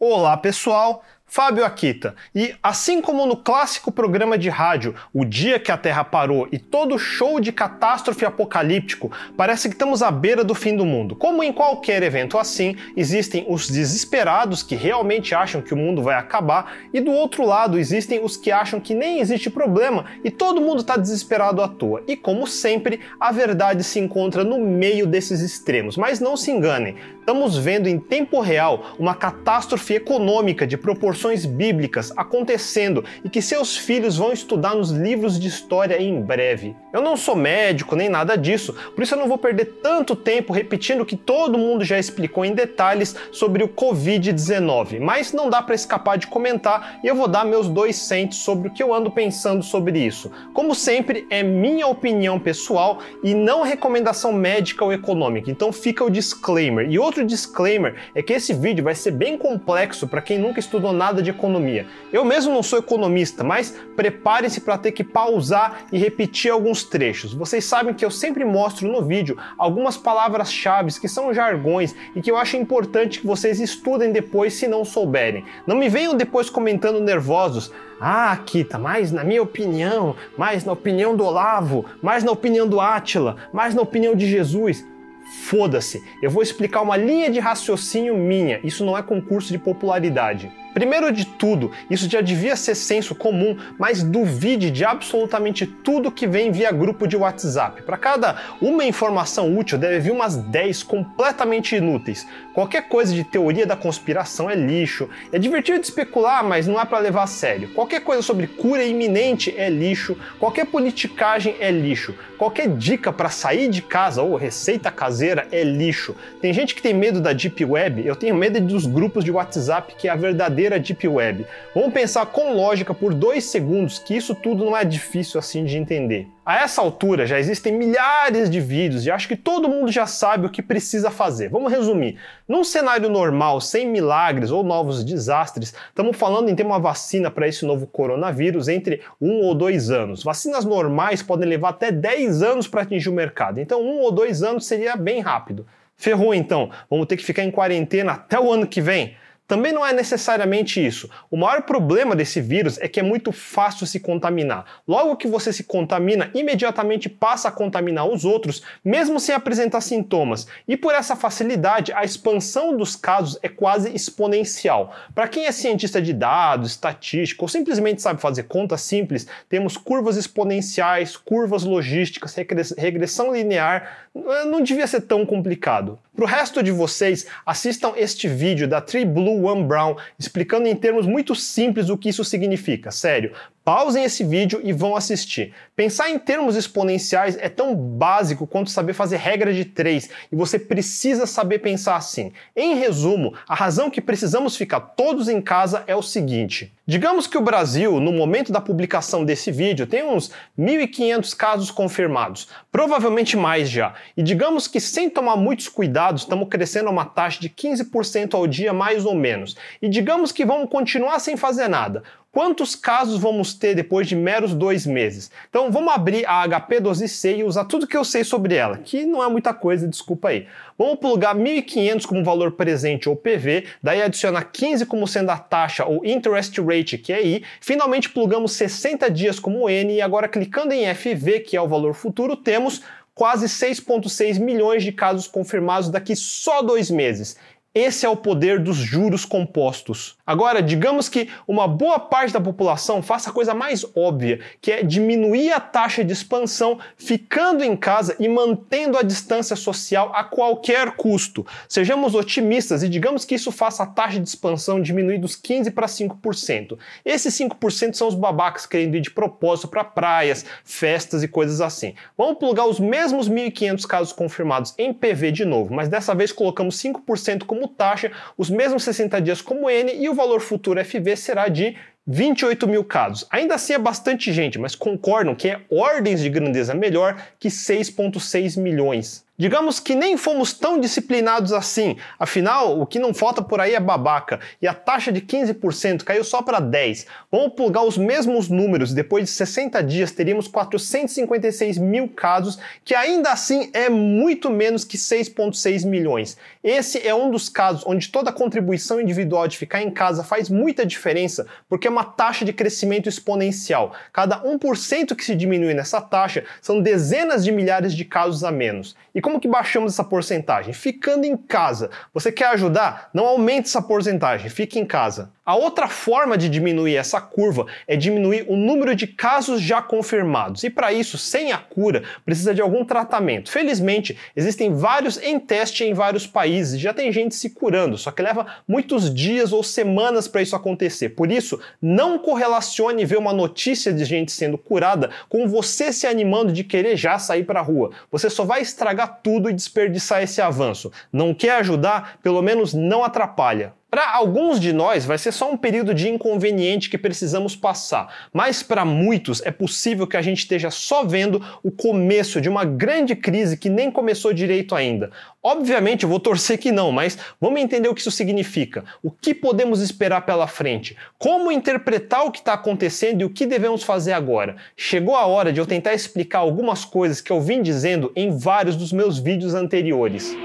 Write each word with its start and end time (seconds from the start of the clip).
Olá 0.00 0.36
pessoal, 0.36 1.02
Fábio 1.28 1.62
Akita. 1.62 2.14
E 2.34 2.54
assim 2.62 3.02
como 3.02 3.26
no 3.26 3.36
clássico 3.36 3.92
programa 3.92 4.38
de 4.38 4.48
rádio 4.48 4.94
O 5.12 5.26
Dia 5.26 5.58
que 5.58 5.70
a 5.70 5.76
Terra 5.76 6.02
Parou 6.02 6.48
e 6.50 6.58
todo 6.58 6.98
show 6.98 7.38
de 7.38 7.52
catástrofe 7.52 8.24
apocalíptico, 8.24 9.12
parece 9.36 9.68
que 9.68 9.74
estamos 9.74 10.02
à 10.02 10.10
beira 10.10 10.42
do 10.42 10.54
fim 10.54 10.74
do 10.74 10.86
mundo. 10.86 11.14
Como 11.14 11.42
em 11.42 11.52
qualquer 11.52 12.02
evento 12.02 12.38
assim, 12.38 12.76
existem 12.96 13.44
os 13.46 13.68
desesperados 13.68 14.62
que 14.62 14.74
realmente 14.74 15.34
acham 15.34 15.60
que 15.60 15.74
o 15.74 15.76
mundo 15.76 16.02
vai 16.02 16.16
acabar, 16.16 16.72
e 16.94 17.00
do 17.00 17.12
outro 17.12 17.44
lado 17.44 17.78
existem 17.78 18.24
os 18.24 18.36
que 18.38 18.50
acham 18.50 18.80
que 18.80 18.94
nem 18.94 19.20
existe 19.20 19.50
problema 19.50 20.06
e 20.24 20.30
todo 20.30 20.62
mundo 20.62 20.80
está 20.80 20.96
desesperado 20.96 21.60
à 21.60 21.68
toa. 21.68 22.02
E 22.08 22.16
como 22.16 22.46
sempre, 22.46 23.00
a 23.20 23.30
verdade 23.30 23.84
se 23.84 23.98
encontra 23.98 24.42
no 24.42 24.58
meio 24.58 25.06
desses 25.06 25.40
extremos. 25.42 25.96
Mas 25.96 26.20
não 26.20 26.38
se 26.38 26.50
enganem, 26.50 26.96
estamos 27.20 27.58
vendo 27.58 27.86
em 27.86 27.98
tempo 27.98 28.40
real 28.40 28.96
uma 28.98 29.14
catástrofe 29.14 29.94
econômica 29.94 30.66
de 30.66 30.78
proporções 30.78 31.17
bíblicas 31.46 32.12
acontecendo 32.16 33.04
e 33.24 33.28
que 33.28 33.42
seus 33.42 33.76
filhos 33.76 34.16
vão 34.16 34.32
estudar 34.32 34.74
nos 34.74 34.90
livros 34.90 35.38
de 35.38 35.48
história 35.48 36.00
em 36.00 36.20
breve. 36.20 36.76
Eu 36.92 37.02
não 37.02 37.16
sou 37.16 37.36
médico 37.36 37.96
nem 37.96 38.08
nada 38.08 38.36
disso, 38.36 38.74
por 38.94 39.02
isso 39.02 39.14
eu 39.14 39.18
não 39.18 39.28
vou 39.28 39.38
perder 39.38 39.80
tanto 39.82 40.16
tempo 40.16 40.52
repetindo 40.52 41.00
o 41.00 41.06
que 41.06 41.16
todo 41.16 41.58
mundo 41.58 41.84
já 41.84 41.98
explicou 41.98 42.44
em 42.44 42.54
detalhes 42.54 43.14
sobre 43.32 43.62
o 43.62 43.68
Covid-19, 43.68 45.00
mas 45.00 45.32
não 45.32 45.50
dá 45.50 45.60
para 45.62 45.74
escapar 45.74 46.16
de 46.16 46.26
comentar 46.26 46.98
e 47.02 47.06
eu 47.06 47.14
vou 47.14 47.28
dar 47.28 47.44
meus 47.44 47.68
dois 47.68 47.96
centos 47.96 48.38
sobre 48.38 48.68
o 48.68 48.72
que 48.72 48.82
eu 48.82 48.94
ando 48.94 49.10
pensando 49.10 49.62
sobre 49.62 49.98
isso. 49.98 50.30
Como 50.52 50.74
sempre, 50.74 51.26
é 51.30 51.42
minha 51.42 51.86
opinião 51.86 52.38
pessoal 52.38 53.00
e 53.22 53.34
não 53.34 53.62
recomendação 53.62 54.32
médica 54.32 54.84
ou 54.84 54.92
econômica, 54.92 55.50
então 55.50 55.72
fica 55.72 56.04
o 56.04 56.10
disclaimer. 56.10 56.90
E 56.90 56.98
outro 56.98 57.24
disclaimer 57.24 57.94
é 58.14 58.22
que 58.22 58.32
esse 58.32 58.52
vídeo 58.54 58.84
vai 58.84 58.94
ser 58.94 59.12
bem 59.12 59.36
complexo 59.36 60.06
para 60.06 60.22
quem 60.22 60.38
nunca 60.38 60.60
estudou 60.60 60.92
nada 60.92 61.07
nada 61.08 61.22
de 61.22 61.30
economia. 61.30 61.86
Eu 62.12 62.24
mesmo 62.24 62.52
não 62.52 62.62
sou 62.62 62.78
economista, 62.78 63.42
mas 63.42 63.74
preparem-se 63.96 64.60
para 64.60 64.76
ter 64.76 64.92
que 64.92 65.02
pausar 65.02 65.84
e 65.90 65.98
repetir 65.98 66.50
alguns 66.50 66.84
trechos. 66.84 67.32
Vocês 67.32 67.64
sabem 67.64 67.94
que 67.94 68.04
eu 68.04 68.10
sempre 68.10 68.44
mostro 68.44 68.86
no 68.86 69.02
vídeo 69.02 69.38
algumas 69.56 69.96
palavras-chave 69.96 70.78
que 71.00 71.08
são 71.08 71.34
jargões 71.34 71.94
e 72.14 72.20
que 72.22 72.30
eu 72.30 72.36
acho 72.36 72.56
importante 72.56 73.20
que 73.20 73.26
vocês 73.26 73.58
estudem 73.58 74.12
depois 74.12 74.54
se 74.54 74.68
não 74.68 74.84
souberem. 74.84 75.44
Não 75.66 75.76
me 75.76 75.88
venham 75.88 76.14
depois 76.14 76.48
comentando 76.48 77.00
nervosos. 77.00 77.72
Ah, 78.00 78.36
Kita, 78.44 78.78
mais 78.78 79.10
na 79.10 79.24
minha 79.24 79.42
opinião, 79.42 80.14
mais 80.36 80.64
na 80.64 80.72
opinião 80.72 81.16
do 81.16 81.24
Olavo, 81.24 81.84
mais 82.00 82.22
na 82.22 82.30
opinião 82.30 82.68
do 82.68 82.80
Átila, 82.80 83.36
mais 83.52 83.74
na 83.74 83.82
opinião 83.82 84.14
de 84.14 84.26
Jesus. 84.26 84.86
Foda-se, 85.28 86.02
eu 86.22 86.30
vou 86.30 86.42
explicar 86.42 86.80
uma 86.80 86.96
linha 86.96 87.30
de 87.30 87.38
raciocínio 87.38 88.16
minha, 88.16 88.60
isso 88.64 88.84
não 88.84 88.96
é 88.96 89.02
concurso 89.02 89.52
de 89.52 89.58
popularidade. 89.58 90.50
Primeiro 90.74 91.10
de 91.10 91.24
tudo, 91.24 91.72
isso 91.90 92.08
já 92.08 92.20
devia 92.20 92.54
ser 92.54 92.74
senso 92.74 93.14
comum, 93.14 93.56
mas 93.78 94.02
duvide 94.02 94.70
de 94.70 94.84
absolutamente 94.84 95.66
tudo 95.66 96.12
que 96.12 96.26
vem 96.26 96.52
via 96.52 96.70
grupo 96.70 97.06
de 97.06 97.16
WhatsApp. 97.16 97.82
Para 97.82 97.96
cada 97.96 98.36
uma 98.60 98.84
informação 98.84 99.56
útil, 99.56 99.78
deve 99.78 99.98
vir 99.98 100.12
umas 100.12 100.36
10 100.36 100.82
completamente 100.82 101.74
inúteis. 101.74 102.26
Qualquer 102.54 102.88
coisa 102.88 103.14
de 103.14 103.24
teoria 103.24 103.66
da 103.66 103.76
conspiração 103.76 104.50
é 104.50 104.54
lixo. 104.54 105.08
É 105.32 105.38
divertido 105.38 105.80
de 105.80 105.86
especular, 105.86 106.44
mas 106.44 106.66
não 106.66 106.80
é 106.80 106.84
para 106.84 106.98
levar 106.98 107.24
a 107.24 107.26
sério. 107.26 107.72
Qualquer 107.74 108.00
coisa 108.00 108.22
sobre 108.22 108.46
cura 108.46 108.84
iminente 108.84 109.54
é 109.56 109.68
lixo. 109.70 110.16
Qualquer 110.38 110.66
politicagem 110.66 111.56
é 111.58 111.70
lixo. 111.70 112.14
Qualquer 112.36 112.68
dica 112.68 113.12
para 113.12 113.30
sair 113.30 113.68
de 113.68 113.82
casa 113.82 114.22
ou 114.22 114.36
receita 114.36 114.90
caseira 114.90 115.48
é 115.50 115.64
lixo. 115.64 116.14
Tem 116.40 116.52
gente 116.52 116.74
que 116.74 116.82
tem 116.82 116.94
medo 116.94 117.20
da 117.20 117.32
Deep 117.32 117.64
Web, 117.64 118.06
eu 118.06 118.14
tenho 118.14 118.34
medo 118.34 118.60
dos 118.60 118.86
grupos 118.86 119.24
de 119.24 119.30
WhatsApp 119.30 119.94
que 119.96 120.06
é 120.06 120.10
a 120.10 120.16
verdadeira 120.16 120.57
verdadeira 120.58 120.80
Deep 120.80 121.06
Web. 121.06 121.46
Vamos 121.72 121.92
pensar 121.92 122.26
com 122.26 122.52
lógica 122.52 122.92
por 122.92 123.14
dois 123.14 123.44
segundos 123.44 123.98
que 123.98 124.16
isso 124.16 124.34
tudo 124.34 124.64
não 124.64 124.76
é 124.76 124.84
difícil 124.84 125.38
assim 125.38 125.64
de 125.64 125.76
entender. 125.76 126.26
A 126.44 126.62
essa 126.62 126.80
altura 126.80 127.26
já 127.26 127.38
existem 127.38 127.72
milhares 127.72 128.50
de 128.50 128.60
vídeos 128.60 129.06
e 129.06 129.10
acho 129.10 129.28
que 129.28 129.36
todo 129.36 129.68
mundo 129.68 129.92
já 129.92 130.06
sabe 130.06 130.46
o 130.46 130.50
que 130.50 130.62
precisa 130.62 131.10
fazer. 131.10 131.48
Vamos 131.48 131.70
resumir. 131.70 132.18
Num 132.48 132.64
cenário 132.64 133.08
normal, 133.08 133.60
sem 133.60 133.86
milagres 133.86 134.50
ou 134.50 134.64
novos 134.64 135.04
desastres, 135.04 135.74
estamos 135.88 136.16
falando 136.16 136.48
em 136.48 136.56
ter 136.56 136.64
uma 136.66 136.80
vacina 136.80 137.30
para 137.30 137.46
esse 137.46 137.64
novo 137.64 137.86
coronavírus 137.86 138.66
entre 138.66 139.02
um 139.20 139.42
ou 139.42 139.54
dois 139.54 139.90
anos. 139.90 140.24
Vacinas 140.24 140.64
normais 140.64 141.22
podem 141.22 141.48
levar 141.48 141.70
até 141.70 141.92
10 141.92 142.42
anos 142.42 142.66
para 142.66 142.82
atingir 142.82 143.10
o 143.10 143.12
mercado, 143.12 143.60
então 143.60 143.80
um 143.80 144.00
ou 144.00 144.10
dois 144.10 144.42
anos 144.42 144.66
seria 144.66 144.96
bem 144.96 145.20
rápido. 145.20 145.66
Ferrou 145.96 146.32
então, 146.32 146.70
vamos 146.88 147.06
ter 147.06 147.16
que 147.16 147.24
ficar 147.24 147.42
em 147.42 147.50
quarentena 147.50 148.12
até 148.12 148.38
o 148.38 148.52
ano 148.52 148.66
que 148.66 148.80
vem? 148.80 149.16
Também 149.48 149.72
não 149.72 149.84
é 149.84 149.94
necessariamente 149.94 150.84
isso. 150.84 151.08
O 151.30 151.36
maior 151.38 151.62
problema 151.62 152.14
desse 152.14 152.38
vírus 152.38 152.78
é 152.82 152.86
que 152.86 153.00
é 153.00 153.02
muito 153.02 153.32
fácil 153.32 153.86
se 153.86 153.98
contaminar. 153.98 154.82
Logo 154.86 155.16
que 155.16 155.26
você 155.26 155.54
se 155.54 155.64
contamina, 155.64 156.30
imediatamente 156.34 157.08
passa 157.08 157.48
a 157.48 157.50
contaminar 157.50 158.06
os 158.06 158.26
outros, 158.26 158.62
mesmo 158.84 159.18
sem 159.18 159.34
apresentar 159.34 159.80
sintomas. 159.80 160.46
E 160.68 160.76
por 160.76 160.94
essa 160.94 161.16
facilidade, 161.16 161.94
a 161.94 162.04
expansão 162.04 162.76
dos 162.76 162.94
casos 162.94 163.38
é 163.42 163.48
quase 163.48 163.90
exponencial. 163.94 164.94
Para 165.14 165.26
quem 165.26 165.46
é 165.46 165.52
cientista 165.52 166.00
de 166.00 166.12
dados, 166.12 166.72
estatístico 166.72 167.46
ou 167.46 167.48
simplesmente 167.48 168.02
sabe 168.02 168.20
fazer 168.20 168.42
contas 168.42 168.82
simples, 168.82 169.26
temos 169.48 169.78
curvas 169.78 170.18
exponenciais, 170.18 171.16
curvas 171.16 171.64
logísticas, 171.64 172.36
regressão 172.76 173.32
linear. 173.32 174.08
Não 174.14 174.60
devia 174.60 174.86
ser 174.86 175.00
tão 175.00 175.24
complicado. 175.24 175.98
Para 176.14 176.24
o 176.24 176.28
resto 176.28 176.62
de 176.64 176.72
vocês, 176.72 177.26
assistam 177.46 177.92
este 177.96 178.26
vídeo 178.26 178.66
da 178.66 178.80
Tree 178.80 179.04
Blue 179.04 179.37
One 179.44 179.64
Brown, 179.64 179.96
explicando 180.18 180.68
em 180.68 180.76
termos 180.76 181.06
muito 181.06 181.34
simples 181.34 181.88
o 181.88 181.96
que 181.96 182.08
isso 182.08 182.24
significa. 182.24 182.90
Sério, 182.90 183.32
pausem 183.68 184.02
esse 184.02 184.24
vídeo 184.24 184.62
e 184.64 184.72
vão 184.72 184.96
assistir. 184.96 185.52
Pensar 185.76 186.08
em 186.08 186.18
termos 186.18 186.56
exponenciais 186.56 187.36
é 187.38 187.50
tão 187.50 187.76
básico 187.76 188.46
quanto 188.46 188.70
saber 188.70 188.94
fazer 188.94 189.18
regra 189.18 189.52
de 189.52 189.66
três, 189.66 190.08
e 190.32 190.34
você 190.34 190.58
precisa 190.58 191.26
saber 191.26 191.58
pensar 191.58 191.96
assim. 191.96 192.32
Em 192.56 192.76
resumo, 192.76 193.34
a 193.46 193.54
razão 193.54 193.90
que 193.90 194.00
precisamos 194.00 194.56
ficar 194.56 194.80
todos 194.80 195.28
em 195.28 195.42
casa 195.42 195.84
é 195.86 195.94
o 195.94 196.00
seguinte: 196.00 196.72
digamos 196.86 197.26
que 197.26 197.36
o 197.36 197.42
Brasil, 197.42 198.00
no 198.00 198.10
momento 198.10 198.50
da 198.50 198.58
publicação 198.58 199.22
desse 199.22 199.52
vídeo, 199.52 199.86
tem 199.86 200.02
uns 200.02 200.30
1.500 200.58 201.36
casos 201.36 201.70
confirmados, 201.70 202.48
provavelmente 202.72 203.36
mais 203.36 203.68
já, 203.68 203.92
e 204.16 204.22
digamos 204.22 204.66
que 204.66 204.80
sem 204.80 205.10
tomar 205.10 205.36
muitos 205.36 205.68
cuidados, 205.68 206.22
estamos 206.22 206.48
crescendo 206.48 206.88
a 206.88 206.92
uma 206.92 207.04
taxa 207.04 207.38
de 207.38 207.50
15% 207.50 208.32
ao 208.32 208.46
dia 208.46 208.72
mais 208.72 209.04
ou 209.04 209.14
menos, 209.14 209.58
e 209.82 209.90
digamos 209.90 210.32
que 210.32 210.46
vamos 210.46 210.70
continuar 210.70 211.18
sem 211.18 211.36
fazer 211.36 211.68
nada. 211.68 212.02
Quantos 212.30 212.76
casos 212.76 213.18
vamos 213.18 213.54
ter 213.54 213.74
depois 213.74 214.06
de 214.06 214.14
meros 214.14 214.54
dois 214.54 214.84
meses? 214.84 215.30
Então 215.48 215.72
vamos 215.72 215.94
abrir 215.94 216.26
a 216.26 216.46
HP12C 216.46 217.38
e 217.38 217.42
usar 217.42 217.64
tudo 217.64 217.86
que 217.86 217.96
eu 217.96 218.04
sei 218.04 218.22
sobre 218.22 218.54
ela, 218.54 218.76
que 218.76 219.06
não 219.06 219.24
é 219.24 219.28
muita 219.30 219.54
coisa, 219.54 219.88
desculpa 219.88 220.28
aí. 220.28 220.46
Vamos 220.76 220.98
plugar 220.98 221.34
1.500 221.34 222.04
como 222.04 222.22
valor 222.22 222.52
presente 222.52 223.08
ou 223.08 223.16
PV, 223.16 223.64
daí 223.82 224.02
adiciona 224.02 224.42
15 224.42 224.84
como 224.84 225.08
sendo 225.08 225.30
a 225.30 225.38
taxa 225.38 225.86
ou 225.86 226.04
interest 226.04 226.60
rate, 226.60 226.98
que 226.98 227.14
é 227.14 227.26
I, 227.26 227.44
finalmente 227.62 228.10
plugamos 228.10 228.52
60 228.52 229.10
dias 229.10 229.40
como 229.40 229.68
N 229.68 229.94
e 229.94 230.02
agora 230.02 230.28
clicando 230.28 230.74
em 230.74 230.94
FV, 230.94 231.40
que 231.40 231.56
é 231.56 231.62
o 231.62 231.66
valor 231.66 231.94
futuro, 231.94 232.36
temos 232.36 232.82
quase 233.14 233.46
6,6 233.46 234.38
milhões 234.38 234.84
de 234.84 234.92
casos 234.92 235.26
confirmados 235.26 235.88
daqui 235.88 236.14
só 236.14 236.62
dois 236.62 236.90
meses. 236.90 237.36
Esse 237.78 238.04
é 238.04 238.08
o 238.08 238.16
poder 238.16 238.58
dos 238.58 238.76
juros 238.76 239.24
compostos. 239.24 240.16
Agora, 240.26 240.60
digamos 240.60 241.08
que 241.08 241.28
uma 241.46 241.68
boa 241.68 242.00
parte 242.00 242.32
da 242.32 242.40
população 242.40 243.00
faça 243.00 243.30
a 243.30 243.32
coisa 243.32 243.54
mais 243.54 243.86
óbvia, 243.94 244.40
que 244.60 244.72
é 244.72 244.82
diminuir 244.82 245.52
a 245.52 245.60
taxa 245.60 246.02
de 246.02 246.12
expansão 246.12 246.80
ficando 246.96 247.62
em 247.62 247.76
casa 247.76 248.16
e 248.18 248.28
mantendo 248.28 248.98
a 248.98 249.02
distância 249.02 249.54
social 249.54 250.10
a 250.12 250.24
qualquer 250.24 250.96
custo. 250.96 251.46
Sejamos 251.68 252.16
otimistas 252.16 252.82
e 252.82 252.88
digamos 252.88 253.24
que 253.24 253.36
isso 253.36 253.52
faça 253.52 253.84
a 253.84 253.86
taxa 253.86 254.18
de 254.18 254.28
expansão 254.28 254.82
diminuir 254.82 255.18
dos 255.18 255.36
15 255.36 255.70
para 255.70 255.86
5%. 255.86 256.76
Esses 257.04 257.32
5% 257.38 257.94
são 257.94 258.08
os 258.08 258.16
babacas 258.16 258.66
querendo 258.66 258.96
ir 258.96 259.02
de 259.02 259.12
propósito 259.12 259.68
para 259.68 259.84
praias, 259.84 260.44
festas 260.64 261.22
e 261.22 261.28
coisas 261.28 261.60
assim. 261.60 261.94
Vamos 262.16 262.38
plugar 262.38 262.66
os 262.66 262.80
mesmos 262.80 263.30
1.500 263.30 263.86
casos 263.86 264.12
confirmados 264.12 264.74
em 264.76 264.92
PV 264.92 265.30
de 265.30 265.44
novo, 265.44 265.72
mas 265.72 265.88
dessa 265.88 266.12
vez 266.12 266.32
colocamos 266.32 266.76
5% 266.76 267.44
como 267.44 267.67
taxa, 267.68 268.10
os 268.36 268.50
mesmos 268.50 268.82
60 268.84 269.20
dias 269.20 269.42
como 269.42 269.68
N 269.70 269.92
e 269.94 270.08
o 270.08 270.14
valor 270.14 270.40
futuro 270.40 270.84
FV 270.84 271.16
será 271.16 271.48
de 271.48 271.76
28 272.10 272.66
mil 272.66 272.82
casos. 272.82 273.26
Ainda 273.28 273.54
assim 273.54 273.74
é 273.74 273.78
bastante 273.78 274.32
gente, 274.32 274.58
mas 274.58 274.74
concordam 274.74 275.34
que 275.34 275.50
é 275.50 275.60
ordens 275.70 276.22
de 276.22 276.30
grandeza 276.30 276.72
melhor 276.72 277.22
que 277.38 277.48
6,6 277.48 278.58
milhões. 278.58 279.28
Digamos 279.40 279.78
que 279.78 279.94
nem 279.94 280.16
fomos 280.16 280.52
tão 280.52 280.80
disciplinados 280.80 281.52
assim, 281.52 281.96
afinal, 282.18 282.80
o 282.80 282.84
que 282.84 282.98
não 282.98 283.14
falta 283.14 283.40
por 283.40 283.60
aí 283.60 283.72
é 283.72 283.78
babaca, 283.78 284.40
e 284.60 284.66
a 284.66 284.74
taxa 284.74 285.12
de 285.12 285.20
15% 285.20 286.02
caiu 286.02 286.24
só 286.24 286.42
para 286.42 286.60
10%. 286.60 287.06
Vamos 287.30 287.54
plugar 287.54 287.84
os 287.84 287.96
mesmos 287.96 288.48
números, 288.48 288.92
depois 288.92 289.26
de 289.26 289.30
60 289.30 289.80
dias 289.84 290.10
teríamos 290.10 290.48
456 290.48 291.78
mil 291.78 292.08
casos, 292.08 292.58
que 292.84 292.96
ainda 292.96 293.30
assim 293.30 293.70
é 293.72 293.88
muito 293.88 294.50
menos 294.50 294.84
que 294.84 294.96
6,6 294.96 295.86
milhões. 295.86 296.36
Esse 296.64 297.06
é 297.06 297.14
um 297.14 297.30
dos 297.30 297.48
casos 297.48 297.84
onde 297.86 298.08
toda 298.08 298.32
contribuição 298.32 299.00
individual 299.00 299.46
de 299.46 299.56
ficar 299.56 299.80
em 299.80 299.90
casa 299.92 300.24
faz 300.24 300.50
muita 300.50 300.84
diferença, 300.84 301.46
porque 301.68 301.86
é 301.86 301.90
uma 301.98 302.04
taxa 302.04 302.44
de 302.44 302.52
crescimento 302.52 303.08
exponencial. 303.08 303.92
Cada 304.12 304.40
1% 304.44 305.16
que 305.16 305.24
se 305.24 305.34
diminui 305.34 305.74
nessa 305.74 306.00
taxa 306.00 306.44
são 306.62 306.80
dezenas 306.80 307.44
de 307.44 307.50
milhares 307.50 307.92
de 307.92 308.04
casos 308.04 308.44
a 308.44 308.52
menos. 308.52 308.96
E 309.12 309.20
como 309.20 309.40
que 309.40 309.48
baixamos 309.48 309.94
essa 309.94 310.04
porcentagem? 310.04 310.72
Ficando 310.72 311.24
em 311.24 311.36
casa. 311.36 311.90
Você 312.14 312.30
quer 312.30 312.46
ajudar? 312.50 313.10
Não 313.12 313.26
aumente 313.26 313.66
essa 313.66 313.82
porcentagem, 313.82 314.48
fique 314.48 314.78
em 314.78 314.86
casa. 314.86 315.32
A 315.48 315.56
outra 315.56 315.88
forma 315.88 316.36
de 316.36 316.46
diminuir 316.46 316.96
essa 316.96 317.22
curva 317.22 317.64
é 317.86 317.96
diminuir 317.96 318.44
o 318.48 318.54
número 318.54 318.94
de 318.94 319.06
casos 319.06 319.62
já 319.62 319.80
confirmados. 319.80 320.62
E 320.62 320.68
para 320.68 320.92
isso, 320.92 321.16
sem 321.16 321.52
a 321.52 321.56
cura, 321.56 322.02
precisa 322.22 322.54
de 322.54 322.60
algum 322.60 322.84
tratamento. 322.84 323.50
Felizmente, 323.50 324.14
existem 324.36 324.74
vários 324.74 325.16
em 325.16 325.40
teste 325.40 325.84
em 325.84 325.94
vários 325.94 326.26
países, 326.26 326.78
já 326.78 326.92
tem 326.92 327.10
gente 327.10 327.34
se 327.34 327.48
curando, 327.48 327.96
só 327.96 328.10
que 328.10 328.20
leva 328.20 328.44
muitos 328.68 329.10
dias 329.14 329.50
ou 329.50 329.62
semanas 329.62 330.28
para 330.28 330.42
isso 330.42 330.54
acontecer. 330.54 331.08
Por 331.08 331.32
isso, 331.32 331.58
não 331.80 332.18
correlacione 332.18 333.06
ver 333.06 333.16
uma 333.16 333.32
notícia 333.32 333.90
de 333.90 334.04
gente 334.04 334.30
sendo 334.30 334.58
curada 334.58 335.08
com 335.30 335.48
você 335.48 335.94
se 335.94 336.06
animando 336.06 336.52
de 336.52 336.62
querer 336.62 336.94
já 336.94 337.18
sair 337.18 337.44
para 337.44 337.60
a 337.60 337.62
rua. 337.62 337.92
Você 338.12 338.28
só 338.28 338.44
vai 338.44 338.60
estragar 338.60 339.20
tudo 339.22 339.48
e 339.48 339.54
desperdiçar 339.54 340.22
esse 340.22 340.42
avanço. 340.42 340.92
Não 341.10 341.32
quer 341.32 341.52
ajudar? 341.52 342.18
Pelo 342.22 342.42
menos 342.42 342.74
não 342.74 343.02
atrapalha. 343.02 343.72
Para 343.90 344.14
alguns 344.14 344.60
de 344.60 344.70
nós 344.70 345.06
vai 345.06 345.16
ser 345.16 345.32
só 345.32 345.50
um 345.50 345.56
período 345.56 345.94
de 345.94 346.10
inconveniente 346.10 346.90
que 346.90 346.98
precisamos 346.98 347.56
passar, 347.56 348.28
mas 348.34 348.62
para 348.62 348.84
muitos 348.84 349.40
é 349.46 349.50
possível 349.50 350.06
que 350.06 350.16
a 350.18 350.20
gente 350.20 350.40
esteja 350.40 350.70
só 350.70 351.04
vendo 351.04 351.42
o 351.62 351.70
começo 351.70 352.38
de 352.38 352.50
uma 352.50 352.66
grande 352.66 353.16
crise 353.16 353.56
que 353.56 353.70
nem 353.70 353.90
começou 353.90 354.34
direito 354.34 354.74
ainda. 354.74 355.10
Obviamente 355.42 356.02
eu 356.02 356.08
vou 356.10 356.20
torcer 356.20 356.58
que 356.58 356.70
não, 356.70 356.92
mas 356.92 357.16
vamos 357.40 357.62
entender 357.62 357.88
o 357.88 357.94
que 357.94 358.02
isso 358.02 358.10
significa. 358.10 358.84
O 359.02 359.10
que 359.10 359.32
podemos 359.32 359.80
esperar 359.80 360.26
pela 360.26 360.46
frente? 360.46 360.94
Como 361.18 361.50
interpretar 361.50 362.26
o 362.26 362.30
que 362.30 362.40
está 362.40 362.52
acontecendo 362.52 363.22
e 363.22 363.24
o 363.24 363.30
que 363.30 363.46
devemos 363.46 363.82
fazer 363.82 364.12
agora? 364.12 364.56
Chegou 364.76 365.16
a 365.16 365.24
hora 365.24 365.50
de 365.50 365.60
eu 365.60 365.66
tentar 365.66 365.94
explicar 365.94 366.40
algumas 366.40 366.84
coisas 366.84 367.22
que 367.22 367.32
eu 367.32 367.40
vim 367.40 367.62
dizendo 367.62 368.12
em 368.14 368.36
vários 368.36 368.76
dos 368.76 368.92
meus 368.92 369.18
vídeos 369.18 369.54
anteriores. 369.54 370.36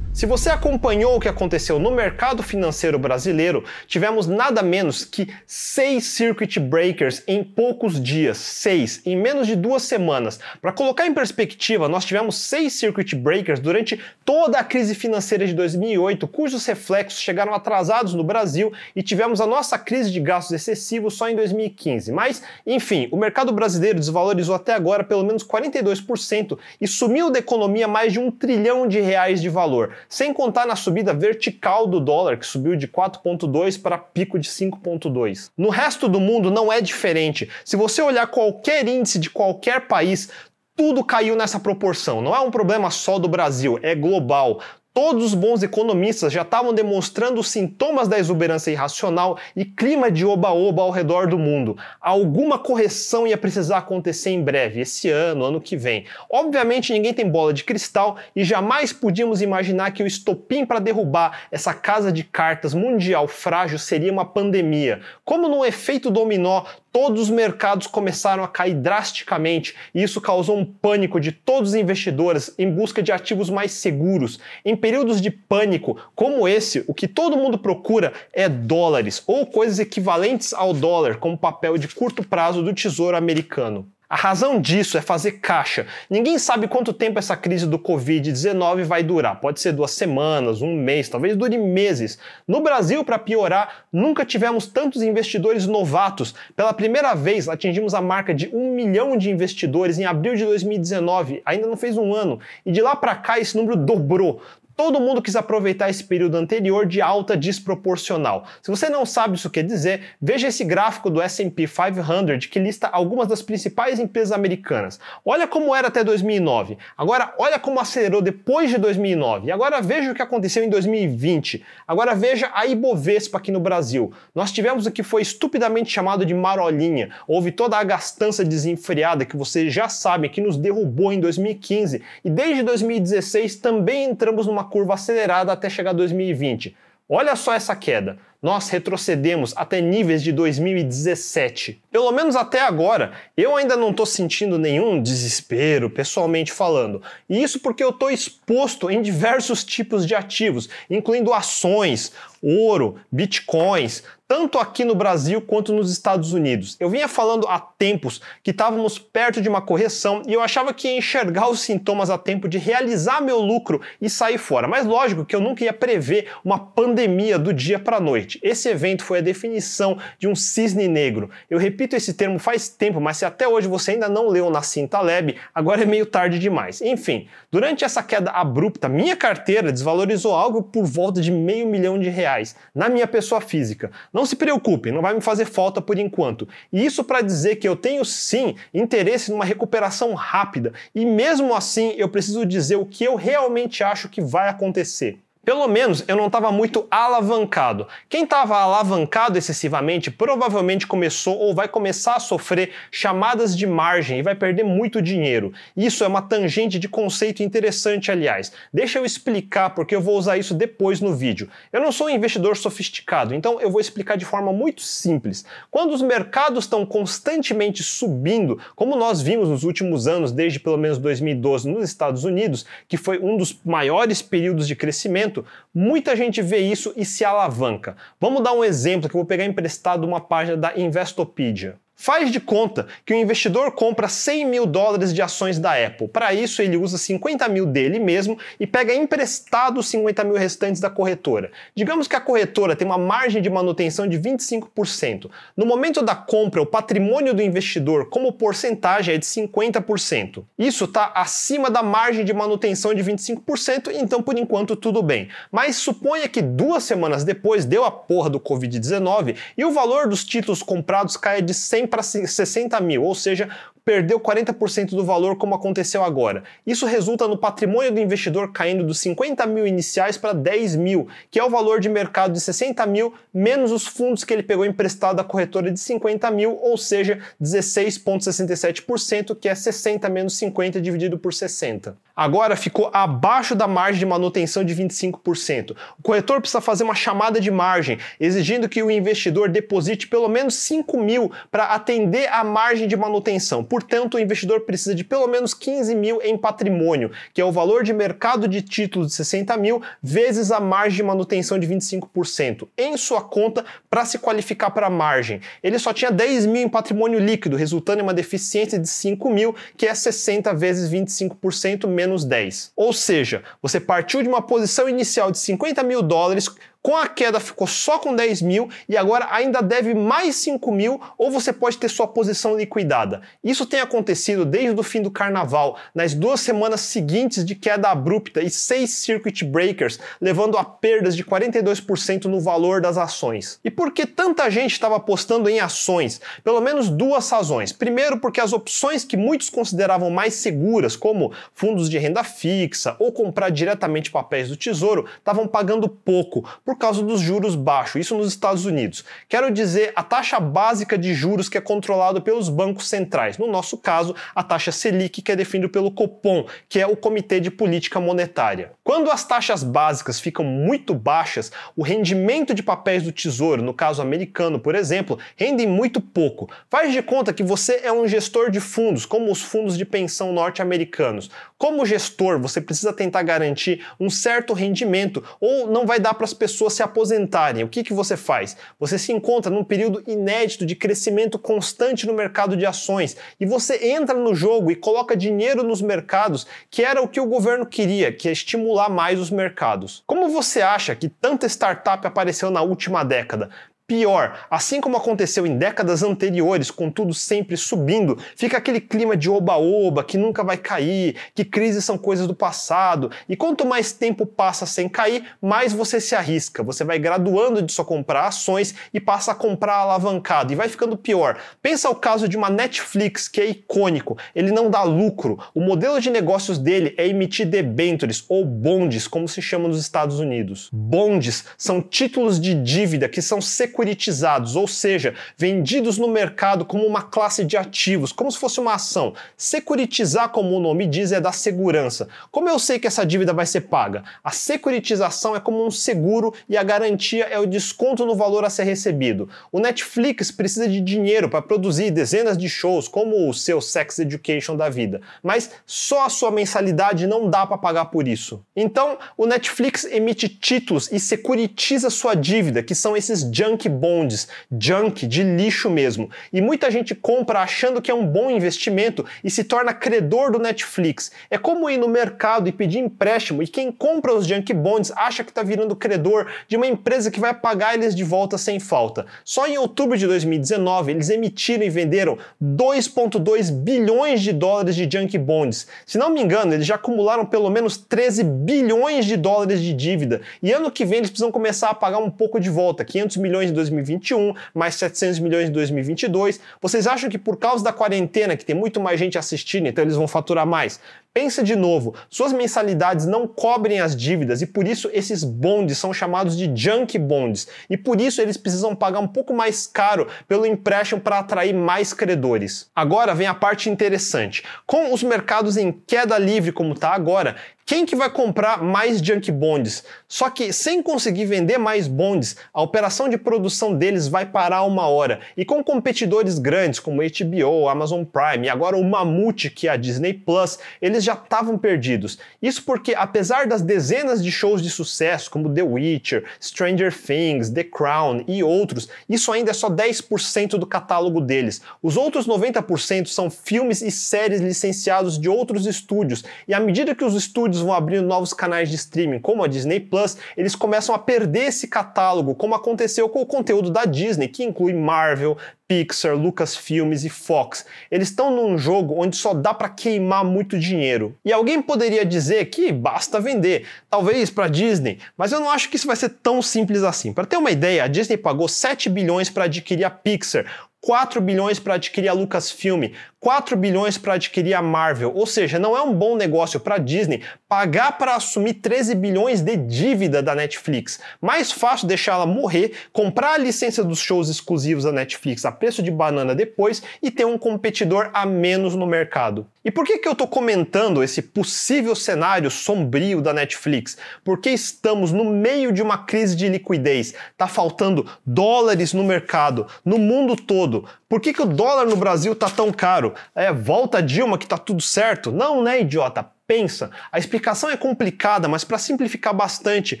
Se 0.18 0.26
você 0.26 0.50
acompanhou 0.50 1.14
o 1.14 1.20
que 1.20 1.28
aconteceu 1.28 1.78
no 1.78 1.92
mercado 1.92 2.42
financeiro 2.42 2.98
brasileiro, 2.98 3.62
tivemos 3.86 4.26
nada 4.26 4.64
menos 4.64 5.04
que 5.04 5.32
seis 5.46 6.06
circuit 6.06 6.58
breakers 6.58 7.22
em 7.24 7.44
poucos 7.44 8.02
dias. 8.02 8.36
Seis, 8.36 9.00
em 9.06 9.16
menos 9.16 9.46
de 9.46 9.54
duas 9.54 9.84
semanas. 9.84 10.40
Para 10.60 10.72
colocar 10.72 11.06
em 11.06 11.14
perspectiva, 11.14 11.88
nós 11.88 12.04
tivemos 12.04 12.34
seis 12.34 12.72
circuit 12.72 13.14
breakers 13.14 13.60
durante 13.60 14.00
toda 14.24 14.58
a 14.58 14.64
crise 14.64 14.96
financeira 14.96 15.46
de 15.46 15.54
2008, 15.54 16.26
cujos 16.26 16.66
reflexos 16.66 17.20
chegaram 17.20 17.54
atrasados 17.54 18.12
no 18.12 18.24
Brasil 18.24 18.72
e 18.96 19.04
tivemos 19.04 19.40
a 19.40 19.46
nossa 19.46 19.78
crise 19.78 20.10
de 20.10 20.18
gastos 20.18 20.52
excessivos 20.52 21.14
só 21.14 21.28
em 21.28 21.36
2015. 21.36 22.10
Mas, 22.10 22.42
enfim, 22.66 23.08
o 23.12 23.16
mercado 23.16 23.52
brasileiro 23.52 24.00
desvalorizou 24.00 24.56
até 24.56 24.74
agora 24.74 25.04
pelo 25.04 25.24
menos 25.24 25.44
42% 25.44 26.58
e 26.80 26.88
sumiu 26.88 27.30
da 27.30 27.38
economia 27.38 27.86
mais 27.86 28.12
de 28.12 28.18
um 28.18 28.32
trilhão 28.32 28.88
de 28.88 28.98
reais 28.98 29.40
de 29.40 29.48
valor 29.48 29.94
sem 30.08 30.32
contar 30.32 30.66
na 30.66 30.74
subida 30.74 31.12
vertical 31.12 31.86
do 31.86 32.00
dólar, 32.00 32.38
que 32.38 32.46
subiu 32.46 32.74
de 32.76 32.88
4,2 32.88 33.80
para 33.80 33.98
pico 33.98 34.38
de 34.38 34.48
5,2. 34.48 35.50
No 35.56 35.68
resto 35.68 36.08
do 36.08 36.20
mundo 36.20 36.50
não 36.50 36.72
é 36.72 36.80
diferente. 36.80 37.50
Se 37.64 37.76
você 37.76 38.00
olhar 38.00 38.26
qualquer 38.28 38.86
índice 38.88 39.18
de 39.18 39.30
qualquer 39.30 39.86
país, 39.86 40.30
tudo 40.78 41.04
caiu 41.04 41.34
nessa 41.34 41.58
proporção. 41.58 42.22
Não 42.22 42.34
é 42.34 42.38
um 42.38 42.52
problema 42.52 42.88
só 42.88 43.18
do 43.18 43.28
Brasil, 43.28 43.80
é 43.82 43.96
global. 43.96 44.60
Todos 44.94 45.26
os 45.26 45.34
bons 45.34 45.62
economistas 45.62 46.32
já 46.32 46.42
estavam 46.42 46.74
demonstrando 46.74 47.40
os 47.40 47.48
sintomas 47.48 48.08
da 48.08 48.18
exuberância 48.18 48.70
irracional 48.70 49.38
e 49.54 49.64
clima 49.64 50.10
de 50.10 50.26
oba-oba 50.26 50.82
ao 50.82 50.90
redor 50.90 51.28
do 51.28 51.38
mundo. 51.38 51.76
Alguma 52.00 52.58
correção 52.58 53.26
ia 53.26 53.36
precisar 53.36 53.78
acontecer 53.78 54.30
em 54.30 54.42
breve, 54.42 54.80
esse 54.80 55.08
ano, 55.08 55.44
ano 55.44 55.60
que 55.60 55.76
vem. 55.76 56.04
Obviamente 56.28 56.92
ninguém 56.92 57.14
tem 57.14 57.28
bola 57.28 57.52
de 57.52 57.62
cristal 57.62 58.16
e 58.34 58.42
jamais 58.42 58.92
podíamos 58.92 59.40
imaginar 59.40 59.92
que 59.92 60.02
o 60.02 60.06
estopim 60.06 60.66
para 60.66 60.80
derrubar 60.80 61.42
essa 61.52 61.72
casa 61.72 62.10
de 62.10 62.24
cartas 62.24 62.74
mundial 62.74 63.28
frágil 63.28 63.78
seria 63.78 64.10
uma 64.10 64.24
pandemia. 64.24 65.00
Como 65.24 65.48
num 65.48 65.64
efeito 65.64 66.10
dominó, 66.10 66.64
todos 67.00 67.22
os 67.22 67.30
mercados 67.30 67.86
começaram 67.86 68.42
a 68.42 68.48
cair 68.48 68.74
drasticamente 68.74 69.72
e 69.94 70.02
isso 70.02 70.20
causou 70.20 70.58
um 70.58 70.64
pânico 70.64 71.20
de 71.20 71.30
todos 71.30 71.70
os 71.70 71.74
investidores 71.76 72.52
em 72.58 72.68
busca 72.68 73.00
de 73.00 73.12
ativos 73.12 73.48
mais 73.48 73.70
seguros. 73.70 74.40
Em 74.64 74.74
períodos 74.74 75.20
de 75.20 75.30
pânico 75.30 75.96
como 76.16 76.48
esse, 76.48 76.84
o 76.88 76.92
que 76.92 77.06
todo 77.06 77.36
mundo 77.36 77.56
procura 77.56 78.12
é 78.32 78.48
dólares 78.48 79.22
ou 79.28 79.46
coisas 79.46 79.78
equivalentes 79.78 80.52
ao 80.52 80.74
dólar, 80.74 81.18
como 81.18 81.38
papel 81.38 81.78
de 81.78 81.86
curto 81.86 82.24
prazo 82.24 82.64
do 82.64 82.74
Tesouro 82.74 83.16
americano. 83.16 83.88
A 84.10 84.16
razão 84.16 84.58
disso 84.58 84.96
é 84.96 85.02
fazer 85.02 85.32
caixa. 85.32 85.86
Ninguém 86.08 86.38
sabe 86.38 86.66
quanto 86.66 86.94
tempo 86.94 87.18
essa 87.18 87.36
crise 87.36 87.66
do 87.66 87.78
Covid-19 87.78 88.84
vai 88.84 89.02
durar. 89.02 89.38
Pode 89.38 89.60
ser 89.60 89.72
duas 89.72 89.90
semanas, 89.90 90.62
um 90.62 90.74
mês, 90.74 91.10
talvez 91.10 91.36
dure 91.36 91.58
meses. 91.58 92.18
No 92.46 92.62
Brasil, 92.62 93.04
para 93.04 93.18
piorar, 93.18 93.84
nunca 93.92 94.24
tivemos 94.24 94.66
tantos 94.66 95.02
investidores 95.02 95.66
novatos. 95.66 96.34
Pela 96.56 96.72
primeira 96.72 97.14
vez, 97.14 97.50
atingimos 97.50 97.92
a 97.92 98.00
marca 98.00 98.32
de 98.32 98.48
um 98.50 98.74
milhão 98.74 99.14
de 99.14 99.28
investidores 99.28 99.98
em 99.98 100.06
abril 100.06 100.36
de 100.36 100.44
2019. 100.46 101.42
Ainda 101.44 101.66
não 101.66 101.76
fez 101.76 101.98
um 101.98 102.14
ano. 102.14 102.40
E 102.64 102.72
de 102.72 102.80
lá 102.80 102.96
para 102.96 103.14
cá, 103.14 103.38
esse 103.38 103.54
número 103.58 103.76
dobrou. 103.76 104.40
Todo 104.78 105.00
mundo 105.00 105.20
quis 105.20 105.34
aproveitar 105.34 105.90
esse 105.90 106.04
período 106.04 106.36
anterior 106.36 106.86
de 106.86 107.02
alta 107.02 107.36
desproporcional. 107.36 108.44
Se 108.62 108.70
você 108.70 108.88
não 108.88 109.04
sabe 109.04 109.34
isso 109.34 109.50
quer 109.50 109.64
dizer, 109.64 110.02
veja 110.22 110.46
esse 110.46 110.62
gráfico 110.62 111.10
do 111.10 111.20
S&P 111.20 111.66
500 111.66 112.46
que 112.46 112.60
lista 112.60 112.86
algumas 112.86 113.26
das 113.26 113.42
principais 113.42 113.98
empresas 113.98 114.30
americanas. 114.30 115.00
Olha 115.24 115.48
como 115.48 115.74
era 115.74 115.88
até 115.88 116.04
2009. 116.04 116.78
Agora 116.96 117.34
olha 117.40 117.58
como 117.58 117.80
acelerou 117.80 118.22
depois 118.22 118.70
de 118.70 118.78
2009. 118.78 119.48
E 119.48 119.50
agora 119.50 119.82
veja 119.82 120.12
o 120.12 120.14
que 120.14 120.22
aconteceu 120.22 120.62
em 120.62 120.68
2020. 120.68 121.64
Agora 121.84 122.14
veja 122.14 122.48
a 122.54 122.64
Ibovespa 122.64 123.38
aqui 123.38 123.50
no 123.50 123.58
Brasil. 123.58 124.12
Nós 124.32 124.52
tivemos 124.52 124.86
o 124.86 124.92
que 124.92 125.02
foi 125.02 125.22
estupidamente 125.22 125.90
chamado 125.90 126.24
de 126.24 126.34
marolinha. 126.34 127.10
Houve 127.26 127.50
toda 127.50 127.76
a 127.76 127.82
gastança 127.82 128.44
desenfreada 128.44 129.24
que 129.24 129.36
vocês 129.36 129.74
já 129.74 129.88
sabem 129.88 130.30
que 130.30 130.40
nos 130.40 130.56
derrubou 130.56 131.12
em 131.12 131.18
2015 131.18 132.00
e 132.24 132.30
desde 132.30 132.62
2016 132.62 133.56
também 133.56 134.04
entramos 134.04 134.46
numa 134.46 134.67
curva 134.68 134.94
acelerada 134.94 135.52
até 135.52 135.68
chegar 135.68 135.90
a 135.90 135.94
2020. 135.94 136.76
Olha 137.08 137.34
só 137.34 137.54
essa 137.54 137.74
queda. 137.74 138.18
Nós 138.40 138.68
retrocedemos 138.68 139.52
até 139.56 139.80
níveis 139.80 140.22
de 140.22 140.30
2017. 140.30 141.82
Pelo 141.90 142.12
menos 142.12 142.36
até 142.36 142.60
agora, 142.60 143.10
eu 143.36 143.56
ainda 143.56 143.76
não 143.76 143.90
estou 143.90 144.06
sentindo 144.06 144.56
nenhum 144.56 145.02
desespero, 145.02 145.90
pessoalmente 145.90 146.52
falando. 146.52 147.02
E 147.28 147.42
isso 147.42 147.58
porque 147.58 147.82
eu 147.82 147.90
estou 147.90 148.12
exposto 148.12 148.88
em 148.88 149.02
diversos 149.02 149.64
tipos 149.64 150.06
de 150.06 150.14
ativos, 150.14 150.68
incluindo 150.88 151.34
ações, 151.34 152.12
ouro, 152.40 153.00
bitcoins, 153.10 154.04
tanto 154.28 154.58
aqui 154.58 154.84
no 154.84 154.94
Brasil 154.94 155.40
quanto 155.40 155.72
nos 155.72 155.90
Estados 155.90 156.34
Unidos. 156.34 156.76
Eu 156.78 156.90
vinha 156.90 157.08
falando 157.08 157.48
há 157.48 157.58
tempos 157.58 158.20
que 158.42 158.50
estávamos 158.50 158.98
perto 158.98 159.40
de 159.40 159.48
uma 159.48 159.62
correção 159.62 160.22
e 160.28 160.34
eu 160.34 160.42
achava 160.42 160.74
que 160.74 160.86
ia 160.86 160.98
enxergar 160.98 161.48
os 161.48 161.60
sintomas 161.60 162.10
a 162.10 162.18
tempo 162.18 162.46
de 162.46 162.58
realizar 162.58 163.22
meu 163.22 163.38
lucro 163.38 163.80
e 164.00 164.10
sair 164.10 164.36
fora. 164.36 164.68
Mas 164.68 164.84
lógico 164.84 165.24
que 165.24 165.34
eu 165.34 165.40
nunca 165.40 165.64
ia 165.64 165.72
prever 165.72 166.30
uma 166.44 166.58
pandemia 166.58 167.38
do 167.38 167.54
dia 167.54 167.78
para 167.78 167.96
a 167.96 168.00
noite. 168.00 168.27
Esse 168.42 168.68
evento 168.68 169.04
foi 169.04 169.18
a 169.18 169.22
definição 169.22 169.98
de 170.18 170.28
um 170.28 170.34
cisne 170.34 170.88
negro. 170.88 171.30
Eu 171.48 171.58
repito 171.58 171.96
esse 171.96 172.12
termo 172.12 172.38
faz 172.38 172.68
tempo, 172.68 173.00
mas 173.00 173.16
se 173.16 173.24
até 173.24 173.46
hoje 173.46 173.68
você 173.68 173.92
ainda 173.92 174.08
não 174.08 174.28
leu 174.28 174.50
Nassim 174.50 174.86
Taleb, 174.86 175.36
agora 175.54 175.82
é 175.82 175.86
meio 175.86 176.04
tarde 176.04 176.38
demais. 176.38 176.82
Enfim, 176.82 177.28
durante 177.50 177.84
essa 177.84 178.02
queda 178.02 178.30
abrupta, 178.32 178.88
minha 178.88 179.16
carteira 179.16 179.72
desvalorizou 179.72 180.34
algo 180.34 180.62
por 180.62 180.84
volta 180.84 181.20
de 181.20 181.30
meio 181.30 181.66
milhão 181.66 181.98
de 181.98 182.08
reais 182.08 182.56
na 182.74 182.88
minha 182.88 183.06
pessoa 183.06 183.40
física. 183.40 183.90
Não 184.12 184.26
se 184.26 184.36
preocupe, 184.36 184.90
não 184.90 185.00
vai 185.00 185.14
me 185.14 185.20
fazer 185.20 185.44
falta 185.44 185.80
por 185.80 185.98
enquanto. 185.98 186.48
E 186.72 186.84
isso 186.84 187.04
para 187.04 187.20
dizer 187.20 187.56
que 187.56 187.68
eu 187.68 187.76
tenho 187.76 188.04
sim 188.04 188.56
interesse 188.74 189.30
numa 189.30 189.44
recuperação 189.44 190.14
rápida 190.14 190.72
e 190.94 191.06
mesmo 191.06 191.54
assim 191.54 191.94
eu 191.96 192.08
preciso 192.08 192.44
dizer 192.44 192.76
o 192.76 192.86
que 192.86 193.04
eu 193.04 193.14
realmente 193.14 193.82
acho 193.84 194.08
que 194.08 194.20
vai 194.20 194.48
acontecer. 194.48 195.18
Pelo 195.48 195.66
menos 195.66 196.04
eu 196.06 196.14
não 196.14 196.26
estava 196.26 196.52
muito 196.52 196.86
alavancado. 196.90 197.88
Quem 198.06 198.24
estava 198.24 198.58
alavancado 198.58 199.38
excessivamente 199.38 200.10
provavelmente 200.10 200.86
começou 200.86 201.38
ou 201.38 201.54
vai 201.54 201.66
começar 201.66 202.16
a 202.16 202.20
sofrer 202.20 202.72
chamadas 202.90 203.56
de 203.56 203.66
margem 203.66 204.18
e 204.18 204.22
vai 204.22 204.34
perder 204.34 204.62
muito 204.62 205.00
dinheiro. 205.00 205.50
Isso 205.74 206.04
é 206.04 206.06
uma 206.06 206.20
tangente 206.20 206.78
de 206.78 206.86
conceito 206.86 207.42
interessante, 207.42 208.10
aliás. 208.10 208.52
Deixa 208.70 208.98
eu 208.98 209.06
explicar 209.06 209.70
porque 209.70 209.96
eu 209.96 210.02
vou 210.02 210.18
usar 210.18 210.36
isso 210.36 210.52
depois 210.52 211.00
no 211.00 211.14
vídeo. 211.14 211.48
Eu 211.72 211.80
não 211.80 211.92
sou 211.92 212.08
um 212.08 212.10
investidor 212.10 212.54
sofisticado, 212.54 213.34
então 213.34 213.58
eu 213.58 213.70
vou 213.70 213.80
explicar 213.80 214.18
de 214.18 214.26
forma 214.26 214.52
muito 214.52 214.82
simples. 214.82 215.46
Quando 215.70 215.94
os 215.94 216.02
mercados 216.02 216.64
estão 216.64 216.84
constantemente 216.84 217.82
subindo, 217.82 218.60
como 218.76 218.94
nós 218.96 219.22
vimos 219.22 219.48
nos 219.48 219.64
últimos 219.64 220.06
anos, 220.06 220.30
desde 220.30 220.60
pelo 220.60 220.76
menos 220.76 220.98
2012 220.98 221.70
nos 221.70 221.84
Estados 221.84 222.24
Unidos, 222.24 222.66
que 222.86 222.98
foi 222.98 223.18
um 223.18 223.38
dos 223.38 223.58
maiores 223.64 224.20
períodos 224.20 224.68
de 224.68 224.76
crescimento, 224.76 225.37
muita 225.74 226.16
gente 226.16 226.40
vê 226.42 226.58
isso 226.58 226.92
e 226.96 227.04
se 227.04 227.24
alavanca. 227.24 227.96
Vamos 228.20 228.42
dar 228.42 228.52
um 228.52 228.64
exemplo 228.64 229.08
que 229.08 229.14
eu 229.14 229.20
vou 229.20 229.26
pegar 229.26 229.44
emprestado 229.44 230.04
uma 230.04 230.20
página 230.20 230.56
da 230.56 230.78
Investopedia. 230.78 231.78
Faz 232.00 232.30
de 232.30 232.38
conta 232.38 232.86
que 233.04 233.12
o 233.12 233.16
investidor 233.16 233.72
compra 233.72 234.06
100 234.06 234.44
mil 234.44 234.66
dólares 234.66 235.12
de 235.12 235.20
ações 235.20 235.58
da 235.58 235.72
Apple. 235.84 236.06
Para 236.06 236.32
isso, 236.32 236.62
ele 236.62 236.76
usa 236.76 236.96
50 236.96 237.48
mil 237.48 237.66
dele 237.66 237.98
mesmo 237.98 238.38
e 238.60 238.68
pega 238.68 238.94
emprestado 238.94 239.78
os 239.78 239.88
50 239.88 240.22
mil 240.22 240.36
restantes 240.36 240.80
da 240.80 240.88
corretora. 240.88 241.50
Digamos 241.74 242.06
que 242.06 242.14
a 242.14 242.20
corretora 242.20 242.76
tem 242.76 242.86
uma 242.86 242.96
margem 242.96 243.42
de 243.42 243.50
manutenção 243.50 244.06
de 244.06 244.16
25%. 244.16 245.28
No 245.56 245.66
momento 245.66 246.00
da 246.00 246.14
compra, 246.14 246.62
o 246.62 246.66
patrimônio 246.66 247.34
do 247.34 247.42
investidor 247.42 248.08
como 248.08 248.32
porcentagem 248.32 249.16
é 249.16 249.18
de 249.18 249.26
50%. 249.26 250.44
Isso 250.56 250.84
está 250.84 251.10
acima 251.16 251.68
da 251.68 251.82
margem 251.82 252.24
de 252.24 252.32
manutenção 252.32 252.94
de 252.94 253.02
25%, 253.02 253.90
então 253.92 254.22
por 254.22 254.38
enquanto 254.38 254.76
tudo 254.76 255.02
bem. 255.02 255.28
Mas 255.50 255.74
suponha 255.74 256.28
que 256.28 256.40
duas 256.40 256.84
semanas 256.84 257.24
depois 257.24 257.64
deu 257.64 257.84
a 257.84 257.90
porra 257.90 258.30
do 258.30 258.38
Covid-19 258.38 259.34
e 259.56 259.64
o 259.64 259.72
valor 259.72 260.06
dos 260.06 260.24
títulos 260.24 260.62
comprados 260.62 261.16
caia 261.16 261.42
de 261.42 261.52
100 261.52 261.87
para 261.88 262.02
60 262.02 262.80
mil, 262.80 263.02
ou 263.02 263.14
seja, 263.14 263.48
perdeu 263.88 264.20
40% 264.20 264.90
do 264.90 265.02
valor, 265.02 265.36
como 265.36 265.54
aconteceu 265.54 266.04
agora. 266.04 266.44
Isso 266.66 266.84
resulta 266.84 267.26
no 267.26 267.38
patrimônio 267.38 267.90
do 267.90 267.98
investidor 267.98 268.52
caindo 268.52 268.84
dos 268.84 269.00
50 269.00 269.46
mil 269.46 269.66
iniciais 269.66 270.18
para 270.18 270.34
10 270.34 270.76
mil, 270.76 271.08
que 271.30 271.38
é 271.38 271.44
o 271.44 271.48
valor 271.48 271.80
de 271.80 271.88
mercado 271.88 272.34
de 272.34 272.40
60 272.40 272.84
mil, 272.84 273.14
menos 273.32 273.72
os 273.72 273.86
fundos 273.86 274.24
que 274.24 274.34
ele 274.34 274.42
pegou 274.42 274.66
emprestado 274.66 275.16
da 275.16 275.24
corretora 275.24 275.70
de 275.70 275.80
50 275.80 276.30
mil, 276.30 276.58
ou 276.60 276.76
seja, 276.76 277.18
16,67%, 277.42 279.34
que 279.34 279.48
é 279.48 279.54
60 279.54 280.06
menos 280.10 280.36
50 280.36 280.82
dividido 280.82 281.18
por 281.18 281.32
60 281.32 281.96
agora 282.18 282.56
ficou 282.56 282.90
abaixo 282.92 283.54
da 283.54 283.68
margem 283.68 284.00
de 284.00 284.06
manutenção 284.06 284.64
de 284.64 284.74
25%. 284.74 285.76
O 285.96 286.02
corretor 286.02 286.40
precisa 286.40 286.60
fazer 286.60 286.82
uma 286.82 286.96
chamada 286.96 287.40
de 287.40 287.48
margem, 287.48 287.96
exigindo 288.18 288.68
que 288.68 288.82
o 288.82 288.90
investidor 288.90 289.48
deposite 289.48 290.08
pelo 290.08 290.26
menos 290.26 290.54
5 290.54 291.00
mil 291.00 291.30
para 291.48 291.66
atender 291.78 292.28
a 292.28 292.44
margem 292.44 292.86
de 292.86 292.96
manutenção. 292.96 293.64
Portanto, 293.64 294.14
o 294.14 294.20
investidor 294.20 294.60
precisa 294.60 294.94
de 294.94 295.04
pelo 295.04 295.26
menos 295.26 295.54
15 295.54 295.94
mil 295.94 296.20
em 296.22 296.36
patrimônio, 296.36 297.10
que 297.32 297.40
é 297.40 297.44
o 297.44 297.52
valor 297.52 297.82
de 297.82 297.92
mercado 297.92 298.46
de 298.46 298.60
títulos 298.60 299.08
de 299.08 299.14
60 299.14 299.56
mil 299.56 299.80
vezes 300.02 300.50
a 300.50 300.60
margem 300.60 300.98
de 300.98 301.02
manutenção 301.02 301.58
de 301.58 301.66
25% 301.66 302.68
em 302.76 302.96
sua 302.96 303.22
conta 303.22 303.64
para 303.88 304.04
se 304.04 304.18
qualificar 304.18 304.70
para 304.70 304.88
a 304.88 304.90
margem. 304.90 305.40
Ele 305.62 305.78
só 305.78 305.92
tinha 305.92 306.10
10 306.10 306.46
mil 306.46 306.62
em 306.62 306.68
patrimônio 306.68 307.18
líquido, 307.18 307.56
resultando 307.56 308.00
em 308.00 308.02
uma 308.02 308.14
deficiência 308.14 308.78
de 308.78 308.88
5 308.88 309.30
mil, 309.30 309.54
que 309.76 309.86
é 309.86 309.94
60 309.94 310.52
vezes 310.54 310.90
25% 310.90 311.86
menos 311.86 312.18
menos 312.18 312.24
10. 312.24 312.72
Ou 312.74 312.92
seja, 312.92 313.42
você 313.62 313.78
partiu 313.78 314.22
de 314.22 314.28
uma 314.28 314.42
posição 314.42 314.88
inicial 314.88 315.30
de 315.30 315.38
50 315.38 315.82
mil 315.82 316.02
dólares 316.02 316.48
com 316.80 316.96
a 316.96 317.06
queda 317.06 317.40
ficou 317.40 317.66
só 317.66 317.98
com 317.98 318.14
10 318.14 318.42
mil 318.42 318.68
e 318.88 318.96
agora 318.96 319.28
ainda 319.30 319.60
deve 319.60 319.94
mais 319.94 320.36
5 320.36 320.70
mil 320.70 321.00
ou 321.18 321.30
você 321.30 321.52
pode 321.52 321.76
ter 321.76 321.88
sua 321.88 322.06
posição 322.06 322.56
liquidada. 322.56 323.20
Isso 323.42 323.66
tem 323.66 323.80
acontecido 323.80 324.44
desde 324.44 324.78
o 324.78 324.82
fim 324.82 325.02
do 325.02 325.10
carnaval, 325.10 325.76
nas 325.94 326.14
duas 326.14 326.40
semanas 326.40 326.80
seguintes 326.80 327.44
de 327.44 327.54
queda 327.54 327.90
abrupta 327.90 328.42
e 328.42 328.48
seis 328.48 328.90
circuit 328.90 329.44
breakers, 329.44 329.98
levando 330.20 330.56
a 330.56 330.64
perdas 330.64 331.16
de 331.16 331.24
42% 331.24 332.26
no 332.26 332.40
valor 332.40 332.80
das 332.80 332.96
ações. 332.96 333.58
E 333.64 333.70
por 333.70 333.92
que 333.92 334.06
tanta 334.06 334.48
gente 334.50 334.72
estava 334.72 334.96
apostando 334.96 335.48
em 335.48 335.60
ações? 335.60 336.20
Pelo 336.44 336.60
menos 336.60 336.88
duas 336.88 337.28
razões. 337.28 337.72
Primeiro, 337.72 338.18
porque 338.18 338.40
as 338.40 338.52
opções 338.52 339.04
que 339.04 339.16
muitos 339.16 339.50
consideravam 339.50 340.10
mais 340.10 340.34
seguras, 340.34 340.96
como 340.96 341.32
fundos 341.52 341.90
de 341.90 341.98
renda 341.98 342.22
fixa 342.22 342.96
ou 342.98 343.12
comprar 343.12 343.50
diretamente 343.50 344.10
papéis 344.10 344.48
do 344.48 344.56
tesouro, 344.56 345.06
estavam 345.18 345.46
pagando 345.46 345.88
pouco 345.88 346.48
por 346.64 346.77
causa 346.78 347.02
dos 347.02 347.20
juros 347.20 347.54
baixos, 347.54 347.96
isso 347.96 348.16
nos 348.16 348.28
Estados 348.28 348.64
Unidos. 348.64 349.04
Quero 349.28 349.50
dizer, 349.50 349.92
a 349.94 350.02
taxa 350.02 350.40
básica 350.40 350.96
de 350.96 351.12
juros 351.12 351.48
que 351.48 351.58
é 351.58 351.60
controlada 351.60 352.20
pelos 352.20 352.48
bancos 352.48 352.88
centrais. 352.88 353.36
No 353.36 353.46
nosso 353.46 353.76
caso, 353.76 354.14
a 354.34 354.42
taxa 354.42 354.72
Selic, 354.72 355.20
que 355.20 355.32
é 355.32 355.36
definida 355.36 355.68
pelo 355.68 355.90
Copom, 355.90 356.46
que 356.68 356.80
é 356.80 356.86
o 356.86 356.96
Comitê 356.96 357.40
de 357.40 357.50
Política 357.50 358.00
Monetária. 358.00 358.72
Quando 358.84 359.10
as 359.10 359.24
taxas 359.24 359.62
básicas 359.62 360.20
ficam 360.20 360.44
muito 360.44 360.94
baixas, 360.94 361.50
o 361.76 361.82
rendimento 361.82 362.54
de 362.54 362.62
papéis 362.62 363.02
do 363.02 363.12
Tesouro, 363.12 363.62
no 363.62 363.74
caso 363.74 364.00
americano, 364.00 364.58
por 364.58 364.74
exemplo, 364.74 365.18
rendem 365.36 365.66
muito 365.66 366.00
pouco. 366.00 366.48
Faz 366.70 366.92
de 366.92 367.02
conta 367.02 367.32
que 367.32 367.42
você 367.42 367.80
é 367.82 367.92
um 367.92 368.06
gestor 368.06 368.50
de 368.50 368.60
fundos, 368.60 369.04
como 369.04 369.30
os 369.30 369.42
fundos 369.42 369.76
de 369.76 369.84
pensão 369.84 370.32
norte-americanos. 370.32 371.30
Como 371.56 371.84
gestor, 371.84 372.38
você 372.38 372.60
precisa 372.60 372.92
tentar 372.92 373.22
garantir 373.22 373.84
um 373.98 374.08
certo 374.08 374.52
rendimento 374.52 375.24
ou 375.40 375.66
não 375.66 375.86
vai 375.86 375.98
dar 375.98 376.14
para 376.14 376.24
as 376.24 376.34
pessoas 376.34 376.57
pessoas 376.58 376.72
se 376.72 376.82
aposentarem, 376.82 377.62
o 377.62 377.68
que, 377.68 377.84
que 377.84 377.92
você 377.92 378.16
faz? 378.16 378.56
Você 378.80 378.98
se 378.98 379.12
encontra 379.12 379.48
num 379.48 379.62
período 379.62 380.02
inédito 380.08 380.66
de 380.66 380.74
crescimento 380.74 381.38
constante 381.38 382.04
no 382.04 382.12
mercado 382.12 382.56
de 382.56 382.66
ações 382.66 383.16
e 383.38 383.46
você 383.46 383.90
entra 383.90 384.18
no 384.18 384.34
jogo 384.34 384.72
e 384.72 384.76
coloca 384.76 385.16
dinheiro 385.16 385.62
nos 385.62 385.80
mercados, 385.80 386.48
que 386.68 386.82
era 386.82 387.00
o 387.00 387.06
que 387.06 387.20
o 387.20 387.26
governo 387.26 387.64
queria, 387.64 388.12
que 388.12 388.28
é 388.28 388.32
estimular 388.32 388.88
mais 388.88 389.20
os 389.20 389.30
mercados. 389.30 390.02
Como 390.04 390.28
você 390.28 390.60
acha 390.60 390.96
que 390.96 391.08
tanta 391.08 391.46
startup 391.46 392.04
apareceu 392.04 392.50
na 392.50 392.60
última 392.60 393.04
década? 393.04 393.50
Pior, 393.88 394.38
assim 394.50 394.82
como 394.82 394.98
aconteceu 394.98 395.46
em 395.46 395.56
décadas 395.56 396.02
anteriores, 396.02 396.70
com 396.70 396.90
tudo 396.90 397.14
sempre 397.14 397.56
subindo, 397.56 398.18
fica 398.36 398.58
aquele 398.58 398.82
clima 398.82 399.16
de 399.16 399.30
oba-oba 399.30 400.04
que 400.04 400.18
nunca 400.18 400.44
vai 400.44 400.58
cair, 400.58 401.16
que 401.34 401.42
crises 401.42 401.86
são 401.86 401.96
coisas 401.96 402.26
do 402.26 402.34
passado, 402.34 403.10
e 403.26 403.34
quanto 403.34 403.64
mais 403.64 403.90
tempo 403.90 404.26
passa 404.26 404.66
sem 404.66 404.90
cair, 404.90 405.24
mais 405.40 405.72
você 405.72 406.02
se 406.02 406.14
arrisca. 406.14 406.62
Você 406.62 406.84
vai 406.84 406.98
graduando 406.98 407.62
de 407.62 407.72
só 407.72 407.82
comprar 407.82 408.26
ações 408.26 408.74
e 408.92 409.00
passa 409.00 409.32
a 409.32 409.34
comprar 409.34 409.76
alavancado, 409.76 410.52
e 410.52 410.56
vai 410.56 410.68
ficando 410.68 410.94
pior. 410.94 411.38
Pensa 411.62 411.88
o 411.88 411.94
caso 411.94 412.28
de 412.28 412.36
uma 412.36 412.50
Netflix 412.50 413.26
que 413.26 413.40
é 413.40 413.46
icônico, 413.46 414.18
ele 414.34 414.52
não 414.52 414.68
dá 414.68 414.82
lucro. 414.82 415.38
O 415.54 415.62
modelo 415.62 415.98
de 415.98 416.10
negócios 416.10 416.58
dele 416.58 416.94
é 416.98 417.08
emitir 417.08 417.46
debentures 417.48 418.22
ou 418.28 418.44
bondes, 418.44 419.08
como 419.08 419.26
se 419.26 419.40
chama 419.40 419.66
nos 419.66 419.80
Estados 419.80 420.20
Unidos. 420.20 420.68
Bondes 420.70 421.46
são 421.56 421.80
títulos 421.80 422.38
de 422.38 422.52
dívida 422.52 423.08
que 423.08 423.22
são 423.22 423.40
secundários 423.40 423.77
securitizados, 423.78 424.56
ou 424.56 424.66
seja, 424.66 425.14
vendidos 425.36 425.98
no 425.98 426.08
mercado 426.08 426.64
como 426.64 426.84
uma 426.84 427.02
classe 427.02 427.44
de 427.44 427.56
ativos, 427.56 428.10
como 428.10 428.30
se 428.30 428.38
fosse 428.38 428.58
uma 428.58 428.74
ação. 428.74 429.14
Securitizar, 429.36 430.30
como 430.30 430.56
o 430.56 430.60
nome 430.60 430.84
diz, 430.84 431.12
é 431.12 431.20
da 431.20 431.30
segurança. 431.30 432.08
Como 432.32 432.48
eu 432.48 432.58
sei 432.58 432.78
que 432.80 432.88
essa 432.88 433.06
dívida 433.06 433.32
vai 433.32 433.46
ser 433.46 433.62
paga? 433.62 434.02
A 434.24 434.32
securitização 434.32 435.36
é 435.36 435.40
como 435.40 435.64
um 435.64 435.70
seguro 435.70 436.34
e 436.48 436.56
a 436.56 436.62
garantia 436.62 437.24
é 437.26 437.38
o 437.38 437.46
desconto 437.46 438.04
no 438.04 438.16
valor 438.16 438.44
a 438.44 438.50
ser 438.50 438.64
recebido. 438.64 439.28
O 439.52 439.60
Netflix 439.60 440.32
precisa 440.32 440.68
de 440.68 440.80
dinheiro 440.80 441.28
para 441.28 441.40
produzir 441.40 441.92
dezenas 441.92 442.36
de 442.36 442.48
shows, 442.48 442.88
como 442.88 443.28
o 443.28 443.34
seu 443.34 443.60
Sex 443.60 444.00
Education 444.00 444.56
da 444.56 444.68
vida, 444.68 445.00
mas 445.22 445.50
só 445.64 446.06
a 446.06 446.08
sua 446.08 446.30
mensalidade 446.30 447.06
não 447.06 447.30
dá 447.30 447.46
para 447.46 447.58
pagar 447.58 447.86
por 447.86 448.08
isso. 448.08 448.42
Então, 448.56 448.98
o 449.16 449.26
Netflix 449.26 449.84
emite 449.84 450.28
títulos 450.28 450.90
e 450.90 450.98
securitiza 450.98 451.90
sua 451.90 452.14
dívida, 452.14 452.62
que 452.62 452.74
são 452.74 452.96
esses 452.96 453.22
junk 453.32 453.67
junk 453.68 453.70
bonds, 453.70 454.28
junk 454.58 455.06
de 455.06 455.22
lixo 455.22 455.70
mesmo. 455.70 456.10
E 456.32 456.40
muita 456.40 456.70
gente 456.70 456.94
compra 456.94 457.40
achando 457.40 457.80
que 457.80 457.90
é 457.90 457.94
um 457.94 458.06
bom 458.06 458.30
investimento 458.30 459.04
e 459.22 459.30
se 459.30 459.44
torna 459.44 459.72
credor 459.72 460.32
do 460.32 460.38
Netflix. 460.38 461.12
É 461.30 461.36
como 461.36 461.68
ir 461.68 461.76
no 461.76 461.88
mercado 461.88 462.48
e 462.48 462.52
pedir 462.52 462.78
empréstimo 462.78 463.42
e 463.42 463.46
quem 463.46 463.70
compra 463.70 464.14
os 464.14 464.26
junk 464.26 464.52
bonds 464.54 464.90
acha 464.96 465.22
que 465.22 465.30
está 465.30 465.42
virando 465.42 465.76
credor 465.76 466.26
de 466.48 466.56
uma 466.56 466.66
empresa 466.66 467.10
que 467.10 467.20
vai 467.20 467.34
pagar 467.34 467.74
eles 467.74 467.94
de 467.94 468.02
volta 468.02 468.38
sem 468.38 468.58
falta. 468.58 469.06
Só 469.24 469.46
em 469.46 469.58
outubro 469.58 469.96
de 469.96 470.06
2019 470.06 470.92
eles 470.92 471.10
emitiram 471.10 471.64
e 471.64 471.70
venderam 471.70 472.18
2,2 472.42 473.52
bilhões 473.52 474.22
de 474.22 474.32
dólares 474.32 474.74
de 474.74 474.88
junk 474.90 475.16
bonds. 475.18 475.66
Se 475.86 475.98
não 475.98 476.10
me 476.10 476.22
engano, 476.22 476.54
eles 476.54 476.66
já 476.66 476.76
acumularam 476.76 477.26
pelo 477.26 477.50
menos 477.50 477.76
13 477.76 478.24
bilhões 478.24 479.04
de 479.04 479.16
dólares 479.16 479.60
de 479.60 479.72
dívida 479.72 480.20
e 480.42 480.52
ano 480.52 480.70
que 480.70 480.84
vem 480.84 480.98
eles 480.98 481.10
precisam 481.10 481.30
começar 481.30 481.70
a 481.70 481.74
pagar 481.74 481.98
um 481.98 482.10
pouco 482.10 482.40
de 482.40 482.48
volta, 482.48 482.84
500 482.84 483.18
milhões 483.18 483.52
2021, 483.58 484.34
mais 484.54 484.74
700 484.76 485.18
milhões 485.18 485.48
em 485.48 485.52
2022. 485.52 486.40
Vocês 486.60 486.86
acham 486.86 487.10
que 487.10 487.18
por 487.18 487.36
causa 487.36 487.62
da 487.62 487.72
quarentena, 487.72 488.36
que 488.36 488.44
tem 488.44 488.56
muito 488.56 488.80
mais 488.80 488.98
gente 488.98 489.18
assistindo, 489.18 489.66
então 489.66 489.84
eles 489.84 489.96
vão 489.96 490.08
faturar 490.08 490.46
mais? 490.46 490.80
Pensa 491.12 491.42
de 491.42 491.56
novo, 491.56 491.94
suas 492.08 492.32
mensalidades 492.32 493.04
não 493.04 493.26
cobrem 493.26 493.80
as 493.80 493.96
dívidas 493.96 494.40
e 494.40 494.46
por 494.46 494.68
isso 494.68 494.88
esses 494.92 495.24
bonds 495.24 495.76
são 495.76 495.92
chamados 495.92 496.36
de 496.36 496.48
junk 496.54 496.96
bonds 496.96 497.48
e 497.68 497.76
por 497.76 498.00
isso 498.00 498.20
eles 498.20 498.36
precisam 498.36 498.76
pagar 498.76 499.00
um 499.00 499.08
pouco 499.08 499.34
mais 499.34 499.66
caro 499.66 500.06
pelo 500.28 500.46
empréstimo 500.46 501.00
para 501.00 501.18
atrair 501.18 501.52
mais 501.52 501.92
credores. 501.92 502.70
Agora 502.76 503.14
vem 503.14 503.26
a 503.26 503.34
parte 503.34 503.68
interessante. 503.68 504.44
Com 504.64 504.94
os 504.94 505.02
mercados 505.02 505.56
em 505.56 505.72
queda 505.72 506.16
livre 506.18 506.52
como 506.52 506.74
está 506.74 506.90
agora, 506.90 507.34
quem 507.68 507.84
que 507.84 507.94
vai 507.94 508.08
comprar 508.08 508.62
mais 508.62 508.98
junk 508.98 509.30
bonds? 509.30 509.84
Só 510.08 510.30
que 510.30 510.54
sem 510.54 510.82
conseguir 510.82 511.26
vender 511.26 511.58
mais 511.58 511.86
bonds, 511.86 512.34
a 512.50 512.62
operação 512.62 513.10
de 513.10 513.18
produção 513.18 513.74
deles 513.74 514.08
vai 514.08 514.24
parar 514.24 514.62
uma 514.62 514.88
hora. 514.88 515.20
E 515.36 515.44
com 515.44 515.62
competidores 515.62 516.38
grandes 516.38 516.80
como 516.80 517.02
HBO, 517.02 517.68
Amazon 517.68 518.04
Prime 518.04 518.46
e 518.46 518.48
agora 518.48 518.74
o 518.74 518.82
mamute 518.82 519.50
que 519.50 519.68
é 519.68 519.72
a 519.72 519.76
Disney 519.76 520.14
Plus, 520.14 520.58
eles 520.80 521.04
já 521.04 521.12
estavam 521.12 521.58
perdidos. 521.58 522.18
Isso 522.40 522.62
porque 522.62 522.94
apesar 522.94 523.46
das 523.46 523.60
dezenas 523.60 524.24
de 524.24 524.32
shows 524.32 524.62
de 524.62 524.70
sucesso 524.70 525.30
como 525.30 525.52
The 525.52 525.62
Witcher, 525.62 526.24
Stranger 526.40 526.90
Things, 526.90 527.50
The 527.50 527.64
Crown 527.64 528.24
e 528.26 528.42
outros, 528.42 528.88
isso 529.06 529.30
ainda 529.30 529.50
é 529.50 529.54
só 529.54 529.68
10% 529.68 530.52
do 530.52 530.66
catálogo 530.66 531.20
deles. 531.20 531.60
Os 531.82 531.98
outros 531.98 532.26
90% 532.26 533.08
são 533.08 533.28
filmes 533.28 533.82
e 533.82 533.90
séries 533.90 534.40
licenciados 534.40 535.18
de 535.18 535.28
outros 535.28 535.66
estúdios. 535.66 536.24
E 536.48 536.54
à 536.54 536.60
medida 536.60 536.94
que 536.94 537.04
os 537.04 537.14
estúdios 537.14 537.57
vão 537.60 537.72
abrindo 537.72 538.06
novos 538.06 538.32
canais 538.32 538.68
de 538.68 538.76
streaming, 538.76 539.20
como 539.20 539.42
a 539.42 539.46
Disney 539.46 539.80
Plus, 539.80 540.16
eles 540.36 540.54
começam 540.54 540.94
a 540.94 540.98
perder 540.98 541.48
esse 541.48 541.68
catálogo, 541.68 542.34
como 542.34 542.54
aconteceu 542.54 543.08
com 543.08 543.20
o 543.20 543.26
conteúdo 543.26 543.70
da 543.70 543.84
Disney, 543.84 544.28
que 544.28 544.44
inclui 544.44 544.72
Marvel, 544.72 545.36
Pixar, 545.68 546.16
Lucasfilmes 546.16 547.04
e 547.04 547.10
Fox. 547.10 547.66
Eles 547.90 548.08
estão 548.08 548.34
num 548.34 548.56
jogo 548.56 548.94
onde 548.96 549.16
só 549.16 549.34
dá 549.34 549.52
para 549.52 549.68
queimar 549.68 550.24
muito 550.24 550.58
dinheiro. 550.58 551.14
E 551.22 551.30
alguém 551.30 551.60
poderia 551.60 552.06
dizer 552.06 552.46
que 552.46 552.72
basta 552.72 553.20
vender, 553.20 553.66
talvez 553.90 554.30
para 554.30 554.48
Disney, 554.48 554.98
mas 555.16 555.30
eu 555.30 555.40
não 555.40 555.50
acho 555.50 555.68
que 555.68 555.76
isso 555.76 555.86
vai 555.86 555.96
ser 555.96 556.08
tão 556.08 556.40
simples 556.40 556.82
assim. 556.82 557.12
Para 557.12 557.26
ter 557.26 557.36
uma 557.36 557.50
ideia, 557.50 557.84
a 557.84 557.86
Disney 557.86 558.16
pagou 558.16 558.48
7 558.48 558.88
bilhões 558.88 559.28
para 559.28 559.44
adquirir 559.44 559.84
a 559.84 559.90
Pixar, 559.90 560.46
4 560.80 561.20
bilhões 561.20 561.58
para 561.58 561.74
adquirir 561.74 562.08
a 562.08 562.12
Lucasfilm, 562.12 562.92
4 563.20 563.56
bilhões 563.56 563.98
para 563.98 564.14
adquirir 564.14 564.54
a 564.54 564.62
Marvel. 564.62 565.12
Ou 565.14 565.26
seja, 565.26 565.58
não 565.58 565.76
é 565.76 565.82
um 565.82 565.92
bom 565.92 566.16
negócio 566.16 566.60
para 566.60 566.76
a 566.76 566.78
Disney 566.78 567.22
pagar 567.48 567.98
para 567.98 568.14
assumir 568.14 568.54
13 568.54 568.94
bilhões 568.94 569.40
de 569.40 569.56
dívida 569.56 570.22
da 570.22 570.34
Netflix. 570.34 571.00
Mais 571.20 571.50
fácil 571.50 571.88
deixar 571.88 572.12
ela 572.14 572.26
morrer, 572.26 572.72
comprar 572.92 573.34
a 573.34 573.38
licença 573.38 573.82
dos 573.82 573.98
shows 573.98 574.28
exclusivos 574.28 574.84
da 574.84 574.92
Netflix 574.92 575.44
a 575.44 575.50
preço 575.50 575.82
de 575.82 575.90
banana 575.90 576.34
depois 576.34 576.82
e 577.02 577.10
ter 577.10 577.24
um 577.24 577.36
competidor 577.36 578.10
a 578.14 578.24
menos 578.24 578.76
no 578.76 578.86
mercado. 578.86 579.46
E 579.68 579.70
por 579.70 579.84
que, 579.84 579.98
que 579.98 580.08
eu 580.08 580.12
estou 580.12 580.26
comentando 580.26 581.02
esse 581.02 581.20
possível 581.20 581.94
cenário 581.94 582.50
sombrio 582.50 583.20
da 583.20 583.34
Netflix? 583.34 583.98
Porque 584.24 584.48
estamos 584.48 585.12
no 585.12 585.26
meio 585.26 585.72
de 585.72 585.82
uma 585.82 586.06
crise 586.06 586.34
de 586.34 586.48
liquidez. 586.48 587.12
Tá 587.36 587.46
faltando 587.46 588.10
dólares 588.24 588.94
no 588.94 589.04
mercado, 589.04 589.66
no 589.84 589.98
mundo 589.98 590.34
todo. 590.36 590.88
Por 591.06 591.20
que, 591.20 591.34
que 591.34 591.42
o 591.42 591.44
dólar 591.44 591.84
no 591.84 591.96
Brasil 591.96 592.34
tá 592.34 592.48
tão 592.48 592.72
caro? 592.72 593.12
É 593.34 593.52
volta 593.52 594.02
Dilma 594.02 594.38
que 594.38 594.46
tá 594.46 594.56
tudo 594.56 594.80
certo? 594.80 595.30
Não, 595.30 595.62
né, 595.62 595.82
idiota? 595.82 596.37
Pensa. 596.48 596.90
A 597.12 597.18
explicação 597.18 597.68
é 597.68 597.76
complicada, 597.76 598.48
mas 598.48 598.64
para 598.64 598.78
simplificar 598.78 599.34
bastante, 599.34 600.00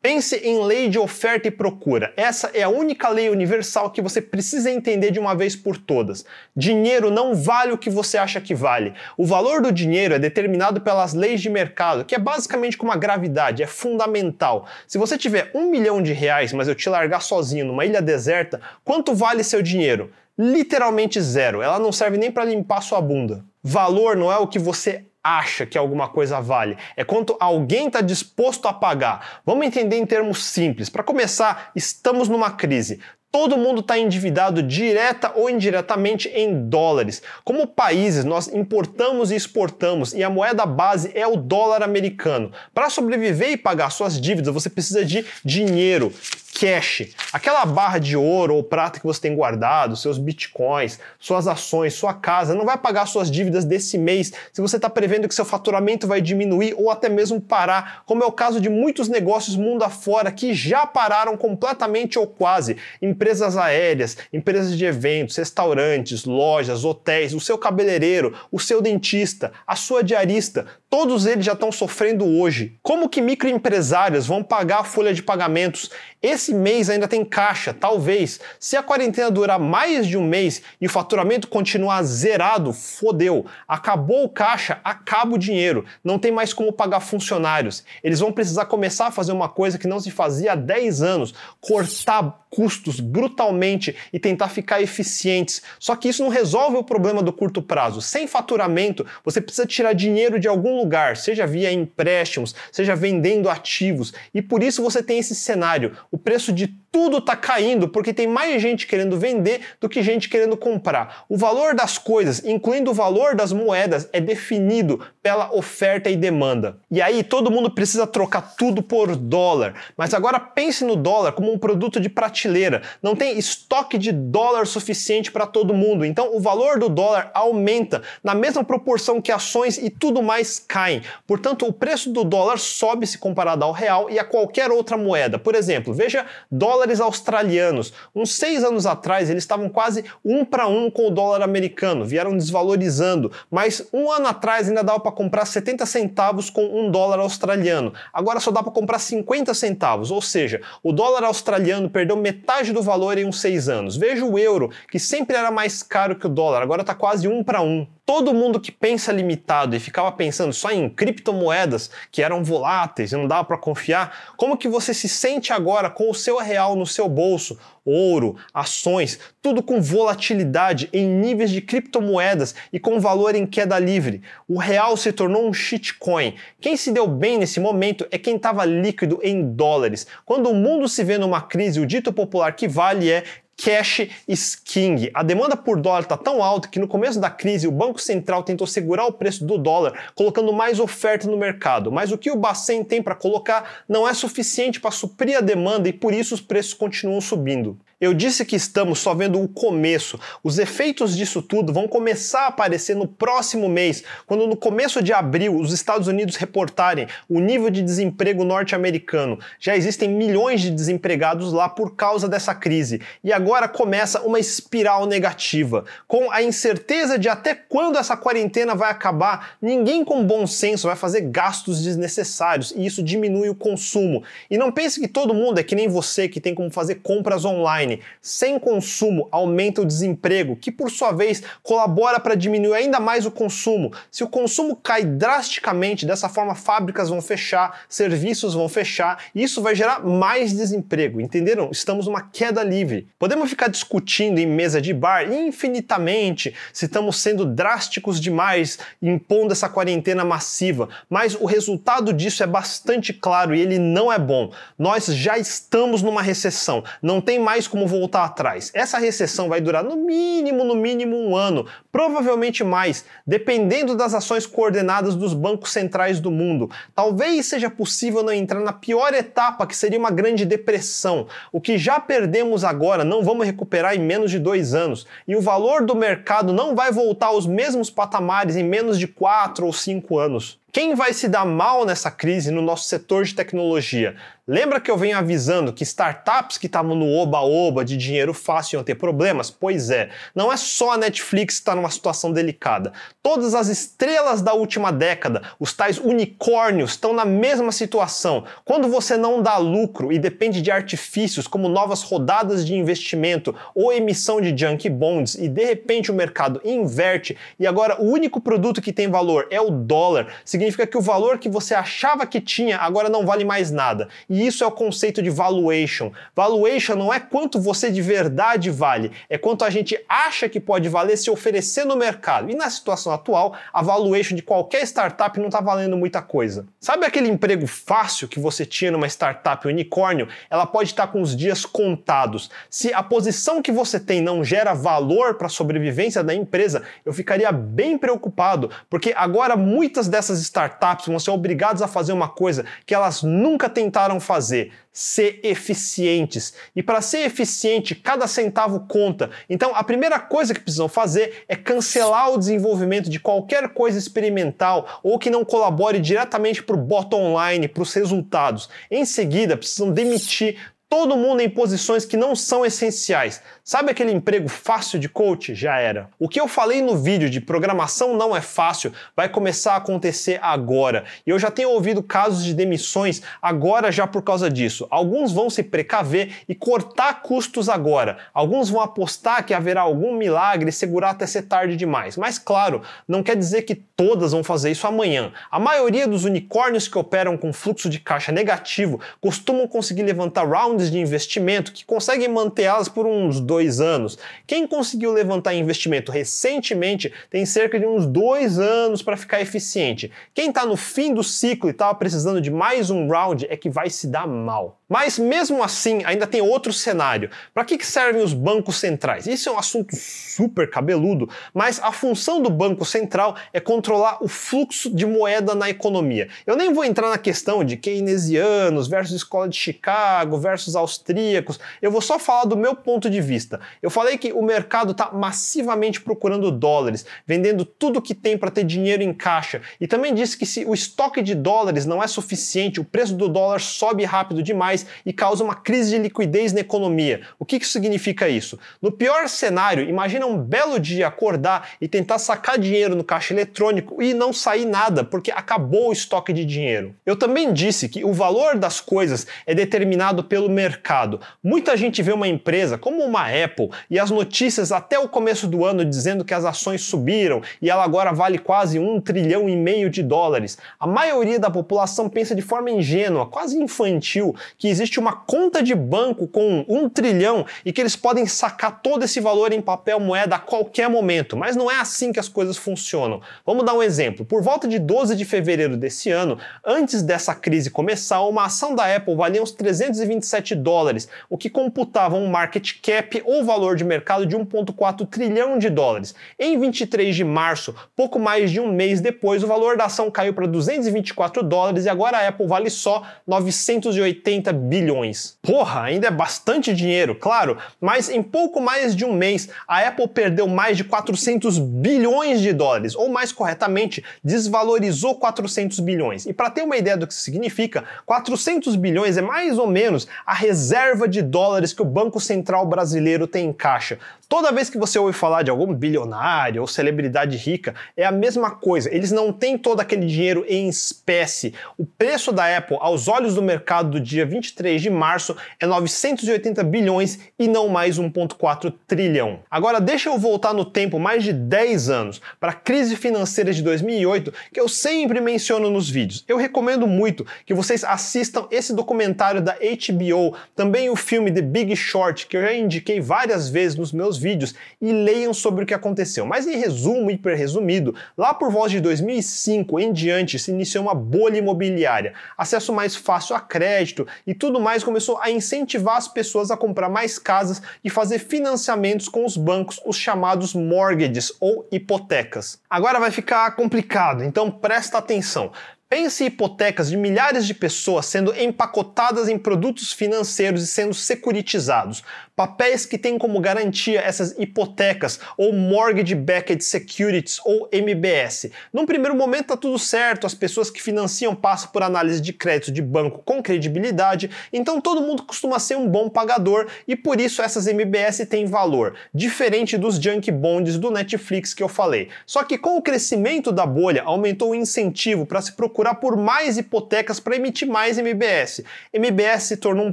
pense 0.00 0.34
em 0.36 0.64
lei 0.64 0.88
de 0.88 0.98
oferta 0.98 1.48
e 1.48 1.50
procura. 1.50 2.14
Essa 2.16 2.50
é 2.54 2.62
a 2.62 2.68
única 2.70 3.10
lei 3.10 3.28
universal 3.28 3.90
que 3.90 4.00
você 4.00 4.22
precisa 4.22 4.70
entender 4.70 5.10
de 5.10 5.20
uma 5.20 5.34
vez 5.34 5.54
por 5.54 5.76
todas. 5.76 6.24
Dinheiro 6.56 7.10
não 7.10 7.34
vale 7.34 7.72
o 7.72 7.78
que 7.78 7.90
você 7.90 8.16
acha 8.16 8.40
que 8.40 8.54
vale. 8.54 8.94
O 9.18 9.26
valor 9.26 9.60
do 9.60 9.70
dinheiro 9.70 10.14
é 10.14 10.18
determinado 10.18 10.80
pelas 10.80 11.12
leis 11.12 11.42
de 11.42 11.50
mercado, 11.50 12.06
que 12.06 12.14
é 12.14 12.18
basicamente 12.18 12.78
como 12.78 12.90
a 12.90 12.96
gravidade, 12.96 13.62
é 13.62 13.66
fundamental. 13.66 14.66
Se 14.88 14.96
você 14.96 15.18
tiver 15.18 15.50
um 15.54 15.70
milhão 15.70 16.02
de 16.02 16.14
reais, 16.14 16.54
mas 16.54 16.68
eu 16.68 16.74
te 16.74 16.88
largar 16.88 17.20
sozinho 17.20 17.66
numa 17.66 17.84
ilha 17.84 18.00
deserta, 18.00 18.62
quanto 18.82 19.14
vale 19.14 19.44
seu 19.44 19.60
dinheiro? 19.60 20.10
Literalmente 20.38 21.20
zero. 21.20 21.60
Ela 21.60 21.78
não 21.78 21.92
serve 21.92 22.16
nem 22.16 22.32
para 22.32 22.46
limpar 22.46 22.80
sua 22.80 23.02
bunda. 23.02 23.44
Valor 23.62 24.16
não 24.16 24.32
é 24.32 24.38
o 24.38 24.46
que 24.46 24.58
você 24.58 25.04
acha 25.24 25.64
que 25.64 25.78
alguma 25.78 26.08
coisa 26.08 26.38
vale, 26.38 26.76
é 26.94 27.02
quanto 27.02 27.34
alguém 27.40 27.86
está 27.86 28.02
disposto 28.02 28.68
a 28.68 28.74
pagar. 28.74 29.40
Vamos 29.46 29.66
entender 29.66 29.96
em 29.96 30.04
termos 30.04 30.44
simples. 30.44 30.90
Para 30.90 31.02
começar, 31.02 31.70
estamos 31.74 32.28
numa 32.28 32.50
crise. 32.50 33.00
Todo 33.32 33.58
mundo 33.58 33.80
está 33.80 33.98
endividado 33.98 34.62
direta 34.62 35.32
ou 35.34 35.50
indiretamente 35.50 36.28
em 36.28 36.68
dólares. 36.68 37.20
Como 37.42 37.66
países, 37.66 38.24
nós 38.24 38.46
importamos 38.46 39.32
e 39.32 39.34
exportamos 39.34 40.14
e 40.14 40.22
a 40.22 40.30
moeda 40.30 40.64
base 40.64 41.10
é 41.16 41.26
o 41.26 41.34
dólar 41.34 41.82
americano. 41.82 42.52
Para 42.72 42.88
sobreviver 42.90 43.50
e 43.50 43.56
pagar 43.56 43.90
suas 43.90 44.20
dívidas, 44.20 44.54
você 44.54 44.70
precisa 44.70 45.04
de 45.04 45.26
dinheiro 45.44 46.12
cash, 46.54 47.08
aquela 47.32 47.66
barra 47.66 47.98
de 47.98 48.16
ouro 48.16 48.54
ou 48.54 48.62
prata 48.62 49.00
que 49.00 49.06
você 49.06 49.20
tem 49.20 49.34
guardado, 49.34 49.96
seus 49.96 50.18
bitcoins, 50.18 51.00
suas 51.18 51.48
ações, 51.48 51.94
sua 51.94 52.14
casa, 52.14 52.54
não 52.54 52.64
vai 52.64 52.78
pagar 52.78 53.06
suas 53.06 53.30
dívidas 53.30 53.64
desse 53.64 53.98
mês 53.98 54.32
se 54.52 54.60
você 54.60 54.76
está 54.76 54.88
prevendo 54.88 55.26
que 55.28 55.34
seu 55.34 55.44
faturamento 55.44 56.06
vai 56.06 56.20
diminuir 56.20 56.74
ou 56.78 56.90
até 56.90 57.08
mesmo 57.08 57.40
parar, 57.40 58.04
como 58.06 58.22
é 58.22 58.26
o 58.26 58.32
caso 58.32 58.60
de 58.60 58.68
muitos 58.68 59.08
negócios 59.08 59.56
mundo 59.56 59.82
afora 59.82 60.30
que 60.30 60.54
já 60.54 60.86
pararam 60.86 61.36
completamente 61.36 62.18
ou 62.18 62.26
quase. 62.26 62.76
Empresas 63.02 63.56
aéreas, 63.56 64.16
empresas 64.32 64.78
de 64.78 64.84
eventos, 64.84 65.36
restaurantes, 65.36 66.24
lojas, 66.24 66.84
hotéis, 66.84 67.34
o 67.34 67.40
seu 67.40 67.58
cabeleireiro, 67.58 68.34
o 68.52 68.60
seu 68.60 68.80
dentista, 68.80 69.52
a 69.66 69.74
sua 69.74 70.04
diarista, 70.04 70.66
todos 70.88 71.26
eles 71.26 71.44
já 71.44 71.54
estão 71.54 71.72
sofrendo 71.72 72.24
hoje. 72.24 72.78
Como 72.80 73.08
que 73.08 73.20
microempresários 73.20 74.26
vão 74.26 74.44
pagar 74.44 74.80
a 74.80 74.84
folha 74.84 75.12
de 75.12 75.22
pagamentos? 75.22 75.90
Esse 76.22 76.43
mês 76.52 76.90
ainda 76.90 77.06
tem 77.06 77.24
caixa, 77.24 77.72
talvez. 77.72 78.40
Se 78.58 78.76
a 78.76 78.82
quarentena 78.82 79.30
durar 79.30 79.58
mais 79.58 80.06
de 80.06 80.18
um 80.18 80.26
mês 80.26 80.60
e 80.80 80.86
o 80.86 80.90
faturamento 80.90 81.48
continuar 81.48 82.02
zerado, 82.02 82.72
fodeu. 82.72 83.46
Acabou 83.66 84.24
o 84.24 84.28
caixa, 84.28 84.80
acaba 84.82 85.36
o 85.36 85.38
dinheiro. 85.38 85.84
Não 86.02 86.18
tem 86.18 86.32
mais 86.32 86.52
como 86.52 86.72
pagar 86.72 87.00
funcionários. 87.00 87.84
Eles 88.02 88.20
vão 88.20 88.32
precisar 88.32 88.66
começar 88.66 89.06
a 89.06 89.10
fazer 89.12 89.32
uma 89.32 89.48
coisa 89.48 89.78
que 89.78 89.86
não 89.86 90.00
se 90.00 90.10
fazia 90.10 90.52
há 90.52 90.56
10 90.56 91.02
anos: 91.02 91.34
cortar 91.60 92.44
custos 92.54 93.00
brutalmente 93.00 93.96
e 94.12 94.18
tentar 94.18 94.48
ficar 94.48 94.80
eficientes. 94.80 95.60
Só 95.80 95.96
que 95.96 96.08
isso 96.08 96.22
não 96.22 96.30
resolve 96.30 96.76
o 96.76 96.84
problema 96.84 97.20
do 97.20 97.32
curto 97.32 97.60
prazo. 97.60 98.00
Sem 98.00 98.28
faturamento, 98.28 99.04
você 99.24 99.40
precisa 99.40 99.66
tirar 99.66 99.92
dinheiro 99.92 100.38
de 100.38 100.46
algum 100.46 100.76
lugar, 100.76 101.16
seja 101.16 101.46
via 101.46 101.72
empréstimos, 101.72 102.54
seja 102.70 102.94
vendendo 102.94 103.50
ativos. 103.50 104.14
E 104.32 104.40
por 104.40 104.62
isso 104.62 104.82
você 104.82 105.02
tem 105.02 105.18
esse 105.18 105.34
cenário 105.34 105.96
o 106.12 106.18
preço 106.34 106.52
de 106.52 106.66
tudo 106.94 107.18
está 107.18 107.34
caindo 107.34 107.88
porque 107.88 108.14
tem 108.14 108.28
mais 108.28 108.62
gente 108.62 108.86
querendo 108.86 109.18
vender 109.18 109.62
do 109.80 109.88
que 109.88 110.00
gente 110.00 110.28
querendo 110.28 110.56
comprar. 110.56 111.24
O 111.28 111.36
valor 111.36 111.74
das 111.74 111.98
coisas, 111.98 112.44
incluindo 112.44 112.92
o 112.92 112.94
valor 112.94 113.34
das 113.34 113.52
moedas, 113.52 114.08
é 114.12 114.20
definido 114.20 115.04
pela 115.20 115.52
oferta 115.52 116.08
e 116.08 116.14
demanda. 116.14 116.78
E 116.88 117.02
aí 117.02 117.24
todo 117.24 117.50
mundo 117.50 117.68
precisa 117.68 118.06
trocar 118.06 118.54
tudo 118.56 118.80
por 118.80 119.16
dólar. 119.16 119.74
Mas 119.96 120.14
agora 120.14 120.38
pense 120.38 120.84
no 120.84 120.94
dólar 120.94 121.32
como 121.32 121.52
um 121.52 121.58
produto 121.58 121.98
de 121.98 122.08
prateleira. 122.08 122.82
Não 123.02 123.16
tem 123.16 123.36
estoque 123.36 123.98
de 123.98 124.12
dólar 124.12 124.64
suficiente 124.64 125.32
para 125.32 125.48
todo 125.48 125.74
mundo. 125.74 126.04
Então 126.04 126.36
o 126.36 126.38
valor 126.38 126.78
do 126.78 126.88
dólar 126.88 127.28
aumenta 127.34 128.02
na 128.22 128.36
mesma 128.36 128.62
proporção 128.62 129.20
que 129.20 129.32
ações 129.32 129.78
e 129.78 129.90
tudo 129.90 130.22
mais 130.22 130.60
caem. 130.60 131.02
Portanto, 131.26 131.66
o 131.66 131.72
preço 131.72 132.10
do 132.10 132.22
dólar 132.22 132.58
sobe 132.60 133.04
se 133.04 133.18
comparado 133.18 133.64
ao 133.64 133.72
real 133.72 134.08
e 134.08 134.16
a 134.16 134.24
qualquer 134.24 134.70
outra 134.70 134.96
moeda. 134.96 135.40
Por 135.40 135.56
exemplo, 135.56 135.92
veja 135.92 136.24
dólar 136.48 136.83
dólares 136.84 137.00
australianos. 137.00 137.92
Uns 138.14 138.34
seis 138.34 138.62
anos 138.62 138.84
atrás 138.84 139.30
eles 139.30 139.42
estavam 139.42 139.68
quase 139.68 140.04
um 140.24 140.44
para 140.44 140.66
um 140.66 140.90
com 140.90 141.08
o 141.08 141.10
dólar 141.10 141.42
americano, 141.42 142.04
vieram 142.04 142.36
desvalorizando, 142.36 143.32
mas 143.50 143.86
um 143.92 144.10
ano 144.10 144.26
atrás 144.26 144.68
ainda 144.68 144.84
dava 144.84 145.00
para 145.00 145.12
comprar 145.12 145.46
70 145.46 145.86
centavos 145.86 146.50
com 146.50 146.62
um 146.62 146.90
dólar 146.90 147.18
australiano. 147.20 147.92
Agora 148.12 148.38
só 148.38 148.50
dá 148.50 148.62
para 148.62 148.72
comprar 148.72 148.98
50 148.98 149.54
centavos, 149.54 150.10
ou 150.10 150.20
seja, 150.20 150.60
o 150.82 150.92
dólar 150.92 151.24
australiano 151.24 151.88
perdeu 151.88 152.16
metade 152.16 152.72
do 152.72 152.82
valor 152.82 153.16
em 153.16 153.24
uns 153.24 153.40
seis 153.40 153.68
anos. 153.68 153.96
Veja 153.96 154.24
o 154.24 154.38
euro, 154.38 154.70
que 154.90 154.98
sempre 154.98 155.36
era 155.36 155.50
mais 155.50 155.82
caro 155.82 156.16
que 156.16 156.26
o 156.26 156.30
dólar, 156.30 156.62
agora 156.62 156.82
está 156.82 156.94
quase 156.94 157.26
um 157.26 157.42
para 157.42 157.62
um. 157.62 157.86
Todo 158.06 158.34
mundo 158.34 158.60
que 158.60 158.70
pensa 158.70 159.10
limitado 159.10 159.74
e 159.74 159.80
ficava 159.80 160.12
pensando 160.12 160.52
só 160.52 160.70
em 160.70 160.90
criptomoedas 160.90 161.90
que 162.12 162.22
eram 162.22 162.44
voláteis 162.44 163.12
e 163.12 163.16
não 163.16 163.26
dava 163.26 163.44
para 163.44 163.56
confiar, 163.56 164.34
como 164.36 164.58
que 164.58 164.68
você 164.68 164.92
se 164.92 165.08
sente 165.08 165.54
agora 165.54 165.88
com 165.88 166.10
o 166.10 166.14
seu 166.14 166.36
real 166.36 166.76
no 166.76 166.86
seu 166.86 167.08
bolso? 167.08 167.58
Ouro, 167.82 168.36
ações, 168.52 169.18
tudo 169.40 169.62
com 169.62 169.80
volatilidade 169.80 170.88
em 170.92 171.06
níveis 171.06 171.50
de 171.50 171.62
criptomoedas 171.62 172.54
e 172.70 172.78
com 172.78 173.00
valor 173.00 173.34
em 173.34 173.46
queda 173.46 173.78
livre. 173.78 174.22
O 174.46 174.58
real 174.58 174.98
se 174.98 175.10
tornou 175.10 175.48
um 175.48 175.52
shitcoin. 175.52 176.34
Quem 176.60 176.76
se 176.76 176.92
deu 176.92 177.06
bem 177.06 177.38
nesse 177.38 177.58
momento 177.58 178.06
é 178.10 178.18
quem 178.18 178.36
estava 178.36 178.66
líquido 178.66 179.18
em 179.22 179.54
dólares. 179.54 180.06
Quando 180.26 180.50
o 180.50 180.54
mundo 180.54 180.88
se 180.88 181.02
vê 181.04 181.16
numa 181.16 181.40
crise, 181.40 181.80
o 181.80 181.86
dito 181.86 182.12
popular 182.12 182.54
que 182.54 182.68
vale 182.68 183.10
é 183.10 183.24
cash 183.56 184.08
is 184.26 184.54
king. 184.54 185.10
A 185.14 185.22
demanda 185.22 185.56
por 185.56 185.80
dólar 185.80 186.00
está 186.00 186.16
tão 186.16 186.42
alta 186.42 186.68
que 186.68 186.78
no 186.78 186.88
começo 186.88 187.20
da 187.20 187.30
crise 187.30 187.66
o 187.66 187.72
Banco 187.72 188.00
Central 188.00 188.42
tentou 188.42 188.66
segurar 188.66 189.06
o 189.06 189.12
preço 189.12 189.44
do 189.44 189.58
dólar, 189.58 190.12
colocando 190.14 190.52
mais 190.52 190.80
oferta 190.80 191.28
no 191.28 191.36
mercado. 191.36 191.90
Mas 191.90 192.12
o 192.12 192.18
que 192.18 192.30
o 192.30 192.36
Bacen 192.36 192.84
tem 192.84 193.02
para 193.02 193.14
colocar 193.14 193.84
não 193.88 194.08
é 194.08 194.14
suficiente 194.14 194.80
para 194.80 194.90
suprir 194.90 195.36
a 195.36 195.40
demanda 195.40 195.88
e 195.88 195.92
por 195.92 196.12
isso 196.12 196.34
os 196.34 196.40
preços 196.40 196.74
continuam 196.74 197.20
subindo. 197.20 197.78
Eu 198.04 198.12
disse 198.12 198.44
que 198.44 198.54
estamos 198.54 198.98
só 198.98 199.14
vendo 199.14 199.40
o 199.40 199.48
começo. 199.48 200.20
Os 200.42 200.58
efeitos 200.58 201.16
disso 201.16 201.40
tudo 201.40 201.72
vão 201.72 201.88
começar 201.88 202.42
a 202.42 202.46
aparecer 202.48 202.94
no 202.94 203.08
próximo 203.08 203.66
mês, 203.66 204.04
quando 204.26 204.46
no 204.46 204.56
começo 204.56 205.02
de 205.02 205.10
abril 205.10 205.58
os 205.58 205.72
Estados 205.72 206.06
Unidos 206.06 206.36
reportarem 206.36 207.06
o 207.30 207.40
nível 207.40 207.70
de 207.70 207.80
desemprego 207.80 208.44
norte-americano. 208.44 209.38
Já 209.58 209.74
existem 209.74 210.10
milhões 210.10 210.60
de 210.60 210.70
desempregados 210.70 211.50
lá 211.50 211.66
por 211.66 211.96
causa 211.96 212.28
dessa 212.28 212.54
crise. 212.54 213.00
E 213.22 213.32
agora 213.32 213.66
começa 213.66 214.20
uma 214.20 214.38
espiral 214.38 215.06
negativa. 215.06 215.86
Com 216.06 216.30
a 216.30 216.42
incerteza 216.42 217.18
de 217.18 217.30
até 217.30 217.54
quando 217.54 217.96
essa 217.96 218.18
quarentena 218.18 218.74
vai 218.74 218.90
acabar, 218.90 219.56
ninguém 219.62 220.04
com 220.04 220.22
bom 220.22 220.46
senso 220.46 220.88
vai 220.88 220.96
fazer 220.96 221.22
gastos 221.22 221.82
desnecessários 221.82 222.70
e 222.76 222.84
isso 222.84 223.02
diminui 223.02 223.48
o 223.48 223.54
consumo. 223.54 224.22
E 224.50 224.58
não 224.58 224.70
pense 224.70 225.00
que 225.00 225.08
todo 225.08 225.32
mundo 225.32 225.58
é 225.58 225.62
que 225.62 225.74
nem 225.74 225.88
você 225.88 226.28
que 226.28 226.38
tem 226.38 226.54
como 226.54 226.70
fazer 226.70 226.96
compras 226.96 227.46
online 227.46 227.93
sem 228.20 228.58
consumo 228.58 229.28
aumenta 229.30 229.82
o 229.82 229.86
desemprego, 229.86 230.56
que 230.56 230.72
por 230.72 230.90
sua 230.90 231.12
vez 231.12 231.42
colabora 231.62 232.18
para 232.20 232.34
diminuir 232.34 232.74
ainda 232.74 233.00
mais 233.00 233.26
o 233.26 233.30
consumo. 233.30 233.92
Se 234.10 234.24
o 234.24 234.28
consumo 234.28 234.76
cai 234.76 235.04
drasticamente, 235.04 236.06
dessa 236.06 236.28
forma 236.28 236.54
fábricas 236.54 237.08
vão 237.08 237.20
fechar, 237.20 237.82
serviços 237.88 238.54
vão 238.54 238.68
fechar, 238.68 239.24
e 239.34 239.42
isso 239.42 239.62
vai 239.62 239.74
gerar 239.74 240.04
mais 240.04 240.52
desemprego. 240.52 241.20
Entenderam? 241.20 241.70
Estamos 241.70 242.06
numa 242.06 242.22
queda 242.22 242.62
livre. 242.62 243.08
Podemos 243.18 243.50
ficar 243.50 243.68
discutindo 243.68 244.38
em 244.38 244.46
mesa 244.46 244.80
de 244.80 244.92
bar 244.92 245.30
infinitamente 245.32 246.54
se 246.72 246.86
estamos 246.86 247.20
sendo 247.20 247.44
drásticos 247.44 248.20
demais 248.20 248.78
impondo 249.00 249.52
essa 249.52 249.68
quarentena 249.68 250.24
massiva, 250.24 250.88
mas 251.08 251.34
o 251.34 251.44
resultado 251.44 252.12
disso 252.12 252.42
é 252.42 252.46
bastante 252.46 253.12
claro 253.12 253.54
e 253.54 253.60
ele 253.60 253.78
não 253.78 254.12
é 254.12 254.18
bom. 254.18 254.52
Nós 254.78 255.06
já 255.06 255.38
estamos 255.38 256.02
numa 256.02 256.22
recessão, 256.22 256.84
não 257.02 257.20
tem 257.20 257.38
mais 257.38 257.66
como 257.74 257.88
voltar 257.88 258.22
atrás. 258.22 258.70
Essa 258.72 258.98
recessão 258.98 259.48
vai 259.48 259.60
durar 259.60 259.82
no 259.82 259.96
mínimo, 259.96 260.62
no 260.62 260.76
mínimo 260.76 261.16
um 261.16 261.34
ano, 261.34 261.66
provavelmente 261.90 262.62
mais, 262.62 263.04
dependendo 263.26 263.96
das 263.96 264.14
ações 264.14 264.46
coordenadas 264.46 265.16
dos 265.16 265.34
bancos 265.34 265.72
centrais 265.72 266.20
do 266.20 266.30
mundo. 266.30 266.70
Talvez 266.94 267.46
seja 267.46 267.68
possível 267.68 268.22
não 268.22 268.32
entrar 268.32 268.60
na 268.60 268.72
pior 268.72 269.12
etapa, 269.12 269.66
que 269.66 269.76
seria 269.76 269.98
uma 269.98 270.12
grande 270.12 270.44
depressão. 270.44 271.26
O 271.50 271.60
que 271.60 271.76
já 271.76 271.98
perdemos 271.98 272.62
agora 272.62 273.02
não 273.02 273.24
vamos 273.24 273.44
recuperar 273.44 273.96
em 273.96 273.98
menos 273.98 274.30
de 274.30 274.38
dois 274.38 274.72
anos. 274.72 275.04
E 275.26 275.34
o 275.34 275.40
valor 275.40 275.84
do 275.84 275.96
mercado 275.96 276.52
não 276.52 276.76
vai 276.76 276.92
voltar 276.92 277.26
aos 277.26 277.44
mesmos 277.44 277.90
patamares 277.90 278.54
em 278.54 278.62
menos 278.62 278.96
de 279.00 279.08
quatro 279.08 279.66
ou 279.66 279.72
cinco 279.72 280.16
anos. 280.16 280.60
Quem 280.74 280.96
vai 280.96 281.12
se 281.12 281.28
dar 281.28 281.44
mal 281.44 281.86
nessa 281.86 282.10
crise 282.10 282.50
no 282.50 282.60
nosso 282.60 282.88
setor 282.88 283.22
de 283.22 283.32
tecnologia? 283.32 284.16
Lembra 284.46 284.78
que 284.78 284.90
eu 284.90 284.98
venho 284.98 285.16
avisando 285.16 285.72
que 285.72 285.84
startups 285.84 286.58
que 286.58 286.66
estavam 286.66 286.94
no 286.94 287.08
oba-oba 287.08 287.82
de 287.82 287.96
dinheiro 287.96 288.34
fácil 288.34 288.76
iam 288.76 288.84
ter 288.84 288.96
problemas? 288.96 289.50
Pois 289.50 289.88
é, 289.88 290.10
não 290.34 290.52
é 290.52 290.56
só 290.58 290.92
a 290.92 290.98
Netflix 290.98 291.54
que 291.54 291.60
está 291.60 291.74
numa 291.74 291.88
situação 291.88 292.30
delicada. 292.30 292.92
Todas 293.22 293.54
as 293.54 293.68
estrelas 293.68 294.42
da 294.42 294.52
última 294.52 294.92
década, 294.92 295.40
os 295.58 295.72
tais 295.72 295.96
unicórnios, 295.96 296.90
estão 296.90 297.14
na 297.14 297.24
mesma 297.24 297.72
situação. 297.72 298.44
Quando 298.66 298.86
você 298.88 299.16
não 299.16 299.40
dá 299.40 299.56
lucro 299.56 300.12
e 300.12 300.18
depende 300.18 300.60
de 300.60 300.70
artifícios 300.70 301.46
como 301.46 301.66
novas 301.66 302.02
rodadas 302.02 302.66
de 302.66 302.74
investimento 302.74 303.54
ou 303.74 303.94
emissão 303.94 304.42
de 304.42 304.54
junk 304.54 304.90
bonds 304.90 305.36
e 305.36 305.48
de 305.48 305.64
repente 305.64 306.10
o 306.10 306.14
mercado 306.14 306.60
inverte 306.64 307.34
e 307.58 307.66
agora 307.66 307.98
o 307.98 308.10
único 308.10 308.42
produto 308.42 308.82
que 308.82 308.92
tem 308.92 309.08
valor 309.08 309.46
é 309.50 309.60
o 309.60 309.70
dólar, 309.70 310.26
significa 310.44 310.63
que 310.72 310.98
o 310.98 311.00
valor 311.00 311.38
que 311.38 311.48
você 311.48 311.74
achava 311.74 312.26
que 312.26 312.40
tinha 312.40 312.78
agora 312.78 313.08
não 313.08 313.26
vale 313.26 313.44
mais 313.44 313.70
nada. 313.70 314.08
E 314.28 314.46
isso 314.46 314.64
é 314.64 314.66
o 314.66 314.72
conceito 314.72 315.22
de 315.22 315.30
valuation. 315.30 316.12
Valuation 316.34 316.94
não 316.94 317.12
é 317.12 317.20
quanto 317.20 317.60
você 317.60 317.90
de 317.90 318.00
verdade 318.00 318.70
vale, 318.70 319.12
é 319.28 319.36
quanto 319.36 319.64
a 319.64 319.70
gente 319.70 319.98
acha 320.08 320.48
que 320.48 320.60
pode 320.60 320.88
valer 320.88 321.16
se 321.16 321.30
oferecer 321.30 321.84
no 321.84 321.96
mercado. 321.96 322.50
E 322.50 322.54
na 322.54 322.70
situação 322.70 323.12
atual, 323.12 323.54
a 323.72 323.82
valuation 323.82 324.34
de 324.34 324.42
qualquer 324.42 324.82
startup 324.86 325.38
não 325.38 325.46
está 325.46 325.60
valendo 325.60 325.96
muita 325.96 326.22
coisa. 326.22 326.66
Sabe 326.80 327.04
aquele 327.04 327.28
emprego 327.28 327.66
fácil 327.66 328.28
que 328.28 328.40
você 328.40 328.64
tinha 328.64 328.90
numa 328.90 329.08
startup 329.08 329.66
unicórnio? 329.66 330.28
Ela 330.48 330.66
pode 330.66 330.90
estar 330.90 331.08
com 331.08 331.20
os 331.20 331.36
dias 331.36 331.66
contados. 331.66 332.50
Se 332.70 332.92
a 332.92 333.02
posição 333.02 333.60
que 333.60 333.72
você 333.72 333.98
tem 333.98 334.20
não 334.20 334.44
gera 334.44 334.74
valor 334.74 335.34
para 335.34 335.46
a 335.46 335.50
sobrevivência 335.50 336.22
da 336.22 336.34
empresa, 336.34 336.82
eu 337.04 337.12
ficaria 337.12 337.50
bem 337.52 337.98
preocupado, 337.98 338.70
porque 338.88 339.12
agora 339.16 339.56
muitas 339.56 340.08
dessas 340.08 340.40
startups 340.54 341.06
vão 341.06 341.18
ser 341.18 341.32
obrigadas 341.32 341.82
a 341.82 341.88
fazer 341.88 342.12
uma 342.12 342.28
coisa 342.28 342.64
que 342.86 342.94
elas 342.94 343.22
nunca 343.22 343.68
tentaram 343.68 344.20
fazer, 344.20 344.72
ser 344.92 345.40
eficientes. 345.42 346.54
E 346.76 346.82
para 346.82 347.00
ser 347.00 347.26
eficiente, 347.26 347.94
cada 347.94 348.28
centavo 348.28 348.86
conta. 348.86 349.30
Então, 349.50 349.72
a 349.74 349.82
primeira 349.82 350.20
coisa 350.20 350.54
que 350.54 350.60
precisam 350.60 350.88
fazer 350.88 351.44
é 351.48 351.56
cancelar 351.56 352.30
o 352.30 352.38
desenvolvimento 352.38 353.10
de 353.10 353.18
qualquer 353.18 353.68
coisa 353.70 353.98
experimental 353.98 355.00
ou 355.02 355.18
que 355.18 355.30
não 355.30 355.44
colabore 355.44 355.98
diretamente 355.98 356.62
para 356.62 356.76
o 356.76 356.78
bottom 356.78 357.34
line, 357.36 357.66
para 357.66 357.82
os 357.82 357.92
resultados. 357.92 358.68
Em 358.88 359.04
seguida, 359.04 359.56
precisam 359.56 359.90
demitir 359.90 360.56
todo 360.88 361.16
mundo 361.16 361.40
em 361.40 361.50
posições 361.50 362.04
que 362.04 362.16
não 362.16 362.36
são 362.36 362.64
essenciais. 362.64 363.42
Sabe 363.66 363.90
aquele 363.90 364.12
emprego 364.12 364.46
fácil 364.46 364.98
de 364.98 365.08
coach? 365.08 365.54
Já 365.54 365.78
era. 365.78 366.10
O 366.18 366.28
que 366.28 366.38
eu 366.38 366.46
falei 366.46 366.82
no 366.82 366.98
vídeo 366.98 367.30
de 367.30 367.40
programação 367.40 368.14
não 368.14 368.36
é 368.36 368.42
fácil 368.42 368.92
vai 369.16 369.26
começar 369.26 369.72
a 369.72 369.76
acontecer 369.76 370.38
agora. 370.42 371.06
E 371.26 371.30
eu 371.30 371.38
já 371.38 371.50
tenho 371.50 371.70
ouvido 371.70 372.02
casos 372.02 372.44
de 372.44 372.52
demissões 372.52 373.22
agora 373.40 373.90
já 373.90 374.06
por 374.06 374.20
causa 374.20 374.50
disso. 374.50 374.86
Alguns 374.90 375.32
vão 375.32 375.48
se 375.48 375.62
precaver 375.62 376.42
e 376.46 376.54
cortar 376.54 377.22
custos 377.22 377.70
agora. 377.70 378.18
Alguns 378.34 378.68
vão 378.68 378.82
apostar 378.82 379.46
que 379.46 379.54
haverá 379.54 379.80
algum 379.80 380.14
milagre 380.14 380.68
e 380.68 380.72
segurar 380.72 381.12
até 381.12 381.26
ser 381.26 381.44
tarde 381.44 381.74
demais. 381.74 382.18
Mas 382.18 382.38
claro, 382.38 382.82
não 383.08 383.22
quer 383.22 383.34
dizer 383.34 383.62
que 383.62 383.74
todas 383.74 384.32
vão 384.32 384.44
fazer 384.44 384.72
isso 384.72 384.86
amanhã. 384.86 385.32
A 385.50 385.58
maioria 385.58 386.06
dos 386.06 386.26
unicórnios 386.26 386.86
que 386.86 386.98
operam 386.98 387.38
com 387.38 387.50
fluxo 387.50 387.88
de 387.88 387.98
caixa 387.98 388.30
negativo 388.30 389.00
costumam 389.22 389.66
conseguir 389.66 390.02
levantar 390.02 390.46
rounds 390.46 390.90
de 390.90 390.98
investimento 390.98 391.72
que 391.72 391.86
conseguem 391.86 392.28
manter 392.28 392.64
elas 392.64 392.90
por 392.90 393.06
uns 393.06 393.40
dois 393.40 393.53
dois 393.54 393.80
anos. 393.80 394.18
Quem 394.46 394.66
conseguiu 394.66 395.12
levantar 395.12 395.54
investimento 395.54 396.10
recentemente 396.10 397.12
tem 397.30 397.46
cerca 397.46 397.78
de 397.78 397.86
uns 397.86 398.04
dois 398.04 398.58
anos 398.58 399.00
para 399.00 399.16
ficar 399.16 399.40
eficiente. 399.40 400.10
Quem 400.34 400.48
está 400.48 400.66
no 400.66 400.76
fim 400.76 401.14
do 401.14 401.22
ciclo 401.22 401.68
e 401.68 401.72
estava 401.72 401.94
precisando 401.94 402.40
de 402.40 402.50
mais 402.50 402.90
um 402.90 403.08
round 403.08 403.46
é 403.48 403.56
que 403.56 403.70
vai 403.70 403.88
se 403.88 404.08
dar 404.08 404.26
mal. 404.26 404.80
Mas 404.88 405.18
mesmo 405.18 405.62
assim, 405.62 406.02
ainda 406.04 406.26
tem 406.26 406.42
outro 406.42 406.72
cenário. 406.72 407.30
Para 407.52 407.64
que, 407.64 407.78
que 407.78 407.86
servem 407.86 408.22
os 408.22 408.34
bancos 408.34 408.76
centrais? 408.76 409.26
Isso 409.26 409.48
é 409.48 409.52
um 409.52 409.58
assunto 409.58 409.96
super 409.96 410.68
cabeludo, 410.68 411.28
mas 411.52 411.80
a 411.80 411.92
função 411.92 412.42
do 412.42 412.50
Banco 412.50 412.84
Central 412.84 413.36
é 413.52 413.60
controlar 413.60 414.22
o 414.22 414.28
fluxo 414.28 414.94
de 414.94 415.06
moeda 415.06 415.54
na 415.54 415.70
economia. 415.70 416.28
Eu 416.46 416.56
nem 416.56 416.72
vou 416.72 416.84
entrar 416.84 417.08
na 417.08 417.18
questão 417.18 417.64
de 417.64 417.76
keynesianos 417.76 418.88
versus 418.88 419.16
escola 419.16 419.48
de 419.48 419.56
Chicago 419.56 420.36
versus 420.36 420.76
austríacos, 420.76 421.58
eu 421.80 421.90
vou 421.90 422.00
só 422.00 422.18
falar 422.18 422.44
do 422.44 422.56
meu 422.56 422.74
ponto 422.74 423.08
de 423.08 423.20
vista. 423.20 423.60
Eu 423.82 423.90
falei 423.90 424.18
que 424.18 424.32
o 424.32 424.42
mercado 424.42 424.92
está 424.92 425.10
massivamente 425.12 426.00
procurando 426.00 426.50
dólares, 426.50 427.06
vendendo 427.26 427.64
tudo 427.64 428.02
que 428.02 428.14
tem 428.14 428.36
para 428.36 428.50
ter 428.50 428.64
dinheiro 428.64 429.02
em 429.02 429.12
caixa. 429.12 429.62
E 429.80 429.86
também 429.86 430.14
disse 430.14 430.36
que 430.36 430.46
se 430.46 430.64
o 430.64 430.74
estoque 430.74 431.22
de 431.22 431.34
dólares 431.34 431.86
não 431.86 432.02
é 432.02 432.06
suficiente, 432.06 432.80
o 432.80 432.84
preço 432.84 433.14
do 433.14 433.28
dólar 433.28 433.60
sobe 433.60 434.04
rápido 434.04 434.42
demais 434.42 434.73
e 435.04 435.12
causa 435.12 435.44
uma 435.44 435.54
crise 435.54 435.90
de 435.90 435.98
liquidez 435.98 436.52
na 436.52 436.60
economia. 436.60 437.22
O 437.38 437.44
que, 437.44 437.58
que 437.58 437.66
significa 437.66 438.28
isso? 438.28 438.58
No 438.80 438.90
pior 438.90 439.28
cenário, 439.28 439.88
imagina 439.88 440.26
um 440.26 440.38
belo 440.38 440.80
dia 440.80 441.06
acordar 441.06 441.70
e 441.80 441.86
tentar 441.86 442.18
sacar 442.18 442.58
dinheiro 442.58 442.94
no 442.94 443.04
caixa 443.04 443.34
eletrônico 443.34 444.02
e 444.02 444.14
não 444.14 444.32
sair 444.32 444.64
nada, 444.64 445.04
porque 445.04 445.30
acabou 445.30 445.90
o 445.90 445.92
estoque 445.92 446.32
de 446.32 446.44
dinheiro. 446.44 446.94
Eu 447.04 447.16
também 447.16 447.52
disse 447.52 447.88
que 447.88 448.04
o 448.04 448.12
valor 448.12 448.56
das 448.56 448.80
coisas 448.80 449.26
é 449.46 449.54
determinado 449.54 450.24
pelo 450.24 450.48
mercado. 450.48 451.20
Muita 451.42 451.76
gente 451.76 452.02
vê 452.02 452.12
uma 452.12 452.28
empresa 452.28 452.78
como 452.78 453.02
uma 453.02 453.26
Apple 453.26 453.70
e 453.90 453.98
as 453.98 454.10
notícias 454.10 454.72
até 454.72 454.98
o 454.98 455.08
começo 455.08 455.46
do 455.46 455.64
ano 455.64 455.84
dizendo 455.84 456.24
que 456.24 456.34
as 456.34 456.44
ações 456.44 456.82
subiram 456.82 457.42
e 457.60 457.70
ela 457.70 457.84
agora 457.84 458.12
vale 458.12 458.38
quase 458.38 458.78
um 458.78 459.00
trilhão 459.00 459.48
e 459.48 459.56
meio 459.56 459.90
de 459.90 460.02
dólares. 460.02 460.58
A 460.78 460.86
maioria 460.86 461.38
da 461.38 461.50
população 461.50 462.08
pensa 462.08 462.34
de 462.34 462.42
forma 462.42 462.70
ingênua, 462.70 463.26
quase 463.26 463.58
infantil, 463.58 464.34
que 464.56 464.63
existe 464.68 464.98
uma 464.98 465.12
conta 465.12 465.62
de 465.62 465.74
banco 465.74 466.26
com 466.26 466.64
um 466.68 466.88
trilhão 466.88 467.44
e 467.64 467.72
que 467.72 467.80
eles 467.80 467.96
podem 467.96 468.26
sacar 468.26 468.80
todo 468.82 469.04
esse 469.04 469.20
valor 469.20 469.52
em 469.52 469.60
papel 469.60 470.00
moeda 470.00 470.36
a 470.36 470.38
qualquer 470.38 470.88
momento. 470.88 471.36
Mas 471.36 471.56
não 471.56 471.70
é 471.70 471.80
assim 471.80 472.12
que 472.12 472.20
as 472.20 472.28
coisas 472.28 472.56
funcionam. 472.56 473.20
Vamos 473.44 473.64
dar 473.64 473.74
um 473.74 473.82
exemplo. 473.82 474.24
Por 474.24 474.42
volta 474.42 474.66
de 474.66 474.78
12 474.78 475.16
de 475.16 475.24
fevereiro 475.24 475.76
desse 475.76 476.10
ano, 476.10 476.38
antes 476.64 477.02
dessa 477.02 477.34
crise 477.34 477.70
começar, 477.70 478.22
uma 478.22 478.46
ação 478.46 478.74
da 478.74 478.94
Apple 478.94 479.14
valia 479.14 479.42
uns 479.42 479.52
327 479.52 480.54
dólares, 480.54 481.08
o 481.28 481.36
que 481.36 481.50
computava 481.50 482.16
um 482.16 482.28
market 482.28 482.80
cap 482.82 483.22
ou 483.24 483.44
valor 483.44 483.76
de 483.76 483.84
mercado 483.84 484.24
de 484.24 484.36
1,4 484.36 485.06
trilhão 485.06 485.58
de 485.58 485.68
dólares. 485.68 486.14
Em 486.38 486.58
23 486.58 487.14
de 487.14 487.24
março, 487.24 487.74
pouco 487.94 488.18
mais 488.18 488.50
de 488.50 488.60
um 488.60 488.72
mês 488.72 489.00
depois, 489.00 489.42
o 489.42 489.46
valor 489.46 489.76
da 489.76 489.84
ação 489.84 490.10
caiu 490.10 490.32
para 490.32 490.46
224 490.46 491.42
dólares 491.42 491.84
e 491.84 491.88
agora 491.88 492.18
a 492.18 492.28
Apple 492.28 492.46
vale 492.46 492.70
só 492.70 493.02
980 493.26 494.53
bilhões. 494.54 495.36
Porra, 495.42 495.82
ainda 495.82 496.06
é 496.06 496.10
bastante 496.10 496.72
dinheiro, 496.72 497.14
claro, 497.14 497.58
mas 497.80 498.08
em 498.08 498.22
pouco 498.22 498.60
mais 498.60 498.94
de 498.94 499.04
um 499.04 499.12
mês, 499.12 499.48
a 499.66 499.80
Apple 499.80 500.08
perdeu 500.08 500.46
mais 500.46 500.76
de 500.76 500.84
400 500.84 501.58
bilhões 501.58 502.40
de 502.40 502.52
dólares, 502.52 502.94
ou 502.94 503.08
mais 503.08 503.32
corretamente, 503.32 504.04
desvalorizou 504.22 505.16
400 505.16 505.80
bilhões. 505.80 506.26
E 506.26 506.32
para 506.32 506.50
ter 506.50 506.62
uma 506.62 506.76
ideia 506.76 506.96
do 506.96 507.06
que 507.06 507.12
isso 507.12 507.22
significa, 507.22 507.84
400 508.06 508.76
bilhões 508.76 509.16
é 509.16 509.22
mais 509.22 509.58
ou 509.58 509.66
menos 509.66 510.06
a 510.24 510.34
reserva 510.34 511.08
de 511.08 511.20
dólares 511.20 511.72
que 511.72 511.82
o 511.82 511.84
Banco 511.84 512.20
Central 512.20 512.66
brasileiro 512.66 513.26
tem 513.26 513.46
em 513.46 513.52
caixa. 513.52 513.98
Toda 514.28 514.52
vez 514.52 514.70
que 514.70 514.78
você 514.78 514.98
ouve 514.98 515.12
falar 515.12 515.42
de 515.42 515.50
algum 515.50 515.72
bilionário 515.72 516.60
ou 516.60 516.66
celebridade 516.66 517.36
rica, 517.36 517.74
é 517.96 518.04
a 518.04 518.10
mesma 518.10 518.50
coisa. 518.50 518.92
Eles 518.92 519.12
não 519.12 519.32
têm 519.32 519.58
todo 519.58 519.80
aquele 519.80 520.06
dinheiro 520.06 520.44
em 520.48 520.68
espécie. 520.68 521.54
O 521.76 521.84
preço 521.84 522.32
da 522.32 522.56
Apple, 522.56 522.76
aos 522.80 523.06
olhos 523.06 523.34
do 523.34 523.42
mercado 523.42 523.90
do 523.90 524.00
dia 524.00 524.24
23 524.44 524.82
de 524.82 524.90
março, 524.90 525.36
é 525.58 525.66
980 525.66 526.62
bilhões 526.64 527.18
e 527.38 527.48
não 527.48 527.68
mais 527.68 527.98
1,4 527.98 528.72
trilhão. 528.86 529.40
Agora, 529.50 529.80
deixa 529.80 530.10
eu 530.10 530.18
voltar 530.18 530.52
no 530.52 530.64
tempo 530.64 530.98
mais 530.98 531.24
de 531.24 531.32
10 531.32 531.88
anos, 531.88 532.20
para 532.38 532.50
a 532.52 532.54
crise 532.54 532.96
financeira 532.96 533.52
de 533.52 533.62
2008, 533.62 534.32
que 534.52 534.60
eu 534.60 534.68
sempre 534.68 535.20
menciono 535.20 535.70
nos 535.70 535.88
vídeos. 535.88 536.24
Eu 536.28 536.36
recomendo 536.36 536.86
muito 536.86 537.26
que 537.46 537.54
vocês 537.54 537.84
assistam 537.84 538.46
esse 538.50 538.74
documentário 538.74 539.40
da 539.40 539.54
HBO, 539.54 540.36
também 540.54 540.90
o 540.90 540.96
filme 540.96 541.32
The 541.32 541.42
Big 541.42 541.74
Short, 541.76 542.26
que 542.26 542.36
eu 542.36 542.42
já 542.42 542.54
indiquei 542.54 543.00
várias 543.00 543.48
vezes 543.48 543.76
nos 543.76 543.92
meus 543.92 544.18
vídeos, 544.18 544.54
e 544.80 544.92
leiam 544.92 545.32
sobre 545.32 545.64
o 545.64 545.66
que 545.66 545.74
aconteceu. 545.74 546.26
Mas 546.26 546.46
em 546.46 546.56
resumo, 546.56 547.10
hiper 547.10 547.36
resumido, 547.36 547.94
lá 548.16 548.34
por 548.34 548.50
volta 548.50 548.70
de 548.70 548.80
2005 548.80 549.80
em 549.80 549.92
diante 549.92 550.38
se 550.38 550.50
iniciou 550.50 550.84
uma 550.84 550.94
bolha 550.94 551.38
imobiliária, 551.38 552.14
acesso 552.36 552.72
mais 552.72 552.94
fácil 552.96 553.34
a 553.34 553.40
crédito 553.40 554.06
e 554.26 554.33
tudo 554.34 554.60
mais 554.60 554.82
começou 554.82 555.20
a 555.20 555.30
incentivar 555.30 555.96
as 555.96 556.08
pessoas 556.08 556.50
a 556.50 556.56
comprar 556.56 556.88
mais 556.88 557.18
casas 557.18 557.62
e 557.82 557.88
fazer 557.88 558.18
financiamentos 558.18 559.08
com 559.08 559.24
os 559.24 559.36
bancos, 559.36 559.80
os 559.84 559.96
chamados 559.96 560.54
mortgages 560.54 561.32
ou 561.40 561.66
hipotecas. 561.70 562.58
Agora 562.68 562.98
vai 562.98 563.10
ficar 563.10 563.54
complicado, 563.54 564.24
então 564.24 564.50
presta 564.50 564.98
atenção. 564.98 565.52
Pense 565.88 566.24
em 566.24 566.26
hipotecas 566.26 566.90
de 566.90 566.96
milhares 566.96 567.46
de 567.46 567.54
pessoas 567.54 568.06
sendo 568.06 568.34
empacotadas 568.34 569.28
em 569.28 569.38
produtos 569.38 569.92
financeiros 569.92 570.64
e 570.64 570.66
sendo 570.66 570.92
securitizados. 570.92 572.02
Papéis 572.34 572.86
que 572.86 572.98
têm 572.98 573.18
como 573.18 573.40
garantia 573.40 574.00
essas 574.00 574.34
hipotecas 574.38 575.20
ou 575.36 575.52
Mortgage 575.52 576.14
Backed 576.14 576.64
Securities 576.64 577.38
ou 577.44 577.68
MBS. 577.70 578.50
Num 578.72 578.86
primeiro 578.86 579.14
momento 579.14 579.42
está 579.42 579.56
tudo 579.56 579.78
certo, 579.78 580.26
as 580.26 580.34
pessoas 580.34 580.70
que 580.70 580.82
financiam 580.82 581.34
passam 581.34 581.70
por 581.70 581.82
análise 581.82 582.20
de 582.20 582.32
crédito 582.32 582.72
de 582.72 582.82
banco 582.82 583.22
com 583.24 583.42
credibilidade, 583.42 584.30
então 584.52 584.80
todo 584.80 585.02
mundo 585.02 585.22
costuma 585.22 585.58
ser 585.58 585.76
um 585.76 585.88
bom 585.88 586.08
pagador 586.08 586.66
e 586.88 586.96
por 586.96 587.20
isso 587.20 587.42
essas 587.42 587.66
MBS 587.66 588.26
têm 588.26 588.46
valor, 588.46 588.94
diferente 589.12 589.76
dos 589.76 589.96
junk 589.96 590.30
bonds 590.32 590.78
do 590.78 590.90
Netflix 590.90 591.54
que 591.54 591.62
eu 591.62 591.68
falei. 591.68 592.08
Só 592.26 592.42
que 592.42 592.58
com 592.58 592.76
o 592.76 592.82
crescimento 592.82 593.52
da 593.52 593.66
bolha 593.66 594.02
aumentou 594.02 594.50
o 594.50 594.54
incentivo 594.54 595.26
para 595.26 595.40
se 595.40 595.52
procurar 595.52 595.74
procurar 595.74 595.96
por 595.96 596.16
mais 596.16 596.56
hipotecas 596.56 597.18
para 597.18 597.36
emitir 597.36 597.68
mais 597.68 597.98
MBS. 597.98 598.62
MBS 598.92 599.42
se 599.42 599.56
tornou 599.56 599.86
um 599.86 599.92